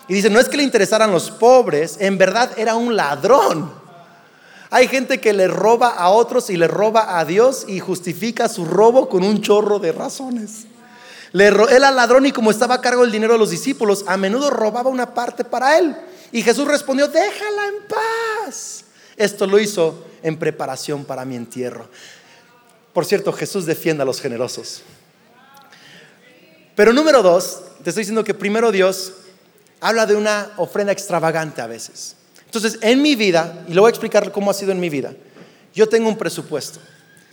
Y 0.09 0.13
dice, 0.13 0.29
no 0.29 0.39
es 0.39 0.51
que 0.51 0.59
le 0.59 0.63
interesaran 0.63 1.11
los 1.11 1.31
pobres, 1.31 1.97
en 1.99 2.19
verdad 2.19 2.51
era 2.59 2.75
un 2.75 2.95
ladrón. 2.95 3.82
Hay 4.75 4.89
gente 4.89 5.21
que 5.21 5.35
le 5.35 5.49
roba 5.49 5.91
a 5.91 6.09
otros 6.09 6.49
y 6.49 6.57
le 6.57 6.67
roba 6.67 7.19
a 7.19 7.27
Dios 7.27 7.67
y 7.69 7.79
justifica 7.79 8.49
su 8.49 8.65
robo 8.65 9.07
con 9.11 9.23
un 9.23 9.43
chorro 9.43 9.79
de 9.79 9.93
razones. 9.93 10.65
Él 11.35 11.61
era 11.71 11.91
ladrón 11.91 12.25
y 12.25 12.33
como 12.33 12.51
estaba 12.51 12.77
a 12.77 12.81
cargo 12.81 13.03
del 13.03 13.13
dinero 13.13 13.35
de 13.35 13.39
los 13.39 13.51
discípulos, 13.51 14.03
a 14.07 14.17
menudo 14.17 14.49
robaba 14.49 14.89
una 14.89 15.13
parte 15.13 15.45
para 15.45 15.79
él. 15.79 15.95
Y 16.33 16.41
Jesús 16.41 16.67
respondió, 16.67 17.07
déjala 17.07 17.69
en 17.69 17.75
paz. 17.87 18.85
Esto 19.19 19.47
lo 19.47 19.59
hizo 19.59 20.07
en 20.23 20.39
preparación 20.39 21.05
para 21.05 21.27
mi 21.27 21.37
entierro. 21.37 21.91
Por 22.95 23.05
cierto, 23.05 23.31
Jesús 23.31 23.67
defiende 23.67 24.05
a 24.05 24.07
los 24.07 24.23
generosos. 24.23 24.81
Pero 26.75 26.95
número 26.95 27.23
dos, 27.23 27.61
te 27.85 27.91
estoy 27.91 28.05
diciendo 28.05 28.25
que 28.25 28.33
primero 28.33 28.73
Dios 28.73 29.13
habla 29.83 30.07
de 30.07 30.17
una 30.17 30.53
ofrenda 30.57 30.95
extravagante 30.95 31.61
a 31.61 31.67
veces. 31.67 32.17
Entonces, 32.55 32.79
en 32.83 33.01
mi 33.01 33.17
vida, 33.17 33.65
y 33.67 33.73
le 33.73 33.81
voy 33.81 33.89
a 33.89 33.91
explicar 33.91 34.31
cómo 34.31 34.51
ha 34.51 34.55
sido 34.55 34.73
en 34.73 34.79
mi 34.79 34.91
vida, 34.91 35.15
yo 35.75 35.89
tengo 35.89 36.07
un 36.07 36.19
presupuesto. 36.19 36.81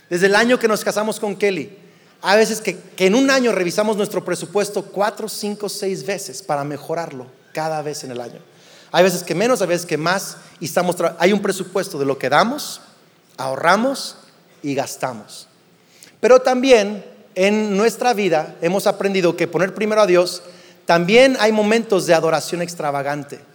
Desde 0.08 0.28
el 0.28 0.34
año 0.34 0.58
que 0.58 0.66
nos 0.66 0.82
casamos 0.82 1.20
con 1.20 1.36
Kelly, 1.36 1.76
a 2.22 2.36
veces 2.36 2.62
que, 2.62 2.78
en 2.96 3.14
un 3.14 3.30
año 3.30 3.52
revisamos 3.52 3.98
nuestro 3.98 4.24
presupuesto 4.24 4.82
cuatro, 4.82 5.28
cinco, 5.28 5.68
seis 5.68 6.06
veces 6.06 6.40
para 6.40 6.64
mejorarlo 6.64 7.26
cada 7.52 7.82
vez 7.82 8.02
en 8.02 8.12
el 8.12 8.20
año. 8.22 8.40
Hay 8.92 9.04
veces 9.04 9.22
que 9.22 9.34
menos, 9.34 9.60
hay 9.60 9.68
veces 9.68 9.84
que 9.84 9.98
más, 9.98 10.38
y 10.58 10.64
estamos 10.64 10.96
hay 11.18 11.34
un 11.34 11.42
presupuesto 11.42 11.98
de 11.98 12.06
lo 12.06 12.16
que 12.16 12.30
damos, 12.30 12.80
ahorramos 13.36 14.16
y 14.62 14.74
gastamos. 14.74 15.48
Pero 16.18 16.40
también 16.40 17.04
en 17.34 17.76
nuestra 17.76 18.14
vida 18.14 18.56
hemos 18.62 18.86
aprendido 18.86 19.36
que 19.36 19.48
poner 19.48 19.74
primero 19.74 20.00
a 20.00 20.06
Dios, 20.06 20.42
también 20.86 21.36
hay 21.40 21.52
momentos 21.52 22.06
de 22.06 22.14
adoración 22.14 22.62
extravagante. 22.62 23.49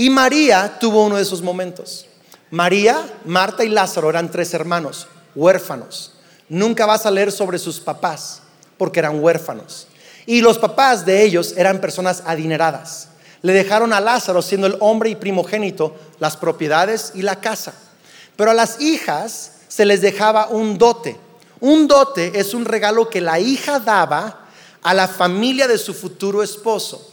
Y 0.00 0.08
María 0.08 0.78
tuvo 0.80 1.04
uno 1.04 1.16
de 1.16 1.22
esos 1.22 1.42
momentos. 1.42 2.06
María, 2.50 3.06
Marta 3.26 3.64
y 3.64 3.68
Lázaro 3.68 4.08
eran 4.08 4.30
tres 4.30 4.54
hermanos, 4.54 5.06
huérfanos. 5.34 6.14
Nunca 6.48 6.86
vas 6.86 7.04
a 7.04 7.10
leer 7.10 7.30
sobre 7.30 7.58
sus 7.58 7.80
papás, 7.80 8.40
porque 8.78 9.00
eran 9.00 9.22
huérfanos. 9.22 9.88
Y 10.24 10.40
los 10.40 10.56
papás 10.56 11.04
de 11.04 11.22
ellos 11.22 11.52
eran 11.54 11.82
personas 11.82 12.22
adineradas. 12.24 13.08
Le 13.42 13.52
dejaron 13.52 13.92
a 13.92 14.00
Lázaro, 14.00 14.40
siendo 14.40 14.68
el 14.68 14.78
hombre 14.80 15.10
y 15.10 15.16
primogénito, 15.16 15.94
las 16.18 16.34
propiedades 16.34 17.12
y 17.14 17.20
la 17.20 17.38
casa. 17.38 17.74
Pero 18.36 18.52
a 18.52 18.54
las 18.54 18.80
hijas 18.80 19.56
se 19.68 19.84
les 19.84 20.00
dejaba 20.00 20.48
un 20.48 20.78
dote. 20.78 21.20
Un 21.60 21.86
dote 21.86 22.40
es 22.40 22.54
un 22.54 22.64
regalo 22.64 23.10
que 23.10 23.20
la 23.20 23.38
hija 23.38 23.78
daba 23.78 24.46
a 24.80 24.94
la 24.94 25.08
familia 25.08 25.68
de 25.68 25.76
su 25.76 25.92
futuro 25.92 26.42
esposo. 26.42 27.09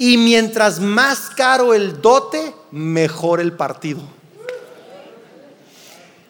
Y 0.00 0.16
mientras 0.16 0.80
más 0.80 1.28
caro 1.36 1.74
el 1.74 2.00
dote, 2.00 2.54
mejor 2.70 3.38
el 3.38 3.52
partido. 3.52 4.00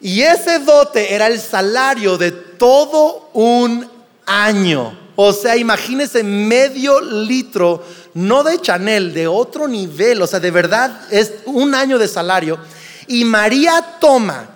Y 0.01 0.23
ese 0.23 0.59
dote 0.59 1.13
era 1.13 1.27
el 1.27 1.39
salario 1.39 2.17
de 2.17 2.31
todo 2.31 3.29
un 3.31 3.89
año. 4.25 4.99
O 5.15 5.31
sea, 5.31 5.55
imagínese 5.55 6.21
medio 6.21 6.99
litro, 6.99 7.81
no 8.13 8.43
de 8.43 8.59
Chanel, 8.59 9.13
de 9.13 9.29
otro 9.29 9.69
nivel. 9.69 10.21
O 10.21 10.27
sea, 10.27 10.41
de 10.41 10.51
verdad 10.51 11.07
es 11.09 11.35
un 11.45 11.73
año 11.73 11.97
de 11.97 12.09
salario. 12.09 12.59
Y 13.07 13.23
María 13.23 13.99
toma 14.01 14.49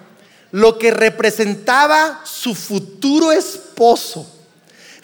lo 0.52 0.78
que 0.78 0.92
representaba 0.92 2.20
su 2.26 2.54
futuro 2.54 3.32
esposo 3.32 4.35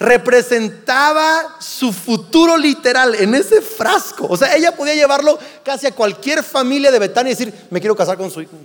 representaba 0.02 1.58
su 1.60 1.94
futuro 1.94 2.58
literal 2.58 3.14
en 3.16 3.36
ese 3.36 3.62
frasco. 3.62 4.26
O 4.28 4.36
sea, 4.36 4.56
ella 4.56 4.76
podía 4.76 4.96
llevarlo 4.96 5.38
casi 5.64 5.86
a 5.86 5.92
cualquier 5.92 6.44
familia 6.44 6.90
de 6.92 6.98
Betania 6.98 7.32
y 7.32 7.36
decir, 7.36 7.54
me 7.70 7.80
quiero 7.80 7.96
casar 7.96 8.18
con 8.18 8.32
su 8.32 8.42
hijo. 8.42 8.58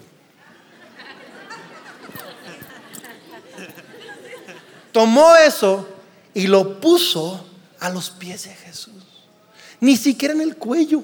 Tomó 4.93 5.37
eso 5.37 5.87
y 6.33 6.47
lo 6.47 6.81
puso 6.81 7.47
a 7.81 7.91
los 7.91 8.09
pies 8.09 8.45
de 8.45 8.55
Jesús. 8.55 8.95
Ni 9.79 9.99
siquiera 9.99 10.33
en 10.33 10.41
el 10.41 10.57
cuello, 10.57 11.03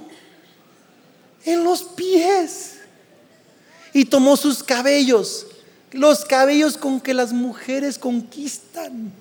en 1.44 1.62
los 1.62 1.82
pies. 1.82 2.78
Y 3.92 4.06
tomó 4.06 4.38
sus 4.38 4.62
cabellos, 4.62 5.46
los 5.90 6.24
cabellos 6.24 6.78
con 6.78 7.02
que 7.02 7.12
las 7.12 7.34
mujeres 7.34 7.98
conquistan 7.98 9.12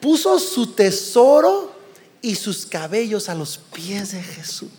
puso 0.00 0.38
su 0.38 0.68
tesoro 0.68 1.74
y 2.22 2.34
sus 2.34 2.66
cabellos 2.66 3.28
a 3.28 3.34
los 3.34 3.58
pies 3.58 4.12
de 4.12 4.22
Jesús. 4.22 4.70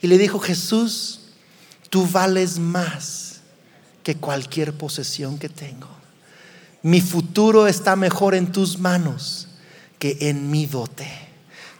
Y 0.00 0.06
le 0.06 0.18
dijo, 0.18 0.38
Jesús, 0.38 1.20
tú 1.90 2.06
vales 2.06 2.58
más 2.58 3.40
que 4.02 4.16
cualquier 4.16 4.72
posesión 4.76 5.38
que 5.38 5.48
tengo. 5.48 5.88
Mi 6.82 7.00
futuro 7.00 7.66
está 7.66 7.96
mejor 7.96 8.34
en 8.34 8.52
tus 8.52 8.78
manos 8.78 9.48
que 9.98 10.18
en 10.20 10.50
mi 10.50 10.66
dote. 10.66 11.08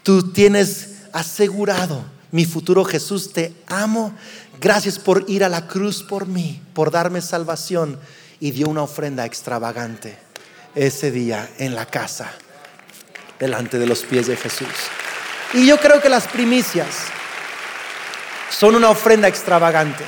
Tú 0.02 0.32
tienes 0.32 1.02
asegurado 1.12 2.04
mi 2.30 2.46
futuro. 2.46 2.84
Jesús, 2.84 3.32
te 3.32 3.54
amo. 3.66 4.14
Gracias 4.60 4.98
por 4.98 5.24
ir 5.28 5.44
a 5.44 5.48
la 5.48 5.66
cruz 5.66 6.02
por 6.02 6.26
mí, 6.26 6.62
por 6.72 6.90
darme 6.90 7.20
salvación. 7.20 7.98
Y 8.40 8.50
dio 8.50 8.68
una 8.68 8.82
ofrenda 8.82 9.26
extravagante 9.26 10.23
ese 10.74 11.10
día 11.10 11.48
en 11.58 11.74
la 11.74 11.86
casa, 11.86 12.32
delante 13.38 13.78
de 13.78 13.86
los 13.86 14.02
pies 14.02 14.26
de 14.26 14.36
Jesús. 14.36 14.68
Y 15.52 15.66
yo 15.66 15.78
creo 15.78 16.00
que 16.00 16.08
las 16.08 16.26
primicias 16.26 16.88
son 18.50 18.74
una 18.74 18.90
ofrenda 18.90 19.28
extravagante. 19.28 20.04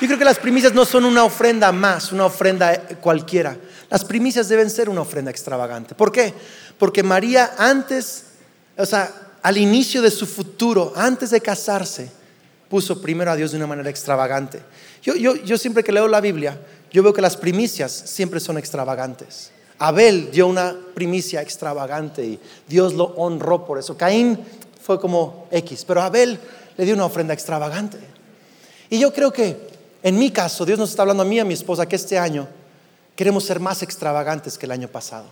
Yo 0.00 0.06
creo 0.06 0.18
que 0.18 0.24
las 0.24 0.38
primicias 0.38 0.72
no 0.72 0.84
son 0.84 1.04
una 1.04 1.24
ofrenda 1.24 1.72
más, 1.72 2.10
una 2.10 2.24
ofrenda 2.24 2.80
cualquiera. 3.00 3.56
Las 3.90 4.04
primicias 4.04 4.48
deben 4.48 4.70
ser 4.70 4.88
una 4.88 5.02
ofrenda 5.02 5.30
extravagante. 5.30 5.94
¿Por 5.94 6.10
qué? 6.10 6.32
Porque 6.78 7.02
María 7.02 7.54
antes, 7.58 8.24
o 8.76 8.86
sea, 8.86 9.12
al 9.42 9.58
inicio 9.58 10.00
de 10.00 10.10
su 10.10 10.26
futuro, 10.26 10.92
antes 10.96 11.30
de 11.30 11.40
casarse, 11.40 12.10
puso 12.68 13.02
primero 13.02 13.30
a 13.30 13.36
Dios 13.36 13.50
de 13.50 13.58
una 13.58 13.66
manera 13.66 13.90
extravagante. 13.90 14.62
Yo, 15.02 15.14
yo, 15.16 15.36
yo 15.36 15.58
siempre 15.58 15.84
que 15.84 15.92
leo 15.92 16.08
la 16.08 16.20
Biblia, 16.20 16.58
yo 16.90 17.02
veo 17.02 17.12
que 17.12 17.20
las 17.20 17.36
primicias 17.36 17.92
siempre 17.92 18.40
son 18.40 18.58
extravagantes. 18.58 19.50
Abel 19.80 20.30
dio 20.30 20.46
una 20.46 20.76
primicia 20.94 21.40
extravagante 21.40 22.22
y 22.22 22.38
Dios 22.68 22.92
lo 22.92 23.04
honró 23.16 23.64
por 23.64 23.78
eso. 23.78 23.96
Caín 23.96 24.38
fue 24.82 25.00
como 25.00 25.48
X, 25.50 25.86
pero 25.86 26.02
Abel 26.02 26.38
le 26.76 26.84
dio 26.84 26.94
una 26.94 27.06
ofrenda 27.06 27.32
extravagante. 27.32 27.98
Y 28.90 28.98
yo 28.98 29.10
creo 29.10 29.32
que 29.32 29.70
en 30.02 30.18
mi 30.18 30.30
caso, 30.30 30.66
Dios 30.66 30.78
nos 30.78 30.90
está 30.90 31.02
hablando 31.02 31.22
a 31.22 31.26
mí 31.26 31.36
y 31.36 31.40
a 31.40 31.46
mi 31.46 31.54
esposa 31.54 31.88
que 31.88 31.96
este 31.96 32.18
año 32.18 32.46
queremos 33.16 33.44
ser 33.44 33.58
más 33.58 33.82
extravagantes 33.82 34.58
que 34.58 34.66
el 34.66 34.72
año 34.72 34.88
pasado. 34.88 35.24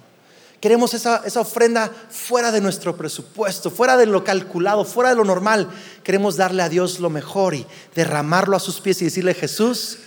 Queremos 0.63 0.95
esa, 0.95 1.23
esa, 1.27 1.41
ofrenda 1.41 1.91
fuera 2.09 2.51
de 2.51 2.63
nuestro 2.63 2.97
presupuesto, 2.97 3.71
fuera 3.71 3.99
de 3.99 4.07
lo 4.07 4.25
calculado, 4.25 4.87
fuera 4.87 5.11
de 5.11 5.17
lo 5.17 5.25
normal. 5.25 5.69
Queremos 6.03 6.37
darle 6.37 6.63
a 6.63 6.71
Dios 6.71 7.01
lo 7.01 7.11
mejor 7.11 7.55
y 7.55 7.67
derramarlo 7.95 8.57
a 8.57 8.61
sus 8.61 8.81
pies 8.81 9.01
y 9.03 9.05
decirle, 9.05 9.35
Jesús, 9.35 9.99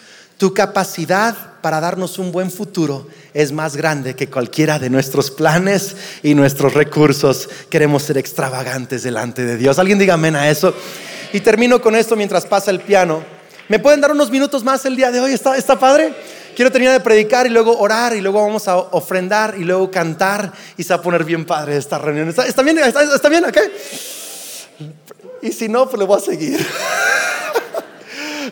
tu 0.41 0.55
capacidad 0.55 1.35
para 1.61 1.79
darnos 1.79 2.17
un 2.17 2.31
buen 2.31 2.49
futuro 2.49 3.07
es 3.31 3.51
más 3.51 3.75
grande 3.75 4.15
que 4.15 4.27
cualquiera 4.27 4.79
de 4.79 4.89
nuestros 4.89 5.29
planes 5.29 5.95
y 6.23 6.33
nuestros 6.33 6.73
recursos. 6.73 7.47
Queremos 7.69 8.01
ser 8.01 8.17
extravagantes 8.17 9.03
delante 9.03 9.45
de 9.45 9.55
Dios. 9.55 9.77
Alguien 9.77 9.99
diga 9.99 10.15
amén 10.15 10.35
a 10.35 10.49
eso. 10.49 10.73
Y 11.31 11.41
termino 11.41 11.79
con 11.79 11.95
esto 11.95 12.15
mientras 12.15 12.47
pasa 12.47 12.71
el 12.71 12.79
piano. 12.79 13.23
¿Me 13.69 13.77
pueden 13.77 14.01
dar 14.01 14.13
unos 14.13 14.31
minutos 14.31 14.63
más 14.63 14.83
el 14.85 14.95
día 14.95 15.11
de 15.11 15.19
hoy? 15.19 15.31
¿Está, 15.33 15.55
está 15.57 15.77
padre? 15.77 16.11
quiero 16.55 16.71
terminar 16.71 16.95
de 16.95 17.01
predicar 17.01 17.45
y 17.45 17.51
luego 17.51 17.77
orar 17.77 18.15
y 18.15 18.21
luego 18.21 18.41
vamos 18.41 18.67
a 18.67 18.77
ofrendar 18.77 19.53
y 19.59 19.63
luego 19.63 19.91
cantar 19.91 20.51
y 20.75 20.81
se 20.81 20.89
va 20.89 21.01
a 21.01 21.03
poner 21.03 21.23
bien 21.23 21.45
padre 21.45 21.77
esta 21.77 21.99
reunión. 21.99 22.29
¿Está, 22.29 22.63
bien? 22.63 22.79
¿Está, 22.79 23.29
bien? 23.29 23.45
¿Ok? 23.45 23.57
Y 25.43 25.51
si 25.51 25.69
no, 25.69 25.87
pues 25.87 25.99
le 25.99 26.05
voy 26.05 26.17
a 26.17 26.19
seguir. 26.19 26.65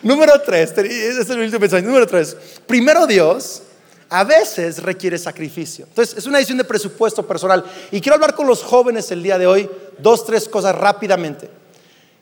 Número 0.02 0.40
tres, 0.40 0.70
este 0.70 1.20
es 1.20 1.30
el 1.30 1.40
último 1.40 1.60
mensaje. 1.60 1.82
Número 1.82 2.06
tres, 2.06 2.36
primero 2.66 3.06
Dios 3.06 3.62
a 4.08 4.24
veces 4.24 4.82
requiere 4.82 5.16
sacrificio. 5.18 5.86
Entonces, 5.88 6.18
es 6.18 6.26
una 6.26 6.38
decisión 6.38 6.58
de 6.58 6.64
presupuesto 6.64 7.26
personal. 7.26 7.64
Y 7.92 8.00
quiero 8.00 8.14
hablar 8.14 8.34
con 8.34 8.46
los 8.46 8.62
jóvenes 8.62 9.10
el 9.12 9.22
día 9.22 9.38
de 9.38 9.46
hoy, 9.46 9.70
dos, 9.98 10.26
tres 10.26 10.48
cosas 10.48 10.74
rápidamente. 10.74 11.48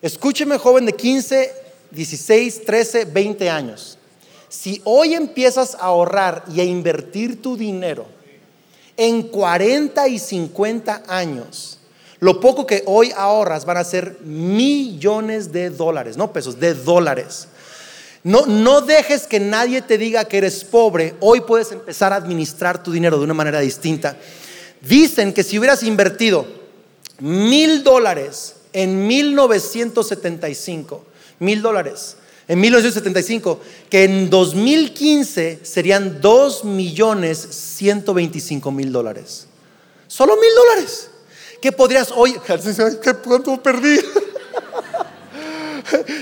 Escúcheme, 0.03 0.59
joven 0.59 0.85
de 0.87 0.93
15, 0.93 1.53
16, 1.91 2.65
13, 2.65 3.05
20 3.07 3.51
años. 3.51 3.99
Si 4.49 4.81
hoy 4.85 5.15
empiezas 5.15 5.75
a 5.75 5.87
ahorrar 5.87 6.45
y 6.53 6.61
a 6.61 6.65
invertir 6.65 7.41
tu 7.41 7.57
dinero 7.57 8.07
en 8.97 9.23
40 9.23 10.09
y 10.09 10.19
50 10.19 11.05
años, 11.09 11.79
lo 12.21 12.41
poco 12.41 12.67
que 12.67 12.83
hoy 12.87 13.13
ahorras 13.17 13.65
van 13.65 13.77
a 13.79 13.85
ser 13.85 14.19
millones 14.23 15.53
de 15.53 15.71
dólares, 15.71 16.17
no 16.17 16.33
pesos, 16.33 16.59
de 16.61 16.75
dólares. 16.75 17.49
No, 18.25 18.47
no 18.47 18.81
dejes 18.81 19.27
que 19.27 19.41
nadie 19.41 19.83
te 19.83 19.99
diga 19.99 20.25
que 20.25 20.39
eres 20.39 20.65
pobre. 20.65 21.15
Hoy 21.21 21.41
puedes 21.43 21.73
empezar 21.73 22.13
a 22.13 22.17
administrar 22.17 22.83
tu 22.83 22.93
dinero 22.93 23.19
de 23.19 23.25
una 23.25 23.35
manera 23.35 23.61
distinta. 23.61 24.17
Dicen 24.81 25.33
que 25.33 25.43
si 25.43 25.59
hubieras 25.59 25.83
invertido 25.83 26.47
mil 27.21 27.83
dólares 27.83 28.57
en 28.73 29.07
1975, 29.07 31.05
mil 31.41 31.63
dólares 31.63 32.17
en 32.49 32.61
1975, 32.61 33.61
que 33.91 34.05
en 34.05 34.31
2015 34.31 35.61
serían 35.63 36.21
2 36.21 36.65
millones 36.65 37.39
125 37.39 38.73
mil 38.73 38.91
dólares. 38.91 39.47
Solo 40.07 40.37
mil 40.37 40.55
dólares. 40.55 41.11
¿Qué 41.61 41.73
podrías 41.73 42.11
hoy? 42.15 42.35
¿Qué 43.03 43.15
pronto 43.15 43.63
perdí? 43.63 43.99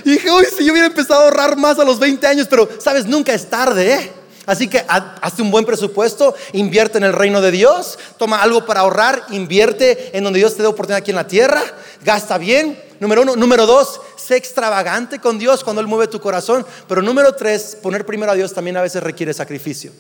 Y 0.05 0.11
dije, 0.11 0.31
uy, 0.31 0.47
si 0.57 0.65
yo 0.65 0.73
hubiera 0.73 0.89
empezado 0.89 1.21
a 1.21 1.25
ahorrar 1.25 1.57
más 1.57 1.79
a 1.79 1.85
los 1.85 1.99
20 1.99 2.27
años, 2.27 2.47
pero 2.49 2.69
sabes, 2.79 3.07
nunca 3.07 3.33
es 3.33 3.49
tarde, 3.49 3.95
¿eh? 3.95 4.13
Así 4.47 4.69
que 4.69 4.85
hazte 4.87 5.43
un 5.43 5.51
buen 5.51 5.65
presupuesto, 5.65 6.35
invierte 6.53 6.99
en 6.99 7.05
el 7.05 7.13
reino 7.13 7.41
de 7.41 7.51
Dios, 7.51 7.99
toma 8.17 8.41
algo 8.41 8.65
para 8.65 8.81
ahorrar, 8.81 9.25
invierte 9.31 10.17
en 10.17 10.23
donde 10.23 10.39
Dios 10.39 10.55
te 10.55 10.63
dé 10.63 10.69
oportunidad 10.69 10.99
aquí 10.99 11.11
en 11.11 11.17
la 11.17 11.27
tierra, 11.27 11.61
gasta 12.05 12.39
bien. 12.39 12.81
Número 13.01 13.23
uno. 13.23 13.37
Número 13.37 13.67
dos, 13.67 14.01
sé 14.17 14.37
extravagante 14.37 15.19
con 15.19 15.39
Dios 15.39 15.65
cuando 15.65 15.81
Él 15.81 15.89
mueve 15.89 16.07
tu 16.07 16.21
corazón. 16.21 16.65
Pero 16.89 17.03
número 17.03 17.35
tres, 17.35 17.77
poner 17.83 18.07
primero 18.07 18.33
a 18.33 18.35
Dios 18.35 18.55
también 18.55 18.77
a 18.77 18.83
veces 18.83 19.03
requiere 19.03 19.35
sacrificio. 19.35 19.93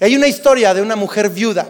Hay 0.00 0.16
una 0.16 0.26
historia 0.26 0.74
de 0.74 0.82
una 0.82 0.96
mujer 0.96 1.30
viuda 1.30 1.68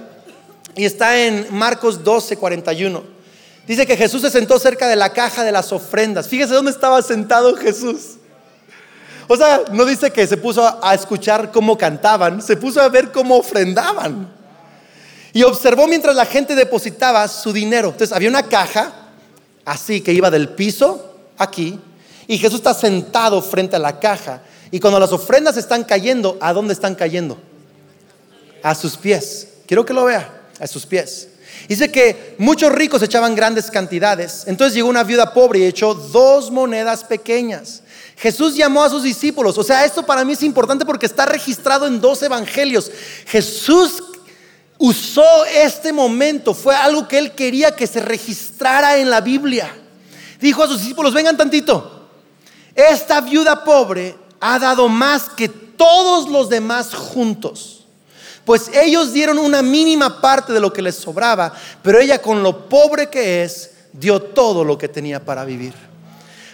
y 0.75 0.87
está 0.87 1.23
en 1.23 1.47
Marcos 1.51 2.03
12, 2.03 2.37
41. 2.39 3.22
Dice 3.67 3.87
que 3.87 3.97
Jesús 3.97 4.23
se 4.23 4.31
sentó 4.31 4.59
cerca 4.59 4.89
de 4.89 4.97
la 4.97 5.13
caja 5.13 5.45
de 5.45 5.53
las 5.53 5.73
ofrendas. 5.73 6.27
Fíjese 6.27 6.55
dónde 6.55 6.73
estaba 6.73 7.01
sentado 7.03 7.57
Jesús. 7.57 8.17
O 9.29 9.37
sea, 9.37 9.63
no 9.71 9.85
dice 9.85 10.11
que 10.11 10.27
se 10.27 10.37
puso 10.37 10.79
a 10.83 10.95
escuchar 10.95 11.53
cómo 11.53 11.79
cantaban, 11.79 12.43
se 12.43 12.57
puso 12.57 12.81
a 12.81 12.89
ver 12.89 13.13
cómo 13.13 13.37
ofrendaban. 13.37 14.29
Y 15.33 15.43
observó 15.45 15.87
mientras 15.87 16.15
la 16.15 16.27
gente 16.27 16.55
depositaba 16.55 17.27
su 17.29 17.53
dinero. 17.53 17.91
Entonces 17.91 18.15
había 18.15 18.29
una 18.29 18.43
caja 18.43 18.93
así 19.65 20.01
que 20.01 20.13
iba 20.13 20.31
del 20.31 20.51
piso 20.51 21.15
aquí 21.39 21.79
y 22.27 22.39
Jesús 22.39 22.57
está 22.57 22.75
sentado 22.75 23.41
frente 23.41 23.77
a 23.77 23.79
la 23.79 23.99
caja. 23.99 24.43
Y 24.71 24.81
cuando 24.81 24.99
las 24.99 25.13
ofrendas 25.13 25.57
están 25.57 25.85
cayendo, 25.85 26.37
¿a 26.41 26.53
dónde 26.53 26.75
están 26.75 26.95
cayendo? 26.95 27.39
A 28.63 28.75
sus 28.75 28.97
pies. 28.97 29.49
Quiero 29.67 29.85
que 29.85 29.93
lo 29.93 30.05
vea, 30.05 30.43
a 30.59 30.67
sus 30.67 30.87
pies. 30.87 31.29
Dice 31.69 31.91
que 31.91 32.35
muchos 32.39 32.73
ricos 32.73 33.03
echaban 33.03 33.35
grandes 33.35 33.71
cantidades. 33.71 34.45
Entonces 34.47 34.75
llegó 34.75 34.89
una 34.89 35.05
viuda 35.05 35.33
pobre 35.33 35.61
y 35.61 35.65
echó 35.65 35.95
dos 35.95 36.51
monedas 36.51 37.05
pequeñas. 37.05 37.83
Jesús 38.17 38.55
llamó 38.55 38.85
a 38.85 38.91
sus 38.91 39.03
discípulos. 39.03 39.59
O 39.59 39.63
sea, 39.63 39.85
esto 39.85 40.05
para 40.05 40.25
mí 40.25 40.33
es 40.33 40.43
importante 40.43 40.85
porque 40.85 41.07
está 41.07 41.27
registrado 41.27 41.87
en 41.87 42.01
dos 42.01 42.23
evangelios. 42.23 42.91
Jesús 43.27 44.03
usó 44.79 45.45
este 45.45 45.93
momento. 45.93 46.55
Fue 46.55 46.75
algo 46.75 47.09
que 47.09 47.19
él 47.19 47.33
quería 47.33 47.75
que 47.75 47.87
se 47.87 48.01
registrara 48.01 48.99
en 48.99 49.11
la 49.11 49.21
Biblia. 49.21 49.75
Dijo 50.41 50.63
a 50.63 50.67
sus 50.67 50.81
discípulos, 50.81 51.15
vengan 51.15 51.37
tantito. 51.37 52.09
Esta 52.75 53.21
viuda 53.21 53.65
pobre 53.65 54.17
ha 54.41 54.59
dado 54.59 54.89
más 54.89 55.29
que 55.29 55.49
todos 55.49 56.29
los 56.29 56.49
demás 56.49 56.95
juntos. 56.95 57.82
Pues 58.45 58.71
ellos 58.75 59.13
dieron 59.13 59.39
una 59.39 59.63
mínima 59.63 60.21
parte 60.21 60.53
de 60.53 60.61
lo 60.61 60.73
que 60.73 60.83
les 60.83 60.97
sobraba, 60.97 61.53
pero 61.83 62.01
ella 62.01 62.21
con 62.21 62.43
lo 62.43 62.69
pobre 62.69 63.09
que 63.09 63.45
es, 63.45 63.71
dio 63.93 64.21
todo 64.21 64.65
lo 64.65 64.77
que 64.77 64.89
tenía 64.89 65.25
para 65.25 65.45
vivir. 65.45 65.75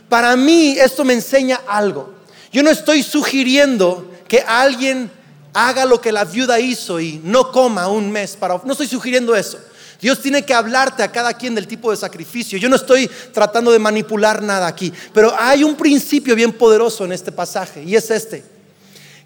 Para 0.09 0.37
mí 0.37 0.77
esto 0.79 1.05
me 1.05 1.15
enseña 1.15 1.61
algo. 1.67 2.13
Yo 2.53 2.63
no 2.63 2.71
estoy 2.71 3.03
sugiriendo 3.03 4.11
que 4.27 4.41
alguien 4.47 5.11
haga 5.55 5.85
lo 5.85 6.01
que 6.01 6.13
la 6.13 6.25
viuda 6.25 6.61
hizo 6.61 7.01
y 7.01 7.21
no 7.25 7.51
coma 7.51 7.89
un 7.89 8.11
mes 8.11 8.37
para... 8.37 8.61
No 8.65 8.73
estoy 8.73 8.87
sugiriendo 8.87 9.35
eso. 9.35 9.59
Dios 10.01 10.21
tiene 10.21 10.45
que 10.45 10.55
hablarte 10.55 11.03
a 11.03 11.11
cada 11.11 11.35
quien 11.35 11.55
del 11.55 11.67
tipo 11.67 11.91
de 11.91 11.97
sacrificio. 11.97 12.59
Yo 12.59 12.69
no 12.69 12.77
estoy 12.77 13.11
tratando 13.33 13.73
de 13.73 13.79
manipular 13.79 14.43
nada 14.43 14.67
aquí, 14.67 14.93
pero 15.13 15.35
hay 15.37 15.65
un 15.65 15.75
principio 15.75 16.37
bien 16.37 16.53
poderoso 16.53 17.05
en 17.05 17.13
este 17.13 17.33
pasaje 17.33 17.83
y 17.83 17.97
es 17.97 18.11
este. 18.11 18.45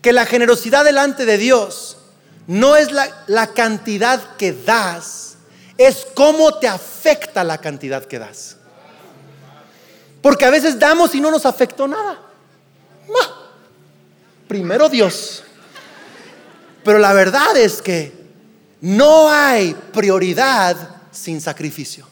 Que 0.00 0.12
la 0.12 0.24
generosidad 0.24 0.84
delante 0.84 1.26
de 1.26 1.38
Dios 1.38 1.98
no 2.47 2.76
es 2.76 2.90
la, 2.93 3.47
cantidad 3.55 4.36
que 4.36 4.53
das, 4.53 5.36
es 5.78 6.07
cómo 6.14 6.59
te 6.59 6.68
afecta 6.68 7.45
la 7.45 7.59
cantidad 7.59 8.05
que 8.05 8.18
das. 8.18 8.57
Porque 10.20 10.45
a 10.45 10.51
veces 10.51 10.78
damos 10.78 11.14
y 11.14 11.20
no 11.20 11.30
nos 11.30 11.47
afectó 11.47 11.88
nada. 11.88 12.20
Primero 14.49 14.88
Dios. 14.88 15.43
Pero 16.84 16.99
la 16.99 17.12
verdad 17.12 17.57
es 17.57 17.80
que 17.80 18.12
no 18.80 19.30
hay 19.30 19.74
prioridad 19.93 20.76
sin 21.11 21.40
sacrificio. 21.40 22.11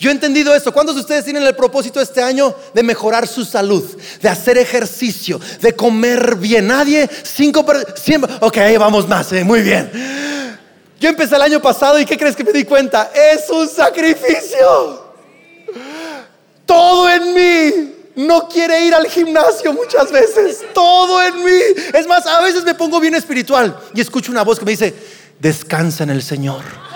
Yo 0.00 0.08
he 0.08 0.12
entendido 0.12 0.54
esto. 0.54 0.72
¿Cuántos 0.72 0.94
de 0.94 1.02
ustedes 1.02 1.24
tienen 1.24 1.42
el 1.42 1.54
propósito 1.54 2.00
este 2.00 2.22
año 2.22 2.54
de 2.72 2.82
mejorar 2.82 3.28
su 3.28 3.44
salud, 3.44 3.84
de 4.22 4.28
hacer 4.30 4.56
ejercicio, 4.56 5.38
de 5.60 5.76
comer 5.76 6.36
bien? 6.36 6.68
Nadie, 6.68 7.08
cinco, 7.22 7.66
siempre. 7.96 8.32
Ok, 8.40 8.56
vamos 8.78 9.06
más, 9.06 9.30
eh, 9.32 9.44
muy 9.44 9.60
bien. 9.60 9.90
Yo 10.98 11.10
empecé 11.10 11.36
el 11.36 11.42
año 11.42 11.60
pasado 11.60 12.00
y 12.00 12.06
¿qué 12.06 12.16
crees 12.16 12.34
que 12.34 12.44
me 12.44 12.52
di 12.52 12.64
cuenta? 12.64 13.10
Es 13.14 13.50
un 13.50 13.68
sacrificio. 13.68 15.12
Todo 16.64 17.10
en 17.10 17.34
mí 17.34 17.94
no 18.16 18.48
quiere 18.48 18.86
ir 18.86 18.94
al 18.94 19.06
gimnasio 19.06 19.74
muchas 19.74 20.10
veces. 20.10 20.62
Todo 20.72 21.22
en 21.22 21.44
mí. 21.44 21.60
Es 21.92 22.06
más, 22.06 22.26
a 22.26 22.40
veces 22.40 22.64
me 22.64 22.74
pongo 22.74 23.00
bien 23.00 23.14
espiritual 23.14 23.78
y 23.94 24.00
escucho 24.00 24.32
una 24.32 24.44
voz 24.44 24.58
que 24.58 24.64
me 24.64 24.70
dice, 24.70 24.94
descansa 25.38 26.04
en 26.04 26.10
el 26.10 26.22
Señor. 26.22 26.89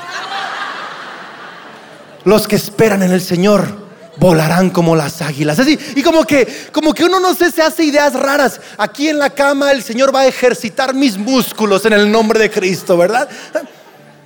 Los 2.24 2.48
que 2.48 2.56
esperan 2.56 3.02
en 3.02 3.12
el 3.12 3.20
Señor 3.20 3.84
volarán 4.16 4.70
como 4.70 4.96
las 4.96 5.22
águilas. 5.22 5.58
Así, 5.58 5.78
y 5.94 6.02
como 6.02 6.24
que, 6.24 6.46
como 6.72 6.94
que 6.94 7.04
uno 7.04 7.20
no 7.20 7.34
sé, 7.34 7.50
se 7.50 7.62
hace 7.62 7.84
ideas 7.84 8.14
raras. 8.14 8.60
Aquí 8.78 9.08
en 9.08 9.18
la 9.18 9.30
cama 9.30 9.72
el 9.72 9.82
Señor 9.82 10.14
va 10.14 10.20
a 10.20 10.26
ejercitar 10.26 10.94
mis 10.94 11.16
músculos 11.16 11.84
en 11.84 11.92
el 11.92 12.10
nombre 12.10 12.38
de 12.38 12.50
Cristo, 12.50 12.96
¿verdad? 12.96 13.28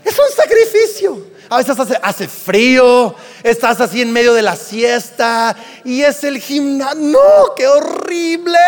Es 0.05 0.19
un 0.19 0.37
sacrificio. 0.37 1.39
A 1.51 1.59
veces 1.59 1.79
hace, 1.79 1.99
hace 2.03 2.29
frío, 2.29 3.15
estás 3.43 3.81
así 3.81 4.03
en 4.03 4.13
medio 4.13 4.35
de 4.35 4.43
la 4.43 4.55
siesta 4.55 5.57
y 5.83 6.03
es 6.03 6.23
el 6.25 6.39
gimnasio. 6.39 7.01
No, 7.01 7.55
qué 7.57 7.67
horrible. 7.67 8.59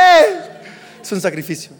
Es 1.02 1.12
un 1.12 1.20
sacrificio. 1.20 1.72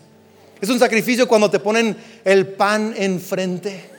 Es 0.61 0.69
un 0.69 0.79
sacrificio 0.79 1.27
cuando 1.27 1.51
te 1.51 1.59
ponen 1.59 1.97
el 2.23 2.49
pan 2.49 2.93
enfrente 2.97 3.91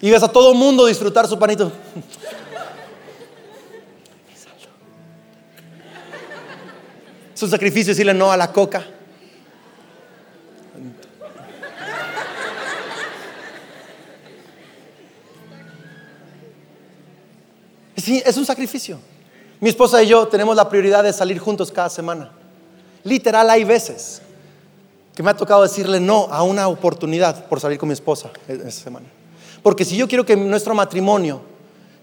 y 0.00 0.10
ves 0.10 0.22
a 0.22 0.28
todo 0.28 0.54
mundo 0.54 0.86
disfrutar 0.86 1.26
su 1.26 1.38
panito. 1.38 1.72
Es 7.34 7.42
un 7.42 7.50
sacrificio 7.50 7.90
decirle 7.90 8.14
no 8.14 8.32
a 8.32 8.36
la 8.36 8.50
coca. 8.50 8.86
Sí, 17.96 18.22
es 18.24 18.36
un 18.36 18.46
sacrificio. 18.46 18.98
Mi 19.60 19.68
esposa 19.68 20.02
y 20.02 20.08
yo 20.08 20.28
tenemos 20.28 20.54
la 20.54 20.68
prioridad 20.68 21.02
de 21.02 21.12
salir 21.12 21.38
juntos 21.38 21.72
cada 21.72 21.90
semana. 21.90 22.30
Literal, 23.02 23.50
hay 23.50 23.64
veces 23.64 24.22
que 25.14 25.22
me 25.22 25.30
ha 25.30 25.36
tocado 25.36 25.62
decirle 25.62 25.98
no 25.98 26.28
a 26.30 26.42
una 26.42 26.68
oportunidad 26.68 27.46
por 27.46 27.60
salir 27.60 27.78
con 27.78 27.88
mi 27.88 27.94
esposa 27.94 28.30
esa 28.46 28.70
semana. 28.70 29.06
Porque 29.66 29.84
si 29.84 29.96
yo 29.96 30.06
quiero 30.06 30.24
que 30.24 30.36
nuestro 30.36 30.76
matrimonio 30.76 31.40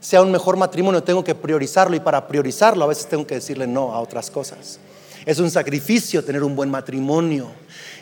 sea 0.02 0.22
un 0.22 0.30
mejor 0.30 0.58
matrimonio, 0.58 1.02
tengo 1.02 1.24
que 1.24 1.34
priorizarlo 1.34 1.96
y 1.96 2.02
para 2.02 2.28
priorizarlo 2.28 2.84
a 2.84 2.88
veces 2.88 3.08
tengo 3.08 3.26
que 3.26 3.36
decirle 3.36 3.68
no 3.68 3.94
a 3.94 4.02
otras 4.02 4.30
cosas. 4.30 4.82
Es 5.26 5.40
un 5.40 5.50
sacrificio 5.50 6.26
tener 6.26 6.44
un 6.44 6.58
buen 6.58 6.70
matrimonio 6.70 7.48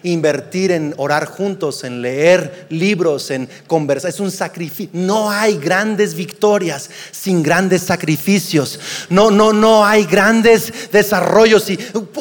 invertir 0.04 0.72
en 0.72 0.94
orar 0.98 1.26
juntos, 1.26 1.84
en 1.84 2.02
leer 2.02 2.66
libros, 2.70 3.32
en 3.32 3.48
conversar. 3.68 4.10
Es 4.10 4.20
un 4.20 4.32
sacrificio. 4.32 4.90
No 4.94 5.30
hay 5.30 5.58
grandes 5.58 6.16
victorias 6.16 6.90
sin 7.12 7.44
grandes 7.44 7.84
sacrificios. 7.84 8.80
No, 9.10 9.32
no, 9.32 9.54
no 9.54 9.86
hay 9.86 10.06
grandes 10.06 10.92
desarrollos. 10.92 11.70
Y 11.70 11.78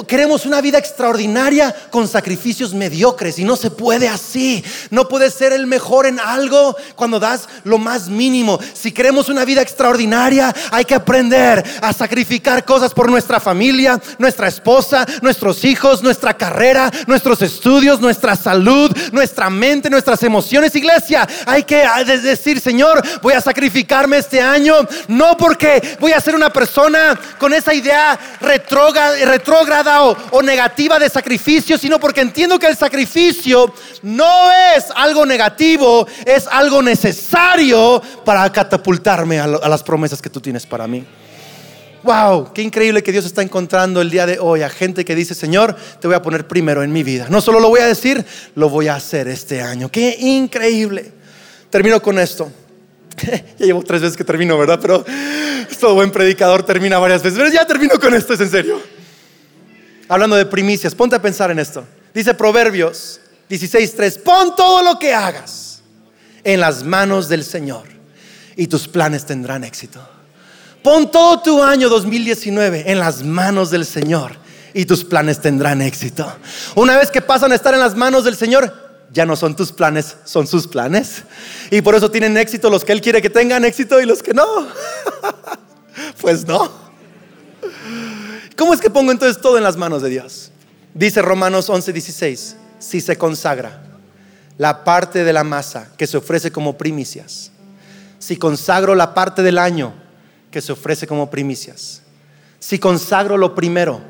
queremos 0.07 0.47
una 0.47 0.61
vida 0.61 0.79
extraordinaria 0.79 1.75
con 1.91 2.07
sacrificios 2.09 2.75
mediocres 2.75 3.39
y 3.39 3.45
no 3.45 3.57
se 3.57 3.71
puede 3.71 4.09
así. 4.09 4.63
No 4.91 5.09
puedes 5.09 5.35
ser 5.35 5.53
el 5.53 5.67
mejor 5.67 6.07
en 6.07 6.21
algo 6.21 6.77
cuando 6.97 7.19
das 7.19 7.49
lo 7.65 7.79
más 7.79 8.09
mínimo. 8.09 8.59
Si 8.75 8.93
queremos 8.93 9.29
una 9.29 9.45
vida 9.45 9.63
extraordinaria, 9.63 10.55
hay 10.71 10.85
que 10.85 10.95
aprender 10.95 11.65
a 11.81 11.93
sacrificar 11.93 12.65
cosas 12.65 12.93
por 12.93 13.11
nuestra 13.11 13.41
familia, 13.41 14.01
nuestra 14.19 14.49
esposa, 14.49 15.07
nuestros 15.23 15.65
hijos, 15.65 16.03
nuestra 16.03 16.37
carrera, 16.37 16.91
nuestros 17.07 17.41
estudios 17.43 17.70
estudios, 17.71 18.01
nuestra 18.01 18.35
salud, 18.35 18.91
nuestra 19.13 19.49
mente, 19.49 19.89
nuestras 19.89 20.21
emociones. 20.25 20.75
Iglesia, 20.75 21.27
hay 21.47 21.63
que 21.63 21.85
ah, 21.85 22.03
decir, 22.03 22.59
Señor, 22.59 23.01
voy 23.23 23.33
a 23.33 23.41
sacrificarme 23.41 24.19
este 24.19 24.41
año, 24.41 24.75
no 25.07 25.37
porque 25.37 25.97
voy 26.01 26.11
a 26.11 26.21
ser 26.21 26.35
una 26.35 26.51
persona 26.51 27.17
con 27.39 27.53
esa 27.53 27.73
idea 27.73 28.19
retrógrada 28.41 30.03
o, 30.03 30.17
o 30.33 30.43
negativa 30.43 30.99
de 30.99 31.09
sacrificio, 31.09 31.79
sino 31.79 32.01
porque 32.01 32.23
entiendo 32.23 32.59
que 32.59 32.67
el 32.67 32.77
sacrificio 32.77 33.73
no 34.03 34.51
es 34.75 34.87
algo 34.97 35.25
negativo, 35.25 36.09
es 36.27 36.49
algo 36.49 36.83
necesario 36.83 38.03
para 38.25 38.51
catapultarme 38.51 39.39
a 39.39 39.47
las 39.47 39.83
promesas 39.85 40.21
que 40.21 40.29
tú 40.29 40.41
tienes 40.41 40.67
para 40.67 40.89
mí. 40.89 41.07
Wow, 42.03 42.53
qué 42.55 42.63
increíble 42.63 43.03
que 43.03 43.13
Dios 43.13 43.27
está 43.27 43.43
encontrando 43.43 44.01
el 44.01 44.11
día 44.11 44.25
de 44.25 44.39
hoy 44.39 44.63
a 44.63 44.71
gente 44.71 45.05
que 45.05 45.15
dice, 45.15 45.35
Señor, 45.35 45.77
te 46.01 46.07
voy 46.07 46.17
a 46.17 46.23
poner 46.23 46.49
primero 46.49 46.83
en 46.83 46.93
mi 46.93 47.03
vida. 47.03 47.27
No 47.29 47.41
solo 47.41 47.61
lo 47.61 47.69
voy 47.69 47.81
a 47.81 47.87
decir, 47.87 48.25
lo 48.55 48.71
voy 48.71 48.89
a 48.89 48.95
hacer 48.95 49.29
este 49.29 49.61
año. 49.61 49.91
Qué 49.91 50.17
increíble. 50.19 51.13
Termino 51.69 52.01
con 52.01 52.19
esto. 52.19 52.51
ya 53.59 53.67
llevo 53.67 53.83
tres 53.83 54.01
veces 54.01 54.17
que 54.17 54.25
termino, 54.25 54.57
¿verdad? 54.57 54.79
Pero 54.81 55.05
todo 55.79 55.95
buen 55.95 56.11
predicador 56.11 56.63
termina 56.65 56.99
varias 56.99 57.23
veces. 57.23 57.39
Pero 57.39 57.53
ya 57.53 57.67
termino 57.67 57.99
con 58.01 58.15
esto, 58.15 58.33
es 58.33 58.41
en 58.41 58.51
serio. 58.51 58.81
Hablando 60.09 60.37
de 60.37 60.47
primicias, 60.47 60.95
ponte 60.95 61.17
a 61.17 61.23
pensar 61.23 61.51
en 61.51 61.59
esto. 61.59 61.85
Dice 62.15 62.35
Proverbios 62.35 63.21
16.3, 63.51 64.23
pon 64.23 64.57
todo 64.57 64.83
lo 64.83 64.99
que 64.99 65.13
hagas 65.13 65.83
en 66.45 66.61
las 66.61 66.83
manos 66.83 67.29
del 67.29 67.45
Señor 67.45 67.85
y 68.57 68.67
tus 68.67 68.89
planes 68.89 69.27
tendrán 69.27 69.65
éxito. 69.65 70.20
Pon 70.83 71.11
todo 71.11 71.41
tu 71.41 71.63
año 71.63 71.89
2019 71.89 72.91
en 72.91 72.99
las 72.99 73.23
manos 73.23 73.71
del 73.71 73.85
Señor 73.85 74.33
y 74.73 74.87
tus 74.87 75.05
planes 75.05 75.41
tendrán 75.41 75.83
éxito. 75.83 76.31
Una 76.75 76.97
vez 76.97 77.11
que 77.11 77.21
pasan 77.21 77.53
a 77.53 77.55
estar 77.55 77.75
en 77.75 77.81
las 77.81 77.95
manos 77.95 78.25
del 78.25 78.37
Señor, 78.37 78.73
ya 79.13 79.27
no 79.27 79.37
son 79.37 79.57
tus 79.57 79.73
planes, 79.73 80.17
son 80.25 80.47
sus 80.47 80.67
planes. 80.67 81.25
Y 81.71 81.83
por 81.83 81.95
eso 81.95 82.11
tienen 82.11 82.37
éxito 82.37 82.71
los 82.71 82.85
que 82.85 82.93
Él 82.93 83.01
quiere 83.01 83.21
que 83.21 83.29
tengan 83.29 83.65
éxito 83.65 84.01
y 84.01 84.07
los 84.07 84.23
que 84.23 84.33
no. 84.33 84.47
pues 86.21 86.47
no. 86.47 86.71
¿Cómo 88.57 88.73
es 88.73 88.81
que 88.81 88.91
pongo 88.91 89.13
entonces 89.13 89.41
todo 89.41 89.59
en 89.59 89.65
las 89.65 89.77
manos 89.77 90.03
de 90.03 90.09
Dios? 90.09 90.51
Dice 90.95 91.21
Romanos 91.21 91.69
11:16, 91.69 92.55
si 92.79 93.01
se 93.01 93.17
consagra 93.17 93.83
la 94.57 94.85
parte 94.85 95.25
de 95.25 95.33
la 95.33 95.45
masa 95.45 95.91
que 95.97 96.07
se 96.07 96.17
ofrece 96.17 96.51
como 96.51 96.79
primicias, 96.79 97.53
si 98.19 98.37
consagro 98.37 98.95
la 98.95 99.15
parte 99.15 99.43
del 99.43 99.59
año 99.59 99.95
que 100.51 100.61
se 100.61 100.73
ofrece 100.73 101.07
como 101.07 101.31
primicias. 101.31 102.03
Si 102.59 102.79
consagro 102.79 103.37
lo 103.37 103.55
primero, 103.55 104.01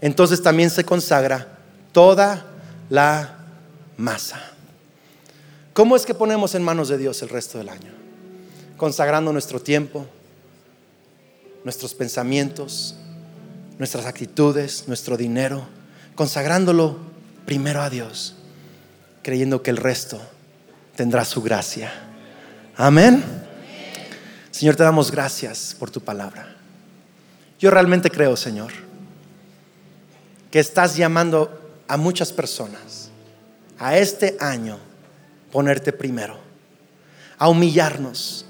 entonces 0.00 0.42
también 0.42 0.70
se 0.70 0.84
consagra 0.84 1.58
toda 1.92 2.44
la 2.90 3.38
masa. 3.96 4.40
¿Cómo 5.72 5.96
es 5.96 6.04
que 6.04 6.14
ponemos 6.14 6.54
en 6.54 6.62
manos 6.62 6.88
de 6.88 6.98
Dios 6.98 7.22
el 7.22 7.28
resto 7.28 7.58
del 7.58 7.68
año? 7.68 7.92
Consagrando 8.76 9.32
nuestro 9.32 9.60
tiempo, 9.60 10.06
nuestros 11.64 11.94
pensamientos, 11.94 12.96
nuestras 13.78 14.06
actitudes, 14.06 14.84
nuestro 14.88 15.16
dinero, 15.16 15.66
consagrándolo 16.14 16.98
primero 17.46 17.80
a 17.80 17.90
Dios, 17.90 18.34
creyendo 19.22 19.62
que 19.62 19.70
el 19.70 19.76
resto 19.76 20.20
tendrá 20.96 21.24
su 21.24 21.42
gracia. 21.42 21.92
Amén. 22.76 23.47
Señor, 24.58 24.74
te 24.74 24.82
damos 24.82 25.12
gracias 25.12 25.76
por 25.78 25.88
tu 25.88 26.00
palabra. 26.00 26.56
Yo 27.60 27.70
realmente 27.70 28.10
creo, 28.10 28.36
Señor, 28.36 28.72
que 30.50 30.58
estás 30.58 30.96
llamando 30.96 31.80
a 31.86 31.96
muchas 31.96 32.32
personas 32.32 33.08
a 33.78 33.96
este 33.96 34.36
año 34.40 34.80
ponerte 35.52 35.92
primero, 35.92 36.40
a 37.38 37.48
humillarnos. 37.48 38.46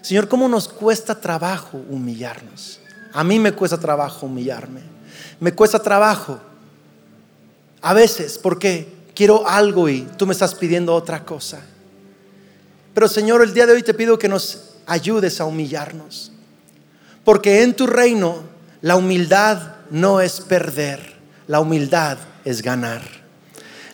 Señor, 0.00 0.28
¿cómo 0.28 0.48
nos 0.48 0.66
cuesta 0.66 1.20
trabajo 1.20 1.76
humillarnos? 1.90 2.80
A 3.12 3.22
mí 3.22 3.38
me 3.38 3.52
cuesta 3.52 3.78
trabajo 3.78 4.24
humillarme. 4.24 4.80
Me 5.40 5.52
cuesta 5.52 5.78
trabajo. 5.78 6.40
A 7.82 7.92
veces, 7.92 8.38
porque 8.38 8.90
quiero 9.14 9.46
algo 9.46 9.90
y 9.90 10.08
tú 10.16 10.26
me 10.26 10.32
estás 10.32 10.54
pidiendo 10.54 10.94
otra 10.94 11.22
cosa. 11.22 11.60
Pero 12.94 13.08
Señor, 13.08 13.42
el 13.42 13.52
día 13.52 13.66
de 13.66 13.74
hoy 13.74 13.82
te 13.82 13.92
pido 13.92 14.18
que 14.18 14.30
nos 14.30 14.70
ayudes 14.86 15.40
a 15.40 15.44
humillarnos. 15.44 16.32
Porque 17.24 17.62
en 17.62 17.74
tu 17.74 17.86
reino 17.86 18.42
la 18.80 18.96
humildad 18.96 19.76
no 19.90 20.20
es 20.20 20.40
perder, 20.40 21.14
la 21.46 21.60
humildad 21.60 22.18
es 22.44 22.62
ganar. 22.62 23.02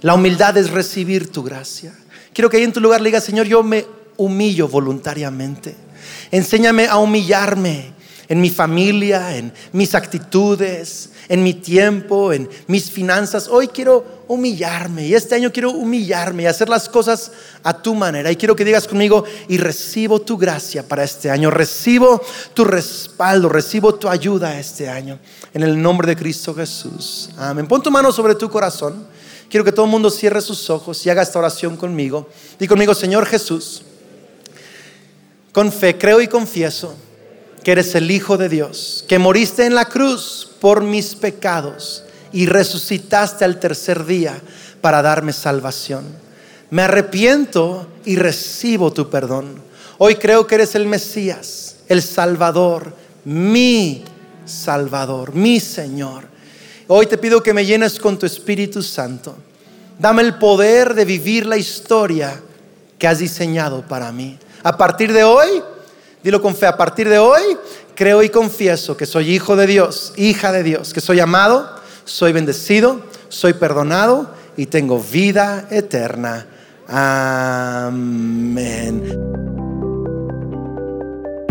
La 0.00 0.14
humildad 0.14 0.56
es 0.56 0.70
recibir 0.70 1.30
tu 1.30 1.42
gracia. 1.42 1.92
Quiero 2.32 2.48
que 2.48 2.56
ahí 2.56 2.64
en 2.64 2.72
tu 2.72 2.80
lugar 2.80 3.00
le 3.00 3.10
digas, 3.10 3.24
Señor, 3.24 3.46
yo 3.46 3.62
me 3.62 3.86
humillo 4.16 4.68
voluntariamente. 4.68 5.74
Enséñame 6.30 6.86
a 6.86 6.96
humillarme 6.96 7.92
en 8.28 8.40
mi 8.40 8.50
familia, 8.50 9.36
en 9.36 9.52
mis 9.72 9.94
actitudes, 9.94 11.10
en 11.28 11.42
mi 11.42 11.54
tiempo, 11.54 12.32
en 12.32 12.48
mis 12.66 12.90
finanzas. 12.90 13.48
Hoy 13.48 13.68
quiero 13.68 14.19
humillarme 14.30 15.08
y 15.08 15.14
este 15.14 15.34
año 15.34 15.52
quiero 15.52 15.72
humillarme 15.72 16.44
y 16.44 16.46
hacer 16.46 16.68
las 16.68 16.88
cosas 16.88 17.32
a 17.64 17.82
tu 17.82 17.96
manera. 17.96 18.30
Y 18.30 18.36
quiero 18.36 18.54
que 18.54 18.64
digas 18.64 18.86
conmigo, 18.86 19.24
y 19.48 19.58
recibo 19.58 20.20
tu 20.20 20.38
gracia 20.38 20.86
para 20.86 21.02
este 21.02 21.28
año, 21.28 21.50
recibo 21.50 22.22
tu 22.54 22.64
respaldo, 22.64 23.48
recibo 23.48 23.96
tu 23.96 24.08
ayuda 24.08 24.56
este 24.56 24.88
año. 24.88 25.18
En 25.52 25.64
el 25.64 25.82
nombre 25.82 26.06
de 26.06 26.14
Cristo 26.14 26.54
Jesús. 26.54 27.30
Amén. 27.36 27.66
Pon 27.66 27.82
tu 27.82 27.90
mano 27.90 28.12
sobre 28.12 28.36
tu 28.36 28.48
corazón. 28.48 29.04
Quiero 29.48 29.64
que 29.64 29.72
todo 29.72 29.86
el 29.86 29.90
mundo 29.90 30.10
cierre 30.10 30.40
sus 30.40 30.70
ojos 30.70 31.04
y 31.04 31.10
haga 31.10 31.22
esta 31.22 31.40
oración 31.40 31.76
conmigo. 31.76 32.28
Di 32.56 32.68
conmigo, 32.68 32.94
Señor 32.94 33.26
Jesús, 33.26 33.82
con 35.50 35.72
fe 35.72 35.98
creo 35.98 36.20
y 36.20 36.28
confieso 36.28 36.94
que 37.64 37.72
eres 37.72 37.96
el 37.96 38.08
Hijo 38.12 38.38
de 38.38 38.48
Dios, 38.48 39.04
que 39.08 39.18
moriste 39.18 39.66
en 39.66 39.74
la 39.74 39.86
cruz 39.86 40.52
por 40.60 40.84
mis 40.84 41.16
pecados 41.16 42.04
y 42.32 42.46
resucitaste 42.46 43.44
al 43.44 43.58
tercer 43.58 44.04
día 44.04 44.40
para 44.80 45.02
darme 45.02 45.32
salvación. 45.32 46.04
Me 46.70 46.82
arrepiento 46.82 47.86
y 48.04 48.16
recibo 48.16 48.92
tu 48.92 49.10
perdón. 49.10 49.62
Hoy 49.98 50.16
creo 50.16 50.46
que 50.46 50.54
eres 50.54 50.74
el 50.74 50.86
Mesías, 50.86 51.76
el 51.88 52.02
Salvador, 52.02 52.94
mi 53.24 54.04
Salvador, 54.44 55.34
mi 55.34 55.60
Señor. 55.60 56.24
Hoy 56.88 57.06
te 57.06 57.18
pido 57.18 57.42
que 57.42 57.54
me 57.54 57.66
llenes 57.66 57.98
con 57.98 58.18
tu 58.18 58.26
Espíritu 58.26 58.82
Santo. 58.82 59.36
Dame 59.98 60.22
el 60.22 60.34
poder 60.34 60.94
de 60.94 61.04
vivir 61.04 61.46
la 61.46 61.56
historia 61.56 62.40
que 62.98 63.06
has 63.06 63.18
diseñado 63.18 63.82
para 63.86 64.12
mí. 64.12 64.38
A 64.62 64.76
partir 64.76 65.12
de 65.12 65.24
hoy, 65.24 65.62
Dilo 66.22 66.42
con 66.42 66.54
fe, 66.54 66.66
a 66.66 66.76
partir 66.76 67.08
de 67.08 67.18
hoy 67.18 67.42
creo 67.94 68.22
y 68.22 68.28
confieso 68.28 68.96
que 68.96 69.06
soy 69.06 69.34
hijo 69.34 69.56
de 69.56 69.66
Dios, 69.66 70.12
hija 70.16 70.52
de 70.52 70.62
Dios, 70.62 70.92
que 70.92 71.00
soy 71.00 71.20
amado, 71.20 71.68
soy 72.04 72.32
bendecido, 72.32 73.02
soy 73.28 73.54
perdonado 73.54 74.34
y 74.56 74.66
tengo 74.66 75.00
vida 75.00 75.66
eterna. 75.70 76.46
Amén. 76.88 78.50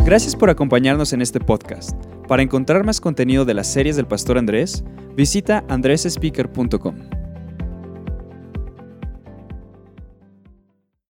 Gracias 0.05 0.35
por 0.35 0.49
acompañarnos 0.49 1.13
en 1.13 1.21
este 1.21 1.39
podcast. 1.39 1.91
Para 2.27 2.43
encontrar 2.43 2.83
más 2.83 2.99
contenido 2.99 3.45
de 3.45 3.53
las 3.53 3.67
series 3.67 3.95
del 3.95 4.07
Pastor 4.07 4.37
Andrés, 4.37 4.83
visita 5.15 5.63
andresespeaker.com. 5.69 7.18